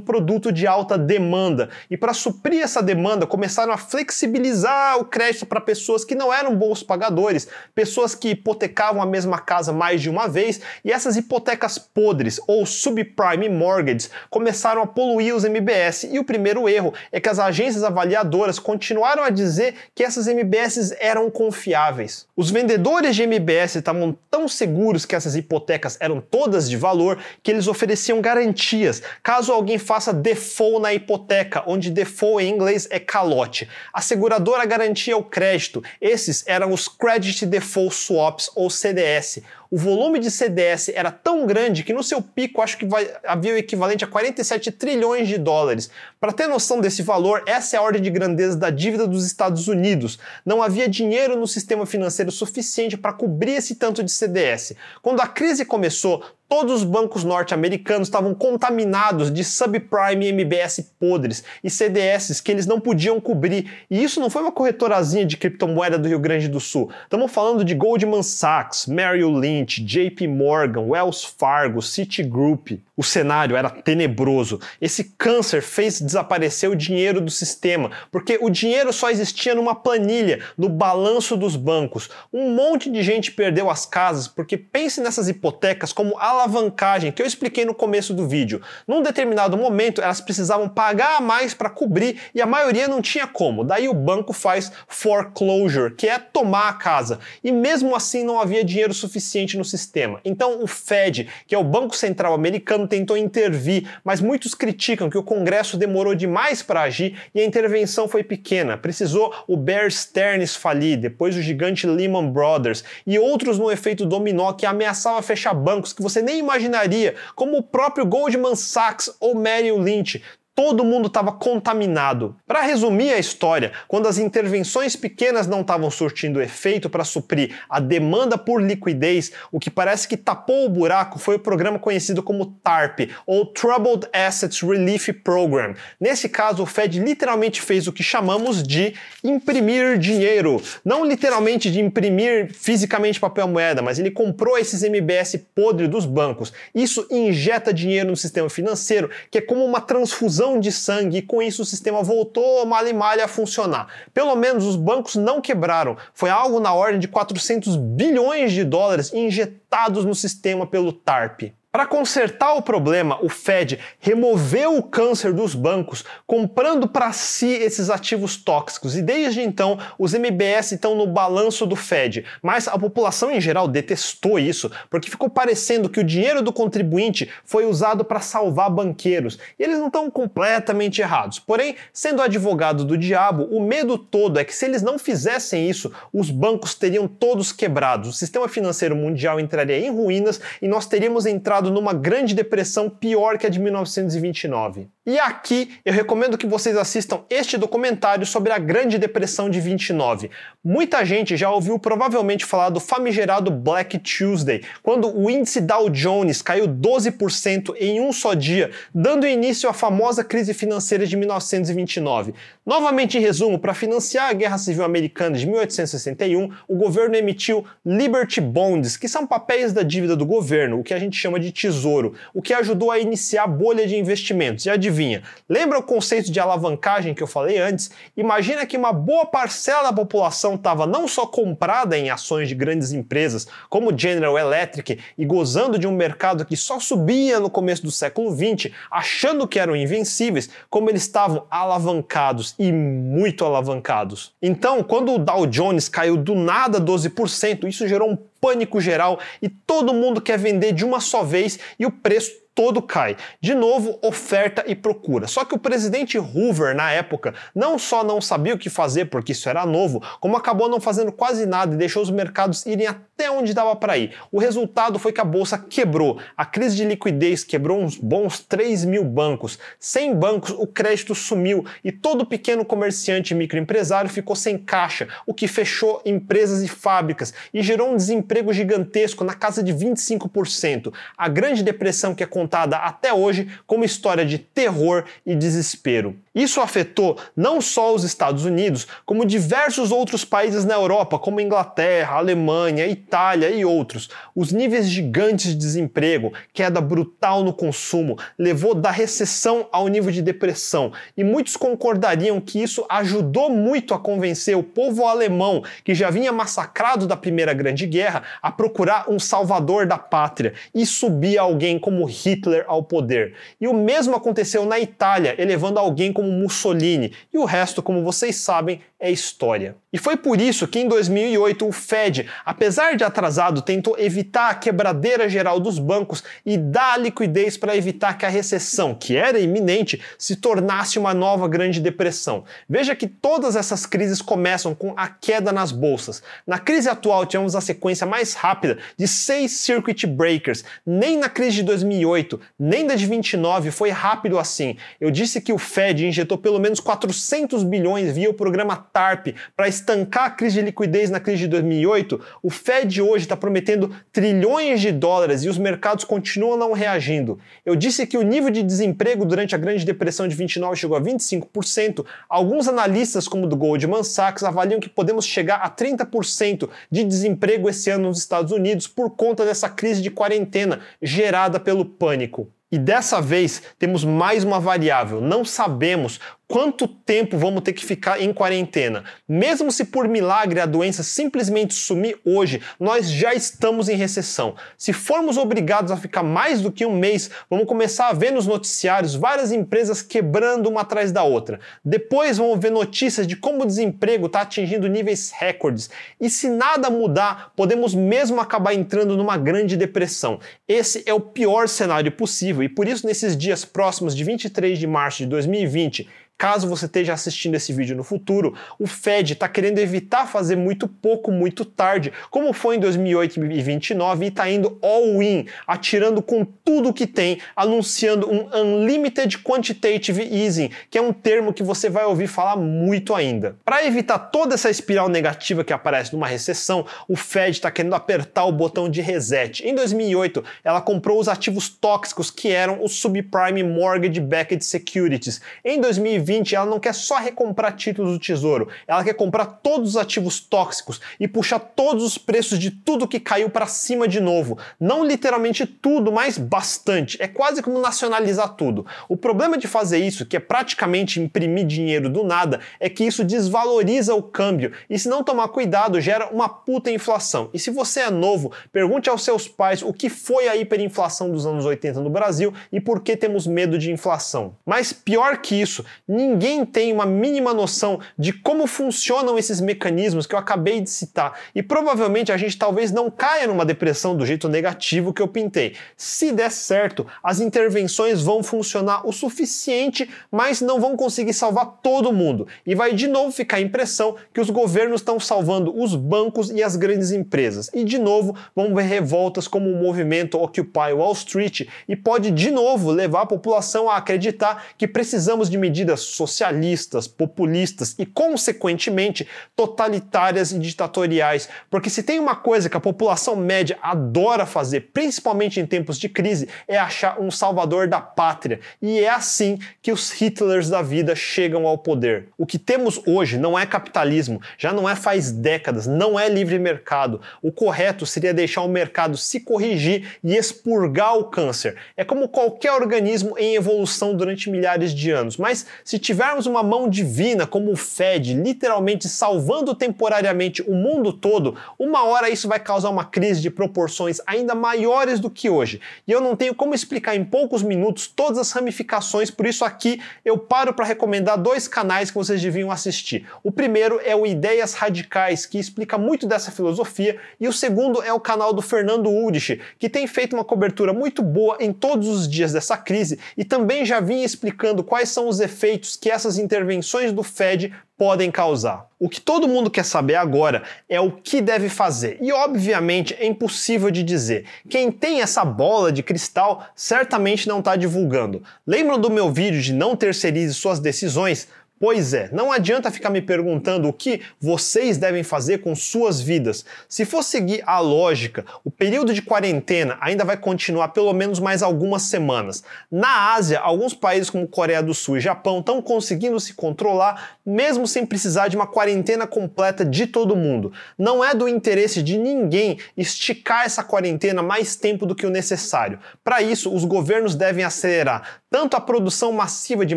produto 0.00 0.52
de 0.52 0.66
alta 0.66 0.96
demanda 0.96 1.68
e 1.90 1.96
para 1.96 2.14
suprir 2.32 2.62
essa 2.62 2.82
demanda 2.82 3.26
começaram 3.26 3.74
a 3.74 3.76
flexibilizar 3.76 4.98
o 4.98 5.04
crédito 5.04 5.44
para 5.44 5.60
pessoas 5.60 6.02
que 6.02 6.14
não 6.14 6.32
eram 6.32 6.56
bons 6.56 6.82
pagadores, 6.82 7.46
pessoas 7.74 8.14
que 8.14 8.30
hipotecavam 8.30 9.02
a 9.02 9.06
mesma 9.06 9.38
casa 9.38 9.70
mais 9.70 10.00
de 10.00 10.08
uma 10.08 10.26
vez 10.26 10.60
e 10.82 10.90
essas 10.90 11.16
hipotecas 11.16 11.76
podres 11.76 12.40
ou 12.46 12.64
subprime 12.64 13.50
mortgages 13.50 14.10
começaram 14.30 14.80
a 14.82 14.86
poluir 14.86 15.36
os 15.36 15.44
MBS. 15.44 16.04
E 16.04 16.18
o 16.18 16.24
primeiro 16.24 16.66
erro 16.68 16.94
é 17.12 17.20
que 17.20 17.28
as 17.28 17.38
agências 17.38 17.84
avaliadoras 17.84 18.58
continuaram 18.58 19.22
a 19.22 19.28
dizer 19.28 19.74
que 19.94 20.02
essas 20.02 20.26
MBS 20.26 20.96
eram 20.98 21.30
confiáveis. 21.30 22.26
Os 22.34 22.50
vendedores 22.50 23.14
de 23.14 23.24
MBS 23.24 23.76
estavam 23.76 24.16
tão 24.30 24.48
seguros 24.48 25.04
que 25.04 25.14
essas 25.14 25.36
hipotecas 25.36 25.98
eram 26.00 26.18
todas 26.18 26.68
de 26.68 26.78
valor 26.78 27.18
que 27.42 27.50
eles 27.50 27.68
ofereciam 27.68 28.22
garantias 28.22 29.02
caso 29.22 29.52
alguém 29.52 29.76
faça 29.76 30.14
default 30.14 30.80
na 30.80 30.94
hipoteca, 30.94 31.62
onde 31.66 31.90
default 31.90 32.21
em 32.40 32.48
inglês 32.48 32.86
é 32.90 32.98
calote. 32.98 33.68
A 33.92 34.00
seguradora 34.00 34.64
garantia 34.64 35.16
o 35.16 35.24
crédito. 35.24 35.82
Esses 36.00 36.44
eram 36.46 36.72
os 36.72 36.88
Credit 36.88 37.46
Default 37.46 37.94
Swaps 37.94 38.50
ou 38.54 38.70
CDS 38.70 39.40
o 39.72 39.78
volume 39.78 40.18
de 40.18 40.30
CDS 40.30 40.90
era 40.90 41.10
tão 41.10 41.46
grande 41.46 41.82
que 41.82 41.94
no 41.94 42.02
seu 42.02 42.20
pico 42.20 42.60
acho 42.60 42.76
que 42.76 42.84
vai, 42.84 43.10
havia 43.24 43.54
o 43.54 43.56
equivalente 43.56 44.04
a 44.04 44.06
47 44.06 44.70
trilhões 44.70 45.26
de 45.26 45.38
dólares. 45.38 45.90
Para 46.20 46.30
ter 46.30 46.46
noção 46.46 46.78
desse 46.78 47.00
valor, 47.00 47.42
essa 47.46 47.76
é 47.76 47.78
a 47.78 47.82
ordem 47.82 48.02
de 48.02 48.10
grandeza 48.10 48.54
da 48.54 48.68
dívida 48.68 49.06
dos 49.06 49.24
Estados 49.24 49.68
Unidos. 49.68 50.18
Não 50.44 50.62
havia 50.62 50.86
dinheiro 50.86 51.40
no 51.40 51.48
sistema 51.48 51.86
financeiro 51.86 52.30
suficiente 52.30 52.98
para 52.98 53.14
cobrir 53.14 53.52
esse 53.52 53.76
tanto 53.76 54.04
de 54.04 54.12
CDS. 54.12 54.74
Quando 55.00 55.22
a 55.22 55.26
crise 55.26 55.64
começou, 55.64 56.22
Todos 56.52 56.82
os 56.82 56.84
bancos 56.84 57.24
norte-americanos 57.24 58.08
estavam 58.08 58.34
contaminados 58.34 59.32
de 59.32 59.42
subprime 59.42 60.28
MBS 60.28 60.92
podres 61.00 61.42
e 61.64 61.70
CDS 61.70 62.42
que 62.42 62.52
eles 62.52 62.66
não 62.66 62.78
podiam 62.78 63.18
cobrir. 63.18 63.70
E 63.90 64.04
isso 64.04 64.20
não 64.20 64.28
foi 64.28 64.42
uma 64.42 64.52
corretorazinha 64.52 65.24
de 65.24 65.38
criptomoeda 65.38 65.98
do 65.98 66.06
Rio 66.06 66.18
Grande 66.18 66.48
do 66.48 66.60
Sul. 66.60 66.90
Estamos 67.04 67.32
falando 67.32 67.64
de 67.64 67.74
Goldman 67.74 68.22
Sachs, 68.22 68.86
Merrill 68.86 69.32
Lynch, 69.32 69.61
JP 69.64 70.28
Morgan, 70.28 70.82
Wells 70.82 71.24
Fargo, 71.24 71.80
Citigroup. 71.80 72.80
O 72.96 73.02
cenário 73.02 73.56
era 73.56 73.70
tenebroso. 73.70 74.60
Esse 74.80 75.04
câncer 75.16 75.62
fez 75.62 76.00
desaparecer 76.00 76.70
o 76.70 76.76
dinheiro 76.76 77.20
do 77.20 77.30
sistema, 77.30 77.90
porque 78.10 78.38
o 78.40 78.50
dinheiro 78.50 78.92
só 78.92 79.10
existia 79.10 79.54
numa 79.54 79.74
planilha, 79.74 80.40
no 80.56 80.68
balanço 80.68 81.36
dos 81.36 81.56
bancos. 81.56 82.10
Um 82.32 82.54
monte 82.54 82.90
de 82.90 83.02
gente 83.02 83.32
perdeu 83.32 83.70
as 83.70 83.86
casas 83.86 84.28
porque 84.28 84.56
pense 84.56 85.00
nessas 85.00 85.28
hipotecas 85.28 85.92
como 85.92 86.18
alavancagem 86.18 87.10
que 87.10 87.22
eu 87.22 87.26
expliquei 87.26 87.64
no 87.64 87.74
começo 87.74 88.12
do 88.14 88.28
vídeo. 88.28 88.60
Num 88.86 89.02
determinado 89.02 89.56
momento, 89.56 90.00
elas 90.00 90.20
precisavam 90.20 90.68
pagar 90.68 91.16
a 91.16 91.20
mais 91.20 91.54
para 91.54 91.70
cobrir 91.70 92.20
e 92.34 92.40
a 92.40 92.46
maioria 92.46 92.88
não 92.88 93.00
tinha 93.00 93.26
como. 93.26 93.64
Daí 93.64 93.88
o 93.88 93.94
banco 93.94 94.32
faz 94.32 94.70
foreclosure, 94.86 95.94
que 95.94 96.08
é 96.08 96.18
tomar 96.18 96.68
a 96.68 96.72
casa. 96.74 97.18
E 97.42 97.50
mesmo 97.50 97.96
assim 97.96 98.24
não 98.24 98.40
havia 98.40 98.64
dinheiro 98.64 98.94
suficiente 98.94 99.51
no 99.56 99.64
sistema. 99.64 100.20
Então 100.24 100.62
o 100.62 100.66
Fed, 100.66 101.28
que 101.46 101.54
é 101.54 101.58
o 101.58 101.64
Banco 101.64 101.96
Central 101.96 102.34
Americano, 102.34 102.86
tentou 102.88 103.16
intervir, 103.16 103.88
mas 104.04 104.20
muitos 104.20 104.54
criticam 104.54 105.10
que 105.10 105.18
o 105.18 105.22
Congresso 105.22 105.76
demorou 105.76 106.14
demais 106.14 106.62
para 106.62 106.82
agir 106.82 107.18
e 107.34 107.40
a 107.40 107.44
intervenção 107.44 108.08
foi 108.08 108.22
pequena. 108.22 108.76
Precisou 108.76 109.34
o 109.46 109.56
Bear 109.56 109.90
Stearns 109.90 110.56
falir, 110.56 110.96
depois 110.96 111.36
o 111.36 111.42
gigante 111.42 111.86
Lehman 111.86 112.30
Brothers 112.30 112.84
e 113.06 113.18
outros 113.18 113.58
no 113.58 113.70
efeito 113.70 114.06
dominó 114.06 114.52
que 114.52 114.66
ameaçava 114.66 115.22
fechar 115.22 115.54
bancos 115.54 115.92
que 115.92 116.02
você 116.02 116.22
nem 116.22 116.38
imaginaria, 116.38 117.14
como 117.34 117.56
o 117.56 117.62
próprio 117.62 118.06
Goldman 118.06 118.56
Sachs 118.56 119.14
ou 119.20 119.34
Merrill 119.34 119.78
Lynch 119.78 120.22
todo 120.62 120.84
mundo 120.84 121.08
estava 121.08 121.32
contaminado. 121.32 122.36
Para 122.46 122.62
resumir 122.62 123.12
a 123.12 123.18
história, 123.18 123.72
quando 123.88 124.06
as 124.06 124.16
intervenções 124.16 124.94
pequenas 124.94 125.48
não 125.48 125.62
estavam 125.62 125.90
surtindo 125.90 126.40
efeito 126.40 126.88
para 126.88 127.02
suprir 127.02 127.56
a 127.68 127.80
demanda 127.80 128.38
por 128.38 128.62
liquidez, 128.62 129.32
o 129.50 129.58
que 129.58 129.68
parece 129.68 130.06
que 130.06 130.16
tapou 130.16 130.64
o 130.64 130.68
buraco 130.68 131.18
foi 131.18 131.34
o 131.34 131.40
programa 131.40 131.80
conhecido 131.80 132.22
como 132.22 132.46
TARP, 132.62 133.10
ou 133.26 133.44
Troubled 133.44 134.06
Assets 134.12 134.60
Relief 134.60 135.08
Program. 135.24 135.74
Nesse 135.98 136.28
caso, 136.28 136.62
o 136.62 136.66
Fed 136.66 137.00
literalmente 137.00 137.60
fez 137.60 137.88
o 137.88 137.92
que 137.92 138.04
chamamos 138.04 138.62
de 138.62 138.94
imprimir 139.24 139.98
dinheiro. 139.98 140.62
Não 140.84 141.04
literalmente 141.04 141.72
de 141.72 141.80
imprimir 141.80 142.54
fisicamente 142.54 143.18
papel 143.18 143.48
moeda, 143.48 143.82
mas 143.82 143.98
ele 143.98 144.12
comprou 144.12 144.56
esses 144.56 144.84
MBS 144.84 145.44
podre 145.56 145.88
dos 145.88 146.06
bancos. 146.06 146.52
Isso 146.72 147.04
injeta 147.10 147.74
dinheiro 147.74 148.10
no 148.10 148.16
sistema 148.16 148.48
financeiro, 148.48 149.10
que 149.28 149.38
é 149.38 149.40
como 149.40 149.64
uma 149.64 149.80
transfusão 149.80 150.51
de 150.60 150.72
sangue, 150.72 151.18
e 151.18 151.22
com 151.22 151.42
isso 151.42 151.62
o 151.62 151.66
sistema 151.66 152.02
voltou 152.02 152.64
mal 152.66 152.86
e 152.86 152.92
malha 152.92 153.24
a 153.24 153.28
funcionar. 153.28 153.88
Pelo 154.12 154.34
menos 154.36 154.64
os 154.64 154.76
bancos 154.76 155.16
não 155.16 155.40
quebraram. 155.40 155.96
Foi 156.14 156.30
algo 156.30 156.60
na 156.60 156.72
ordem 156.74 157.00
de 157.00 157.08
400 157.08 157.76
bilhões 157.76 158.52
de 158.52 158.64
dólares 158.64 159.12
injetados 159.12 160.04
no 160.04 160.14
sistema 160.14 160.66
pelo 160.66 160.92
TARP. 160.92 161.52
Para 161.72 161.86
consertar 161.86 162.52
o 162.52 162.60
problema, 162.60 163.18
o 163.24 163.30
Fed 163.30 163.78
removeu 163.98 164.76
o 164.76 164.82
câncer 164.82 165.32
dos 165.32 165.54
bancos, 165.54 166.04
comprando 166.26 166.86
para 166.86 167.10
si 167.12 167.46
esses 167.46 167.88
ativos 167.88 168.36
tóxicos. 168.36 168.94
E 168.94 169.00
desde 169.00 169.40
então, 169.40 169.78
os 169.98 170.12
MBS 170.12 170.72
estão 170.72 170.94
no 170.94 171.06
balanço 171.06 171.64
do 171.64 171.74
Fed. 171.74 172.26
Mas 172.42 172.68
a 172.68 172.78
população 172.78 173.30
em 173.30 173.40
geral 173.40 173.66
detestou 173.66 174.38
isso, 174.38 174.70
porque 174.90 175.08
ficou 175.08 175.30
parecendo 175.30 175.88
que 175.88 175.98
o 175.98 176.04
dinheiro 176.04 176.42
do 176.42 176.52
contribuinte 176.52 177.30
foi 177.42 177.64
usado 177.64 178.04
para 178.04 178.20
salvar 178.20 178.68
banqueiros. 178.68 179.38
E 179.58 179.62
eles 179.62 179.78
não 179.78 179.86
estão 179.86 180.10
completamente 180.10 181.00
errados. 181.00 181.38
Porém, 181.38 181.76
sendo 181.90 182.20
advogado 182.20 182.84
do 182.84 182.98
diabo, 182.98 183.44
o 183.44 183.62
medo 183.62 183.96
todo 183.96 184.38
é 184.38 184.44
que 184.44 184.54
se 184.54 184.66
eles 184.66 184.82
não 184.82 184.98
fizessem 184.98 185.70
isso, 185.70 185.90
os 186.12 186.30
bancos 186.30 186.74
teriam 186.74 187.08
todos 187.08 187.50
quebrados. 187.50 188.10
O 188.10 188.12
sistema 188.12 188.46
financeiro 188.46 188.94
mundial 188.94 189.40
entraria 189.40 189.78
em 189.78 189.90
ruínas 189.90 190.38
e 190.60 190.68
nós 190.68 190.84
teríamos 190.84 191.24
entrado 191.24 191.61
numa 191.70 191.92
grande 191.92 192.34
depressão 192.34 192.88
pior 192.88 193.38
que 193.38 193.46
a 193.46 193.50
de 193.50 193.60
1929. 193.60 194.88
E 195.04 195.18
aqui 195.18 195.72
eu 195.84 195.92
recomendo 195.92 196.38
que 196.38 196.46
vocês 196.46 196.76
assistam 196.76 197.22
este 197.28 197.58
documentário 197.58 198.24
sobre 198.24 198.52
a 198.52 198.58
Grande 198.58 198.98
Depressão 198.98 199.50
de 199.50 199.60
29. 199.60 200.30
Muita 200.62 201.04
gente 201.04 201.36
já 201.36 201.50
ouviu 201.50 201.76
provavelmente 201.76 202.44
falar 202.44 202.70
do 202.70 202.78
famigerado 202.78 203.50
Black 203.50 203.98
Tuesday, 203.98 204.62
quando 204.80 205.12
o 205.12 205.28
índice 205.28 205.60
Dow 205.60 205.90
Jones 205.90 206.40
caiu 206.40 206.68
12% 206.68 207.74
em 207.80 208.00
um 208.00 208.12
só 208.12 208.32
dia, 208.32 208.70
dando 208.94 209.26
início 209.26 209.68
à 209.68 209.72
famosa 209.72 210.22
crise 210.22 210.54
financeira 210.54 211.04
de 211.04 211.16
1929. 211.16 212.32
Novamente, 212.64 213.18
em 213.18 213.20
resumo, 213.20 213.58
para 213.58 213.74
financiar 213.74 214.30
a 214.30 214.32
Guerra 214.32 214.56
Civil 214.56 214.84
Americana 214.84 215.36
de 215.36 215.46
1861, 215.46 216.48
o 216.68 216.76
governo 216.76 217.16
emitiu 217.16 217.64
Liberty 217.84 218.40
Bonds, 218.40 218.96
que 218.96 219.08
são 219.08 219.26
papéis 219.26 219.72
da 219.72 219.82
dívida 219.82 220.14
do 220.14 220.24
governo, 220.24 220.78
o 220.78 220.84
que 220.84 220.94
a 220.94 220.98
gente 220.98 221.16
chama 221.16 221.40
de 221.40 221.50
tesouro, 221.52 222.14
o 222.34 222.42
que 222.42 222.54
ajudou 222.54 222.90
a 222.90 222.98
iniciar 222.98 223.44
a 223.44 223.46
bolha 223.46 223.86
de 223.86 223.96
investimentos. 223.96 224.66
E 224.66 224.70
adivinha, 224.70 225.22
lembra 225.48 225.78
o 225.78 225.82
conceito 225.82 226.30
de 226.30 226.40
alavancagem 226.40 227.14
que 227.14 227.22
eu 227.22 227.26
falei 227.26 227.58
antes? 227.58 227.90
Imagina 228.16 228.66
que 228.66 228.76
uma 228.76 228.92
boa 228.92 229.26
parcela 229.26 229.90
da 229.90 229.92
população 229.92 230.54
estava 230.54 230.86
não 230.86 231.06
só 231.06 231.26
comprada 231.26 231.96
em 231.96 232.10
ações 232.10 232.48
de 232.48 232.54
grandes 232.54 232.92
empresas, 232.92 233.46
como 233.68 233.96
General 233.96 234.38
Electric, 234.38 234.98
e 235.16 235.24
gozando 235.24 235.78
de 235.78 235.86
um 235.86 235.92
mercado 235.92 236.44
que 236.44 236.56
só 236.56 236.80
subia 236.80 237.38
no 237.38 237.50
começo 237.50 237.82
do 237.82 237.90
século 237.90 238.30
XX, 238.30 238.72
achando 238.90 239.46
que 239.46 239.58
eram 239.58 239.76
invencíveis, 239.76 240.48
como 240.70 240.90
eles 240.90 241.02
estavam 241.02 241.46
alavancados 241.50 242.54
e 242.58 242.72
muito 242.72 243.44
alavancados. 243.44 244.32
Então, 244.40 244.82
quando 244.82 245.14
o 245.14 245.18
Dow 245.18 245.46
Jones 245.46 245.88
caiu 245.88 246.16
do 246.16 246.34
nada 246.34 246.80
12%, 246.80 247.68
isso 247.68 247.86
gerou 247.86 248.10
um 248.10 248.18
pânico 248.42 248.80
geral 248.80 249.20
e 249.40 249.48
todo 249.48 249.94
mundo 249.94 250.20
quer 250.20 250.36
vender 250.36 250.72
de 250.72 250.84
uma 250.84 250.98
só 250.98 251.22
vez 251.22 251.60
e 251.78 251.86
o 251.86 251.92
preço 251.92 252.41
todo 252.54 252.82
cai. 252.82 253.16
De 253.40 253.54
novo, 253.54 253.98
oferta 254.02 254.64
e 254.66 254.74
procura. 254.74 255.26
Só 255.26 255.44
que 255.44 255.54
o 255.54 255.58
presidente 255.58 256.18
Hoover, 256.18 256.74
na 256.74 256.90
época, 256.90 257.34
não 257.54 257.78
só 257.78 258.04
não 258.04 258.20
sabia 258.20 258.54
o 258.54 258.58
que 258.58 258.68
fazer 258.68 259.06
porque 259.06 259.32
isso 259.32 259.48
era 259.48 259.64
novo, 259.64 260.02
como 260.20 260.36
acabou 260.36 260.68
não 260.68 260.80
fazendo 260.80 261.12
quase 261.12 261.46
nada 261.46 261.74
e 261.74 261.78
deixou 261.78 262.02
os 262.02 262.10
mercados 262.10 262.66
irem 262.66 262.86
até 262.86 263.30
onde 263.30 263.54
dava 263.54 263.74
para 263.76 263.96
ir. 263.96 264.14
O 264.30 264.38
resultado 264.38 264.98
foi 264.98 265.12
que 265.12 265.20
a 265.20 265.24
bolsa 265.24 265.58
quebrou. 265.58 266.18
A 266.36 266.44
crise 266.44 266.76
de 266.76 266.84
liquidez 266.84 267.44
quebrou 267.44 267.80
uns 267.80 267.96
bons 267.96 268.40
3 268.40 268.84
mil 268.84 269.04
bancos. 269.04 269.58
Sem 269.78 270.14
bancos, 270.14 270.50
o 270.50 270.66
crédito 270.66 271.14
sumiu 271.14 271.64
e 271.82 271.90
todo 271.90 272.26
pequeno 272.26 272.64
comerciante 272.64 273.32
e 273.32 273.36
microempresário 273.36 274.10
ficou 274.10 274.36
sem 274.36 274.58
caixa, 274.58 275.08
o 275.26 275.32
que 275.32 275.48
fechou 275.48 276.02
empresas 276.04 276.62
e 276.62 276.68
fábricas 276.68 277.32
e 277.52 277.62
gerou 277.62 277.90
um 277.90 277.96
desemprego 277.96 278.52
gigantesco 278.52 279.24
na 279.24 279.34
casa 279.34 279.62
de 279.62 279.72
25%. 279.72 280.92
A 281.16 281.28
Grande 281.28 281.62
Depressão 281.62 282.14
que 282.14 282.24
aconteceu 282.24 282.41
contada 282.42 282.76
até 282.76 283.14
hoje 283.14 283.48
como 283.66 283.84
história 283.84 284.26
de 284.26 284.36
terror 284.36 285.04
e 285.24 285.34
desespero. 285.34 286.16
Isso 286.34 286.60
afetou 286.60 287.18
não 287.36 287.60
só 287.60 287.94
os 287.94 288.04
Estados 288.04 288.44
Unidos, 288.44 288.86
como 289.04 289.26
diversos 289.26 289.92
outros 289.92 290.24
países 290.24 290.64
na 290.64 290.74
Europa, 290.74 291.18
como 291.18 291.40
Inglaterra, 291.40 292.16
Alemanha, 292.16 292.86
Itália 292.86 293.50
e 293.50 293.64
outros. 293.64 294.08
Os 294.34 294.50
níveis 294.50 294.88
gigantes 294.88 295.50
de 295.50 295.54
desemprego, 295.54 296.32
queda 296.52 296.80
brutal 296.80 297.44
no 297.44 297.52
consumo, 297.52 298.18
levou 298.38 298.74
da 298.74 298.90
recessão 298.90 299.68
ao 299.70 299.88
nível 299.88 300.10
de 300.10 300.22
depressão. 300.22 300.92
E 301.16 301.22
muitos 301.22 301.56
concordariam 301.56 302.40
que 302.40 302.62
isso 302.62 302.84
ajudou 302.88 303.50
muito 303.50 303.92
a 303.92 303.98
convencer 303.98 304.56
o 304.56 304.62
povo 304.62 305.06
alemão, 305.06 305.62
que 305.84 305.94
já 305.94 306.10
vinha 306.10 306.32
massacrado 306.32 307.06
da 307.06 307.16
Primeira 307.16 307.52
Grande 307.52 307.86
Guerra, 307.86 308.22
a 308.40 308.50
procurar 308.50 309.10
um 309.10 309.18
salvador 309.20 309.86
da 309.86 309.98
pátria 309.98 310.54
e 310.74 310.86
subir 310.86 311.36
alguém 311.36 311.78
como 311.78 312.06
Hitler 312.06 312.31
ao 312.66 312.82
poder. 312.82 313.34
E 313.60 313.66
o 313.66 313.74
mesmo 313.74 314.14
aconteceu 314.14 314.64
na 314.64 314.78
Itália, 314.78 315.34
elevando 315.38 315.78
alguém 315.78 316.12
como 316.12 316.30
Mussolini, 316.30 317.12
e 317.32 317.38
o 317.38 317.44
resto, 317.44 317.82
como 317.82 318.02
vocês 318.02 318.36
sabem, 318.36 318.80
é 319.02 319.10
história. 319.10 319.74
E 319.92 319.98
foi 319.98 320.16
por 320.16 320.40
isso 320.40 320.68
que 320.68 320.78
em 320.78 320.86
2008 320.86 321.66
o 321.66 321.72
Fed, 321.72 322.30
apesar 322.46 322.96
de 322.96 323.02
atrasado, 323.02 323.60
tentou 323.60 323.98
evitar 323.98 324.48
a 324.48 324.54
quebradeira 324.54 325.28
geral 325.28 325.58
dos 325.58 325.80
bancos 325.80 326.22
e 326.46 326.56
dar 326.56 327.00
liquidez 327.00 327.56
para 327.56 327.76
evitar 327.76 328.16
que 328.16 328.24
a 328.24 328.28
recessão, 328.28 328.94
que 328.94 329.16
era 329.16 329.40
iminente, 329.40 330.00
se 330.16 330.36
tornasse 330.36 331.00
uma 331.00 331.12
nova 331.12 331.48
grande 331.48 331.80
depressão. 331.80 332.44
Veja 332.68 332.94
que 332.94 333.08
todas 333.08 333.56
essas 333.56 333.84
crises 333.84 334.22
começam 334.22 334.72
com 334.72 334.94
a 334.96 335.08
queda 335.08 335.50
nas 335.50 335.72
bolsas. 335.72 336.22
Na 336.46 336.60
crise 336.60 336.88
atual 336.88 337.26
tivemos 337.26 337.56
a 337.56 337.60
sequência 337.60 338.06
mais 338.06 338.34
rápida 338.34 338.78
de 338.96 339.08
seis 339.08 339.50
circuit 339.50 340.06
breakers. 340.06 340.64
Nem 340.86 341.18
na 341.18 341.28
crise 341.28 341.56
de 341.56 341.64
2008, 341.64 342.40
nem 342.56 342.86
da 342.86 342.94
de 342.94 343.04
29 343.04 343.72
foi 343.72 343.90
rápido 343.90 344.38
assim. 344.38 344.76
Eu 345.00 345.10
disse 345.10 345.40
que 345.40 345.52
o 345.52 345.58
Fed 345.58 346.06
injetou 346.06 346.38
pelo 346.38 346.60
menos 346.60 346.78
400 346.78 347.64
bilhões 347.64 348.14
via 348.14 348.30
o 348.30 348.34
programa 348.34 348.91
TARP 348.92 349.34
para 349.56 349.68
estancar 349.68 350.26
a 350.26 350.30
crise 350.30 350.56
de 350.56 350.66
liquidez 350.66 351.10
na 351.10 351.18
crise 351.18 351.40
de 351.40 351.48
2008, 351.48 352.20
o 352.42 352.50
Fed 352.50 353.00
hoje 353.00 353.24
está 353.24 353.36
prometendo 353.36 353.94
trilhões 354.12 354.80
de 354.80 354.92
dólares 354.92 355.42
e 355.42 355.48
os 355.48 355.58
mercados 355.58 356.04
continuam 356.04 356.56
não 356.56 356.72
reagindo. 356.72 357.38
Eu 357.64 357.74
disse 357.74 358.06
que 358.06 358.18
o 358.18 358.22
nível 358.22 358.50
de 358.50 358.62
desemprego 358.62 359.24
durante 359.24 359.54
a 359.54 359.58
Grande 359.58 359.84
Depressão 359.84 360.28
de 360.28 360.34
29 360.34 360.76
chegou 360.76 360.96
a 360.96 361.00
25%. 361.00 362.04
Alguns 362.28 362.68
analistas, 362.68 363.26
como 363.26 363.46
o 363.46 363.48
do 363.48 363.56
Goldman 363.56 364.04
Sachs, 364.04 364.44
avaliam 364.44 364.80
que 364.80 364.88
podemos 364.88 365.24
chegar 365.24 365.56
a 365.56 365.70
30% 365.70 366.68
de 366.90 367.04
desemprego 367.04 367.68
esse 367.68 367.90
ano 367.90 368.08
nos 368.08 368.18
Estados 368.18 368.52
Unidos 368.52 368.86
por 368.86 369.10
conta 369.10 369.44
dessa 369.44 369.68
crise 369.68 370.02
de 370.02 370.10
quarentena 370.10 370.80
gerada 371.00 371.58
pelo 371.58 371.84
pânico. 371.84 372.48
E 372.72 372.78
dessa 372.78 373.20
vez 373.20 373.62
temos 373.78 374.02
mais 374.02 374.44
uma 374.44 374.58
variável. 374.58 375.20
Não 375.20 375.44
sabemos 375.44 376.18
quanto 376.52 376.86
tempo 376.86 377.38
vamos 377.38 377.62
ter 377.62 377.72
que 377.72 377.82
ficar 377.82 378.20
em 378.20 378.30
quarentena. 378.30 379.04
Mesmo 379.26 379.72
se 379.72 379.86
por 379.86 380.06
milagre 380.06 380.60
a 380.60 380.66
doença 380.66 381.02
simplesmente 381.02 381.72
sumir 381.72 382.20
hoje, 382.26 382.60
nós 382.78 383.10
já 383.10 383.32
estamos 383.32 383.88
em 383.88 383.96
recessão. 383.96 384.54
Se 384.76 384.92
formos 384.92 385.38
obrigados 385.38 385.90
a 385.90 385.96
ficar 385.96 386.22
mais 386.22 386.60
do 386.60 386.70
que 386.70 386.84
um 386.84 386.94
mês, 386.94 387.30
vamos 387.48 387.64
começar 387.64 388.10
a 388.10 388.12
ver 388.12 388.32
nos 388.32 388.46
noticiários 388.46 389.14
várias 389.14 389.50
empresas 389.50 390.02
quebrando 390.02 390.68
uma 390.68 390.82
atrás 390.82 391.10
da 391.10 391.22
outra. 391.22 391.58
Depois 391.82 392.36
vamos 392.36 392.60
ver 392.60 392.70
notícias 392.70 393.26
de 393.26 393.34
como 393.34 393.62
o 393.62 393.66
desemprego 393.66 394.26
está 394.26 394.42
atingindo 394.42 394.86
níveis 394.88 395.32
recordes. 395.34 395.88
E 396.20 396.28
se 396.28 396.50
nada 396.50 396.90
mudar, 396.90 397.54
podemos 397.56 397.94
mesmo 397.94 398.42
acabar 398.42 398.74
entrando 398.74 399.16
numa 399.16 399.38
grande 399.38 399.74
depressão. 399.74 400.38
Esse 400.68 401.02
é 401.06 401.14
o 401.14 401.20
pior 401.20 401.66
cenário 401.66 402.12
possível 402.12 402.62
e 402.62 402.68
por 402.68 402.86
isso 402.86 403.06
nesses 403.06 403.34
dias 403.34 403.64
próximos 403.64 404.14
de 404.14 404.22
23 404.22 404.78
de 404.78 404.86
março 404.86 405.20
de 405.20 405.26
2020 405.30 406.06
caso 406.42 406.66
você 406.66 406.86
esteja 406.86 407.12
assistindo 407.12 407.54
esse 407.54 407.72
vídeo 407.72 407.96
no 407.96 408.02
futuro, 408.02 408.52
o 408.76 408.84
Fed 408.84 409.34
está 409.34 409.48
querendo 409.48 409.78
evitar 409.78 410.26
fazer 410.26 410.56
muito 410.56 410.88
pouco, 410.88 411.30
muito 411.30 411.64
tarde, 411.64 412.12
como 412.32 412.52
foi 412.52 412.74
em 412.74 412.80
2008 412.80 413.36
e 413.36 413.38
2029, 413.38 414.24
e 414.24 414.28
está 414.28 414.50
indo 414.50 414.76
all-in, 414.82 415.46
atirando 415.68 416.20
com 416.20 416.44
tudo 416.44 416.92
que 416.92 417.06
tem, 417.06 417.38
anunciando 417.54 418.28
um 418.28 418.48
Unlimited 418.52 419.38
Quantitative 419.38 420.20
Easing, 420.20 420.70
que 420.90 420.98
é 420.98 421.00
um 421.00 421.12
termo 421.12 421.52
que 421.52 421.62
você 421.62 421.88
vai 421.88 422.06
ouvir 422.06 422.26
falar 422.26 422.56
muito 422.56 423.14
ainda. 423.14 423.54
Para 423.64 423.86
evitar 423.86 424.18
toda 424.18 424.56
essa 424.56 424.68
espiral 424.68 425.08
negativa 425.08 425.62
que 425.62 425.72
aparece 425.72 426.12
numa 426.12 426.26
recessão, 426.26 426.84
o 427.08 427.14
Fed 427.14 427.52
está 427.52 427.70
querendo 427.70 427.94
apertar 427.94 428.46
o 428.46 428.52
botão 428.52 428.88
de 428.88 429.00
reset. 429.00 429.64
Em 429.64 429.76
2008, 429.76 430.42
ela 430.64 430.80
comprou 430.80 431.20
os 431.20 431.28
ativos 431.28 431.68
tóxicos 431.68 432.32
que 432.32 432.50
eram 432.50 432.82
os 432.82 432.94
subprime 432.94 433.62
mortgage 433.62 434.20
backed 434.20 434.64
securities. 434.64 435.40
Em 435.64 435.80
2020, 435.80 436.21
ela 436.54 436.66
não 436.66 436.80
quer 436.80 436.94
só 436.94 437.16
recomprar 437.16 437.76
títulos 437.76 438.12
do 438.12 438.18
Tesouro, 438.18 438.68
ela 438.86 439.04
quer 439.04 439.14
comprar 439.14 439.46
todos 439.46 439.90
os 439.90 439.96
ativos 439.96 440.40
tóxicos 440.40 441.00
e 441.18 441.28
puxar 441.28 441.58
todos 441.58 442.04
os 442.04 442.18
preços 442.18 442.58
de 442.58 442.70
tudo 442.70 443.08
que 443.08 443.20
caiu 443.20 443.50
para 443.50 443.66
cima 443.66 444.06
de 444.06 444.20
novo. 444.20 444.58
Não 444.78 445.04
literalmente 445.04 445.66
tudo, 445.66 446.12
mas 446.12 446.38
bastante. 446.38 447.16
É 447.20 447.26
quase 447.28 447.62
como 447.62 447.80
nacionalizar 447.80 448.54
tudo. 448.54 448.86
O 449.08 449.16
problema 449.16 449.58
de 449.58 449.66
fazer 449.66 449.98
isso, 449.98 450.26
que 450.26 450.36
é 450.36 450.40
praticamente 450.40 451.20
imprimir 451.20 451.66
dinheiro 451.66 452.08
do 452.08 452.24
nada, 452.24 452.60
é 452.78 452.88
que 452.88 453.04
isso 453.04 453.24
desvaloriza 453.24 454.14
o 454.14 454.22
câmbio 454.22 454.72
e 454.88 454.98
se 454.98 455.08
não 455.08 455.24
tomar 455.24 455.48
cuidado, 455.48 456.00
gera 456.00 456.28
uma 456.28 456.48
puta 456.48 456.90
inflação. 456.90 457.50
E 457.52 457.58
se 457.58 457.70
você 457.70 458.00
é 458.00 458.10
novo, 458.10 458.52
pergunte 458.72 459.08
aos 459.08 459.24
seus 459.24 459.48
pais 459.48 459.82
o 459.82 459.92
que 459.92 460.08
foi 460.08 460.48
a 460.48 460.56
hiperinflação 460.56 461.30
dos 461.30 461.46
anos 461.46 461.64
80 461.64 462.00
no 462.00 462.10
Brasil 462.10 462.52
e 462.70 462.80
por 462.80 463.00
que 463.00 463.16
temos 463.16 463.46
medo 463.46 463.78
de 463.78 463.90
inflação. 463.90 464.56
Mas 464.64 464.92
pior 464.92 465.38
que 465.38 465.54
isso, 465.54 465.84
ninguém 466.12 466.64
tem 466.64 466.92
uma 466.92 467.06
mínima 467.06 467.54
noção 467.54 468.00
de 468.18 468.32
como 468.32 468.66
funcionam 468.66 469.38
esses 469.38 469.60
mecanismos 469.60 470.26
que 470.26 470.34
eu 470.34 470.38
acabei 470.38 470.80
de 470.80 470.90
citar. 470.90 471.38
E 471.54 471.62
provavelmente 471.62 472.30
a 472.30 472.36
gente 472.36 472.58
talvez 472.58 472.92
não 472.92 473.10
caia 473.10 473.46
numa 473.46 473.64
depressão 473.64 474.14
do 474.14 474.26
jeito 474.26 474.48
negativo 474.48 475.12
que 475.12 475.22
eu 475.22 475.28
pintei. 475.28 475.74
Se 475.96 476.32
der 476.32 476.50
certo, 476.50 477.06
as 477.22 477.40
intervenções 477.40 478.20
vão 478.22 478.42
funcionar 478.42 479.06
o 479.06 479.12
suficiente, 479.12 480.08
mas 480.30 480.60
não 480.60 480.80
vão 480.80 480.96
conseguir 480.96 481.32
salvar 481.32 481.78
todo 481.82 482.12
mundo. 482.12 482.46
E 482.66 482.74
vai 482.74 482.92
de 482.92 483.08
novo 483.08 483.32
ficar 483.32 483.56
a 483.56 483.60
impressão 483.60 484.16
que 484.32 484.40
os 484.40 484.50
governos 484.50 485.00
estão 485.00 485.18
salvando 485.18 485.74
os 485.74 485.94
bancos 485.94 486.50
e 486.50 486.62
as 486.62 486.76
grandes 486.76 487.10
empresas. 487.10 487.70
E 487.72 487.84
de 487.84 487.98
novo 487.98 488.36
vão 488.54 488.74
ver 488.74 488.82
revoltas 488.82 489.48
como 489.48 489.70
o 489.70 489.82
movimento 489.82 490.38
Occupy 490.38 490.92
Wall 490.94 491.12
Street 491.12 491.62
e 491.88 491.96
pode 491.96 492.30
de 492.30 492.50
novo 492.50 492.90
levar 492.90 493.22
a 493.22 493.26
população 493.26 493.88
a 493.88 493.96
acreditar 493.96 494.66
que 494.76 494.86
precisamos 494.86 495.48
de 495.48 495.56
medidas 495.56 496.01
socialistas, 496.02 497.06
populistas 497.06 497.94
e, 497.98 498.06
consequentemente, 498.06 499.26
totalitárias 499.56 500.52
e 500.52 500.58
ditatoriais. 500.58 501.48
Porque 501.70 501.90
se 501.90 502.02
tem 502.02 502.18
uma 502.18 502.36
coisa 502.36 502.68
que 502.68 502.76
a 502.76 502.80
população 502.80 503.36
média 503.36 503.78
adora 503.82 504.46
fazer, 504.46 504.90
principalmente 504.92 505.60
em 505.60 505.66
tempos 505.66 505.98
de 505.98 506.08
crise, 506.08 506.48
é 506.68 506.78
achar 506.78 507.20
um 507.20 507.30
salvador 507.30 507.88
da 507.88 508.00
pátria. 508.00 508.60
E 508.80 509.00
é 509.00 509.10
assim 509.10 509.58
que 509.80 509.92
os 509.92 510.10
Hitlers 510.20 510.68
da 510.68 510.82
vida 510.82 511.14
chegam 511.14 511.66
ao 511.66 511.78
poder. 511.78 512.28
O 512.36 512.46
que 512.46 512.58
temos 512.58 513.00
hoje 513.06 513.38
não 513.38 513.58
é 513.58 513.66
capitalismo, 513.66 514.40
já 514.58 514.72
não 514.72 514.88
é 514.88 514.94
faz 514.94 515.30
décadas, 515.32 515.86
não 515.86 516.18
é 516.18 516.28
livre 516.28 516.58
mercado. 516.58 517.20
O 517.40 517.50
correto 517.50 518.06
seria 518.06 518.34
deixar 518.34 518.62
o 518.62 518.68
mercado 518.68 519.16
se 519.16 519.40
corrigir 519.40 520.18
e 520.22 520.36
expurgar 520.36 521.16
o 521.16 521.24
câncer. 521.24 521.76
É 521.96 522.04
como 522.04 522.28
qualquer 522.28 522.72
organismo 522.72 523.38
em 523.38 523.54
evolução 523.54 524.14
durante 524.14 524.50
milhares 524.50 524.94
de 524.94 525.10
anos. 525.10 525.36
Mas 525.36 525.66
se 525.92 525.98
tivermos 525.98 526.46
uma 526.46 526.62
mão 526.62 526.88
divina 526.88 527.46
como 527.46 527.70
o 527.70 527.76
Fed, 527.76 528.32
literalmente 528.32 529.10
salvando 529.10 529.74
temporariamente 529.74 530.62
o 530.62 530.72
mundo 530.72 531.12
todo, 531.12 531.54
uma 531.78 532.04
hora 532.04 532.30
isso 532.30 532.48
vai 532.48 532.58
causar 532.58 532.88
uma 532.88 533.04
crise 533.04 533.42
de 533.42 533.50
proporções 533.50 534.18
ainda 534.26 534.54
maiores 534.54 535.20
do 535.20 535.28
que 535.28 535.50
hoje. 535.50 535.82
E 536.08 536.10
eu 536.10 536.18
não 536.18 536.34
tenho 536.34 536.54
como 536.54 536.74
explicar 536.74 537.14
em 537.14 537.22
poucos 537.22 537.62
minutos 537.62 538.06
todas 538.06 538.38
as 538.38 538.50
ramificações, 538.52 539.30
por 539.30 539.44
isso 539.44 539.66
aqui 539.66 540.00
eu 540.24 540.38
paro 540.38 540.72
para 540.72 540.86
recomendar 540.86 541.36
dois 541.36 541.68
canais 541.68 542.10
que 542.10 542.16
vocês 542.16 542.40
deviam 542.40 542.70
assistir. 542.70 543.28
O 543.44 543.52
primeiro 543.52 544.00
é 544.02 544.16
o 544.16 544.26
Ideias 544.26 544.72
Radicais, 544.72 545.44
que 545.44 545.58
explica 545.58 545.98
muito 545.98 546.26
dessa 546.26 546.50
filosofia, 546.50 547.18
e 547.38 547.46
o 547.46 547.52
segundo 547.52 548.02
é 548.02 548.14
o 548.14 548.18
canal 548.18 548.54
do 548.54 548.62
Fernando 548.62 549.10
Ulrich, 549.10 549.60
que 549.78 549.90
tem 549.90 550.06
feito 550.06 550.32
uma 550.32 550.44
cobertura 550.44 550.94
muito 550.94 551.22
boa 551.22 551.58
em 551.60 551.70
todos 551.70 552.08
os 552.08 552.26
dias 552.26 552.50
dessa 552.50 552.78
crise 552.78 553.18
e 553.36 553.44
também 553.44 553.84
já 553.84 554.00
vinha 554.00 554.24
explicando 554.24 554.82
quais 554.82 555.10
são 555.10 555.28
os 555.28 555.38
efeitos 555.38 555.81
que 556.00 556.10
essas 556.10 556.38
intervenções 556.38 557.12
do 557.12 557.22
Fed 557.22 557.72
podem 557.96 558.30
causar. 558.30 558.88
O 558.98 559.08
que 559.08 559.20
todo 559.20 559.46
mundo 559.46 559.70
quer 559.70 559.84
saber 559.84 560.16
agora 560.16 560.62
é 560.88 561.00
o 561.00 561.12
que 561.12 561.40
deve 561.40 561.68
fazer, 561.68 562.18
e 562.20 562.32
obviamente 562.32 563.14
é 563.14 563.26
impossível 563.26 563.90
de 563.90 564.02
dizer. 564.02 564.44
Quem 564.68 564.90
tem 564.90 565.20
essa 565.20 565.44
bola 565.44 565.92
de 565.92 566.02
cristal 566.02 566.66
certamente 566.74 567.48
não 567.48 567.60
está 567.60 567.76
divulgando. 567.76 568.42
Lembram 568.66 568.98
do 568.98 569.10
meu 569.10 569.30
vídeo 569.32 569.60
de 569.60 569.72
não 569.72 569.94
terceirize 569.94 570.54
suas 570.54 570.80
decisões? 570.80 571.46
Pois 571.82 572.14
é, 572.14 572.28
não 572.30 572.52
adianta 572.52 572.92
ficar 572.92 573.10
me 573.10 573.20
perguntando 573.20 573.88
o 573.88 573.92
que 573.92 574.20
vocês 574.40 574.98
devem 574.98 575.24
fazer 575.24 575.58
com 575.58 575.74
suas 575.74 576.20
vidas. 576.20 576.64
Se 576.88 577.04
for 577.04 577.24
seguir 577.24 577.60
a 577.66 577.80
lógica, 577.80 578.44
o 578.62 578.70
período 578.70 579.12
de 579.12 579.20
quarentena 579.20 579.98
ainda 580.00 580.24
vai 580.24 580.36
continuar 580.36 580.90
pelo 580.90 581.12
menos 581.12 581.40
mais 581.40 581.60
algumas 581.60 582.02
semanas. 582.02 582.62
Na 582.88 583.34
Ásia, 583.34 583.58
alguns 583.58 583.94
países 583.94 584.30
como 584.30 584.46
Coreia 584.46 584.80
do 584.80 584.94
Sul 584.94 585.16
e 585.16 585.20
Japão 585.20 585.58
estão 585.58 585.82
conseguindo 585.82 586.38
se 586.38 586.54
controlar 586.54 587.38
mesmo 587.44 587.84
sem 587.88 588.06
precisar 588.06 588.46
de 588.46 588.54
uma 588.54 588.68
quarentena 588.68 589.26
completa 589.26 589.84
de 589.84 590.06
todo 590.06 590.36
mundo. 590.36 590.72
Não 590.96 591.24
é 591.24 591.34
do 591.34 591.48
interesse 591.48 592.00
de 592.00 592.16
ninguém 592.16 592.78
esticar 592.96 593.64
essa 593.64 593.82
quarentena 593.82 594.40
mais 594.40 594.76
tempo 594.76 595.04
do 595.04 595.16
que 595.16 595.26
o 595.26 595.30
necessário. 595.30 595.98
Para 596.22 596.42
isso, 596.42 596.72
os 596.72 596.84
governos 596.84 597.34
devem 597.34 597.64
acelerar 597.64 598.40
tanto 598.52 598.76
a 598.76 598.80
produção 598.80 599.32
massiva 599.32 599.84
de 599.84 599.96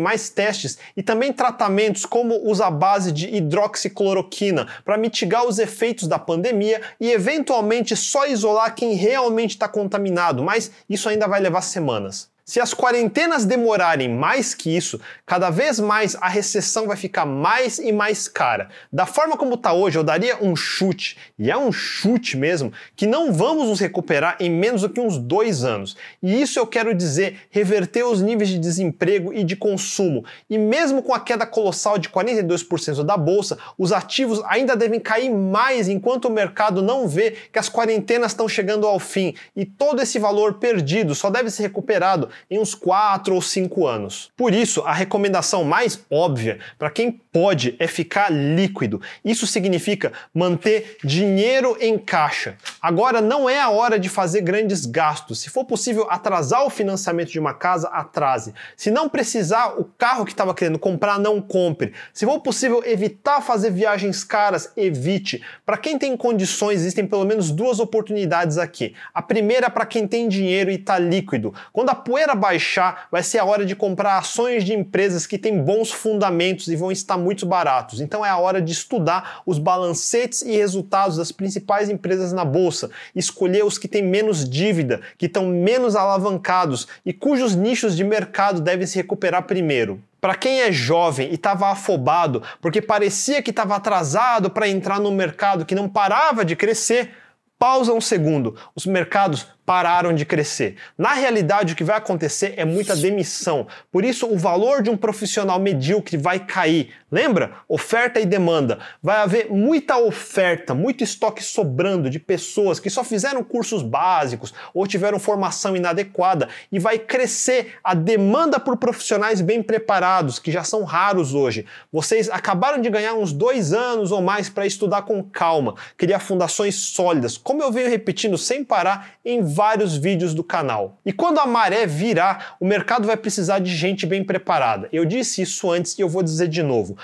mais 0.00 0.30
testes 0.30 0.78
e 0.96 1.02
também 1.02 1.30
tratamentos 1.76 2.06
como 2.06 2.50
os 2.50 2.60
à 2.60 2.70
base 2.70 3.12
de 3.12 3.28
hidroxicloroquina 3.36 4.66
para 4.84 4.96
mitigar 4.96 5.46
os 5.46 5.58
efeitos 5.58 6.08
da 6.08 6.18
pandemia 6.18 6.80
e 6.98 7.12
eventualmente 7.12 7.94
só 7.94 8.26
isolar 8.26 8.74
quem 8.74 8.94
realmente 8.94 9.50
está 9.50 9.68
contaminado, 9.68 10.42
mas 10.42 10.70
isso 10.88 11.08
ainda 11.08 11.28
vai 11.28 11.40
levar 11.40 11.60
semanas. 11.60 12.30
Se 12.48 12.60
as 12.60 12.72
quarentenas 12.72 13.44
demorarem 13.44 14.08
mais 14.08 14.54
que 14.54 14.70
isso, 14.70 15.00
cada 15.26 15.50
vez 15.50 15.80
mais 15.80 16.14
a 16.20 16.28
recessão 16.28 16.86
vai 16.86 16.96
ficar 16.96 17.26
mais 17.26 17.80
e 17.80 17.90
mais 17.90 18.28
cara. 18.28 18.68
Da 18.92 19.04
forma 19.04 19.36
como 19.36 19.54
está 19.54 19.72
hoje, 19.72 19.98
eu 19.98 20.04
daria 20.04 20.40
um 20.40 20.54
chute, 20.54 21.18
e 21.36 21.50
é 21.50 21.58
um 21.58 21.72
chute 21.72 22.36
mesmo, 22.36 22.72
que 22.94 23.04
não 23.04 23.32
vamos 23.32 23.66
nos 23.66 23.80
recuperar 23.80 24.36
em 24.38 24.48
menos 24.48 24.82
do 24.82 24.88
que 24.88 25.00
uns 25.00 25.18
dois 25.18 25.64
anos. 25.64 25.96
E 26.22 26.40
isso 26.40 26.56
eu 26.56 26.68
quero 26.68 26.94
dizer 26.94 27.48
reverter 27.50 28.04
os 28.04 28.22
níveis 28.22 28.48
de 28.48 28.60
desemprego 28.60 29.32
e 29.32 29.42
de 29.42 29.56
consumo. 29.56 30.24
E 30.48 30.56
mesmo 30.56 31.02
com 31.02 31.12
a 31.12 31.18
queda 31.18 31.44
colossal 31.44 31.98
de 31.98 32.08
42% 32.08 33.02
da 33.02 33.16
bolsa, 33.16 33.58
os 33.76 33.90
ativos 33.90 34.40
ainda 34.44 34.76
devem 34.76 35.00
cair 35.00 35.30
mais 35.30 35.88
enquanto 35.88 36.26
o 36.26 36.32
mercado 36.32 36.80
não 36.80 37.08
vê 37.08 37.32
que 37.52 37.58
as 37.58 37.68
quarentenas 37.68 38.30
estão 38.30 38.48
chegando 38.48 38.86
ao 38.86 39.00
fim. 39.00 39.34
E 39.56 39.64
todo 39.64 40.00
esse 40.00 40.20
valor 40.20 40.60
perdido 40.60 41.12
só 41.12 41.28
deve 41.28 41.50
ser 41.50 41.64
recuperado 41.64 42.35
em 42.50 42.58
uns 42.58 42.74
4 42.74 43.34
ou 43.34 43.42
5 43.42 43.86
anos. 43.86 44.30
Por 44.36 44.52
isso, 44.52 44.82
a 44.82 44.92
recomendação 44.92 45.64
mais 45.64 46.04
óbvia 46.10 46.58
para 46.78 46.90
quem 46.90 47.20
pode 47.36 47.76
é 47.78 47.86
ficar 47.86 48.32
líquido. 48.32 48.98
Isso 49.22 49.46
significa 49.46 50.10
manter 50.32 50.96
dinheiro 51.04 51.76
em 51.78 51.98
caixa. 51.98 52.56
Agora 52.80 53.20
não 53.20 53.46
é 53.46 53.60
a 53.60 53.68
hora 53.68 53.98
de 53.98 54.08
fazer 54.08 54.40
grandes 54.40 54.86
gastos. 54.86 55.40
Se 55.40 55.50
for 55.50 55.66
possível 55.66 56.06
atrasar 56.08 56.64
o 56.64 56.70
financiamento 56.70 57.30
de 57.30 57.38
uma 57.38 57.52
casa, 57.52 57.88
atrase. 57.88 58.54
Se 58.74 58.90
não 58.90 59.06
precisar 59.06 59.78
o 59.78 59.84
carro 59.84 60.24
que 60.24 60.30
estava 60.30 60.54
querendo 60.54 60.78
comprar, 60.78 61.18
não 61.18 61.42
compre. 61.42 61.92
Se 62.14 62.24
for 62.24 62.40
possível 62.40 62.82
evitar 62.86 63.42
fazer 63.42 63.70
viagens 63.70 64.24
caras, 64.24 64.72
evite. 64.74 65.42
Para 65.66 65.76
quem 65.76 65.98
tem 65.98 66.16
condições, 66.16 66.80
existem 66.80 67.06
pelo 67.06 67.26
menos 67.26 67.50
duas 67.50 67.80
oportunidades 67.80 68.56
aqui. 68.56 68.94
A 69.12 69.20
primeira 69.20 69.66
é 69.66 69.68
para 69.68 69.84
quem 69.84 70.08
tem 70.08 70.26
dinheiro 70.26 70.70
e 70.70 70.76
está 70.76 70.98
líquido. 70.98 71.52
Quando 71.70 71.90
a 71.90 71.94
poeira 71.94 72.34
baixar, 72.34 73.08
vai 73.12 73.22
ser 73.22 73.40
a 73.40 73.44
hora 73.44 73.66
de 73.66 73.76
comprar 73.76 74.16
ações 74.16 74.64
de 74.64 74.72
empresas 74.72 75.26
que 75.26 75.36
têm 75.36 75.62
bons 75.62 75.90
fundamentos 75.92 76.68
e 76.68 76.76
vão 76.76 76.90
estar 76.90 77.25
muito 77.26 77.44
baratos. 77.44 78.00
Então 78.00 78.24
é 78.24 78.30
a 78.30 78.38
hora 78.38 78.62
de 78.62 78.70
estudar 78.70 79.42
os 79.44 79.58
balancetes 79.58 80.42
e 80.42 80.52
resultados 80.52 81.16
das 81.16 81.32
principais 81.32 81.90
empresas 81.90 82.32
na 82.32 82.44
bolsa, 82.44 82.88
escolher 83.16 83.64
os 83.64 83.76
que 83.76 83.88
têm 83.88 84.02
menos 84.02 84.48
dívida, 84.48 85.00
que 85.18 85.26
estão 85.26 85.48
menos 85.48 85.96
alavancados 85.96 86.86
e 87.04 87.12
cujos 87.12 87.56
nichos 87.56 87.96
de 87.96 88.04
mercado 88.04 88.60
devem 88.60 88.86
se 88.86 88.96
recuperar 88.96 89.42
primeiro. 89.42 90.00
Para 90.20 90.36
quem 90.36 90.60
é 90.60 90.70
jovem 90.70 91.30
e 91.30 91.34
estava 91.34 91.68
afobado 91.68 92.42
porque 92.60 92.80
parecia 92.80 93.42
que 93.42 93.50
estava 93.50 93.74
atrasado 93.74 94.48
para 94.48 94.68
entrar 94.68 95.00
no 95.00 95.10
mercado 95.10 95.66
que 95.66 95.74
não 95.74 95.88
parava 95.88 96.44
de 96.44 96.54
crescer, 96.54 97.10
pausa 97.58 97.92
um 97.92 98.00
segundo. 98.00 98.54
Os 98.74 98.86
mercados 98.86 99.48
pararam 99.66 100.14
de 100.14 100.24
crescer. 100.24 100.76
Na 100.96 101.12
realidade, 101.12 101.72
o 101.72 101.76
que 101.76 101.84
vai 101.84 101.96
acontecer 101.96 102.54
é 102.56 102.64
muita 102.64 102.94
demissão. 102.94 103.66
Por 103.90 104.04
isso, 104.04 104.26
o 104.26 104.38
valor 104.38 104.80
de 104.80 104.88
um 104.88 104.96
profissional 104.96 105.58
medíocre 105.58 106.16
vai 106.16 106.38
cair. 106.38 106.94
Lembra? 107.10 107.52
Oferta 107.68 108.20
e 108.20 108.26
demanda. 108.26 108.78
Vai 109.02 109.18
haver 109.18 109.50
muita 109.50 109.96
oferta, 109.96 110.74
muito 110.74 111.02
estoque 111.02 111.42
sobrando 111.42 112.08
de 112.08 112.18
pessoas 112.18 112.78
que 112.78 112.90
só 112.90 113.02
fizeram 113.02 113.42
cursos 113.42 113.82
básicos 113.82 114.54
ou 114.72 114.86
tiveram 114.86 115.18
formação 115.18 115.76
inadequada 115.76 116.48
e 116.70 116.78
vai 116.78 116.98
crescer 116.98 117.74
a 117.82 117.94
demanda 117.94 118.60
por 118.60 118.76
profissionais 118.76 119.40
bem 119.40 119.62
preparados, 119.62 120.38
que 120.38 120.52
já 120.52 120.62
são 120.62 120.84
raros 120.84 121.34
hoje. 121.34 121.66
Vocês 121.92 122.28
acabaram 122.28 122.80
de 122.80 122.90
ganhar 122.90 123.14
uns 123.14 123.32
dois 123.32 123.72
anos 123.72 124.12
ou 124.12 124.20
mais 124.20 124.48
para 124.48 124.66
estudar 124.66 125.02
com 125.02 125.22
calma, 125.22 125.74
criar 125.96 126.20
fundações 126.20 126.74
sólidas, 126.76 127.36
como 127.36 127.62
eu 127.62 127.72
venho 127.72 127.88
repetindo 127.88 128.36
sem 128.36 128.64
parar 128.64 129.10
em 129.24 129.42
vários 129.56 129.96
vídeos 129.96 130.34
do 130.34 130.44
canal. 130.44 130.98
E 131.04 131.14
quando 131.14 131.38
a 131.38 131.46
maré 131.46 131.86
virar, 131.86 132.56
o 132.60 132.66
mercado 132.66 133.06
vai 133.06 133.16
precisar 133.16 133.58
de 133.58 133.74
gente 133.74 134.04
bem 134.04 134.22
preparada. 134.22 134.86
Eu 134.92 135.06
disse 135.06 135.40
isso 135.40 135.72
antes 135.72 135.98
e 135.98 136.02
eu 136.02 136.08
vou 136.10 136.22
dizer 136.22 136.46
de 136.46 136.62
novo. 136.62 136.94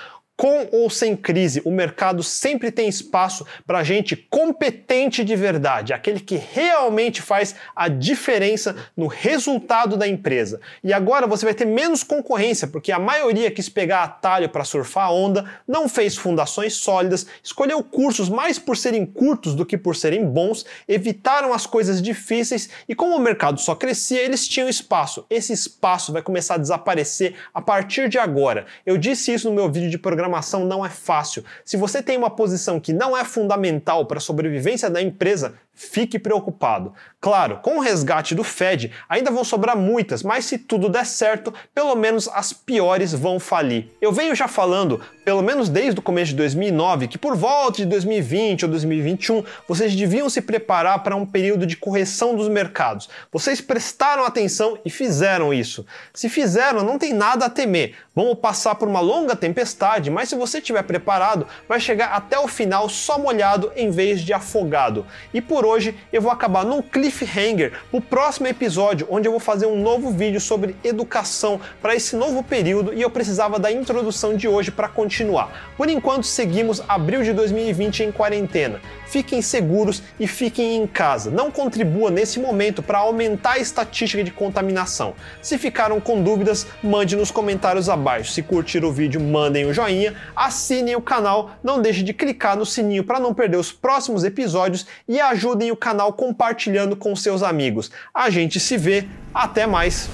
Com 0.42 0.66
ou 0.72 0.90
sem 0.90 1.14
crise, 1.14 1.62
o 1.64 1.70
mercado 1.70 2.20
sempre 2.20 2.72
tem 2.72 2.88
espaço 2.88 3.46
para 3.64 3.84
gente 3.84 4.16
competente 4.16 5.22
de 5.22 5.36
verdade, 5.36 5.92
aquele 5.92 6.18
que 6.18 6.34
realmente 6.34 7.22
faz 7.22 7.54
a 7.76 7.86
diferença 7.86 8.74
no 8.96 9.06
resultado 9.06 9.96
da 9.96 10.08
empresa. 10.08 10.60
E 10.82 10.92
agora 10.92 11.28
você 11.28 11.44
vai 11.44 11.54
ter 11.54 11.64
menos 11.64 12.02
concorrência, 12.02 12.66
porque 12.66 12.90
a 12.90 12.98
maioria 12.98 13.52
quis 13.52 13.68
pegar 13.68 14.02
atalho 14.02 14.48
para 14.48 14.64
surfar 14.64 15.06
a 15.06 15.12
onda, 15.12 15.48
não 15.64 15.88
fez 15.88 16.16
fundações 16.16 16.74
sólidas, 16.74 17.24
escolheu 17.40 17.80
cursos 17.80 18.28
mais 18.28 18.58
por 18.58 18.76
serem 18.76 19.06
curtos 19.06 19.54
do 19.54 19.64
que 19.64 19.78
por 19.78 19.94
serem 19.94 20.26
bons, 20.26 20.66
evitaram 20.88 21.52
as 21.52 21.66
coisas 21.66 22.02
difíceis 22.02 22.68
e 22.88 22.96
como 22.96 23.14
o 23.14 23.20
mercado 23.20 23.60
só 23.60 23.76
crescia, 23.76 24.20
eles 24.20 24.48
tinham 24.48 24.68
espaço. 24.68 25.24
Esse 25.30 25.52
espaço 25.52 26.12
vai 26.12 26.20
começar 26.20 26.56
a 26.56 26.58
desaparecer 26.58 27.36
a 27.54 27.62
partir 27.62 28.08
de 28.08 28.18
agora. 28.18 28.66
Eu 28.84 28.98
disse 28.98 29.32
isso 29.32 29.48
no 29.48 29.54
meu 29.54 29.70
vídeo 29.70 29.88
de 29.88 29.98
programação 29.98 30.31
programação 30.32 30.64
não 30.64 30.84
é 30.84 30.88
fácil. 30.88 31.44
Se 31.64 31.76
você 31.76 32.02
tem 32.02 32.16
uma 32.16 32.30
posição 32.30 32.80
que 32.80 32.92
não 32.92 33.16
é 33.16 33.24
fundamental 33.24 34.06
para 34.06 34.16
a 34.16 34.20
sobrevivência 34.20 34.88
da 34.88 35.02
empresa, 35.02 35.54
fique 35.74 36.18
preocupado. 36.18 36.92
Claro, 37.20 37.60
com 37.62 37.78
o 37.78 37.80
resgate 37.80 38.34
do 38.34 38.42
Fed, 38.42 38.92
ainda 39.08 39.30
vão 39.30 39.44
sobrar 39.44 39.76
muitas, 39.76 40.22
mas 40.22 40.44
se 40.44 40.58
tudo 40.58 40.88
der 40.88 41.06
certo, 41.06 41.54
pelo 41.74 41.94
menos 41.94 42.28
as 42.28 42.52
piores 42.52 43.12
vão 43.12 43.38
falir. 43.38 43.88
Eu 44.00 44.12
venho 44.12 44.34
já 44.34 44.48
falando, 44.48 45.00
pelo 45.24 45.42
menos 45.42 45.68
desde 45.68 46.00
o 46.00 46.02
começo 46.02 46.30
de 46.30 46.36
2009, 46.36 47.08
que 47.08 47.18
por 47.18 47.36
volta 47.36 47.78
de 47.78 47.86
2020 47.86 48.64
ou 48.64 48.70
2021, 48.70 49.44
vocês 49.68 49.94
deviam 49.94 50.28
se 50.28 50.42
preparar 50.42 51.02
para 51.02 51.16
um 51.16 51.24
período 51.24 51.64
de 51.64 51.76
correção 51.76 52.34
dos 52.34 52.48
mercados. 52.48 53.08
Vocês 53.30 53.60
prestaram 53.60 54.24
atenção 54.24 54.78
e 54.84 54.90
fizeram 54.90 55.54
isso. 55.54 55.86
Se 56.12 56.28
fizeram, 56.28 56.82
não 56.82 56.98
tem 56.98 57.12
nada 57.12 57.46
a 57.46 57.50
temer. 57.50 57.94
Vamos 58.14 58.38
passar 58.38 58.74
por 58.74 58.88
uma 58.88 59.00
longa 59.00 59.34
tempestade, 59.34 60.10
mas 60.10 60.28
se 60.28 60.34
você 60.34 60.58
estiver 60.58 60.82
preparado, 60.82 61.46
vai 61.68 61.80
chegar 61.80 62.08
até 62.08 62.38
o 62.38 62.48
final 62.48 62.88
só 62.88 63.18
molhado 63.18 63.72
em 63.74 63.90
vez 63.90 64.20
de 64.20 64.32
afogado. 64.32 65.06
E 65.32 65.40
por 65.40 65.61
hoje 65.64 65.94
eu 66.12 66.20
vou 66.20 66.30
acabar 66.30 66.64
num 66.64 66.82
cliffhanger 66.82 67.72
o 67.90 68.00
próximo 68.00 68.46
episódio, 68.46 69.06
onde 69.10 69.28
eu 69.28 69.32
vou 69.32 69.40
fazer 69.40 69.66
um 69.66 69.80
novo 69.80 70.10
vídeo 70.10 70.40
sobre 70.40 70.76
educação 70.82 71.60
para 71.80 71.94
esse 71.94 72.16
novo 72.16 72.42
período 72.42 72.92
e 72.92 73.02
eu 73.02 73.10
precisava 73.10 73.58
da 73.58 73.70
introdução 73.70 74.36
de 74.36 74.48
hoje 74.48 74.70
para 74.70 74.88
continuar. 74.88 75.72
Por 75.76 75.88
enquanto 75.88 76.24
seguimos 76.24 76.82
abril 76.88 77.22
de 77.22 77.32
2020 77.32 78.04
em 78.04 78.12
quarentena 78.12 78.80
fiquem 79.12 79.42
seguros 79.42 80.02
e 80.18 80.26
fiquem 80.26 80.76
em 80.76 80.86
casa. 80.86 81.30
Não 81.30 81.50
contribua 81.50 82.10
nesse 82.10 82.40
momento 82.40 82.82
para 82.82 82.98
aumentar 82.98 83.52
a 83.52 83.58
estatística 83.58 84.24
de 84.24 84.30
contaminação. 84.30 85.12
Se 85.42 85.58
ficaram 85.58 86.00
com 86.00 86.22
dúvidas, 86.22 86.66
mande 86.82 87.14
nos 87.14 87.30
comentários 87.30 87.90
abaixo. 87.90 88.32
Se 88.32 88.42
curtiram 88.42 88.88
o 88.88 88.92
vídeo, 88.92 89.20
mandem 89.20 89.66
um 89.66 89.72
joinha, 89.72 90.14
assinem 90.34 90.96
o 90.96 91.02
canal, 91.02 91.50
não 91.62 91.82
deixe 91.82 92.02
de 92.02 92.14
clicar 92.14 92.56
no 92.56 92.64
sininho 92.64 93.04
para 93.04 93.20
não 93.20 93.34
perder 93.34 93.58
os 93.58 93.70
próximos 93.70 94.24
episódios 94.24 94.86
e 95.06 95.20
ajudem 95.20 95.70
o 95.70 95.76
canal 95.76 96.14
compartilhando 96.14 96.96
com 96.96 97.14
seus 97.14 97.42
amigos. 97.42 97.90
A 98.14 98.30
gente 98.30 98.58
se 98.58 98.78
vê, 98.78 99.06
até 99.34 99.66
mais! 99.66 100.08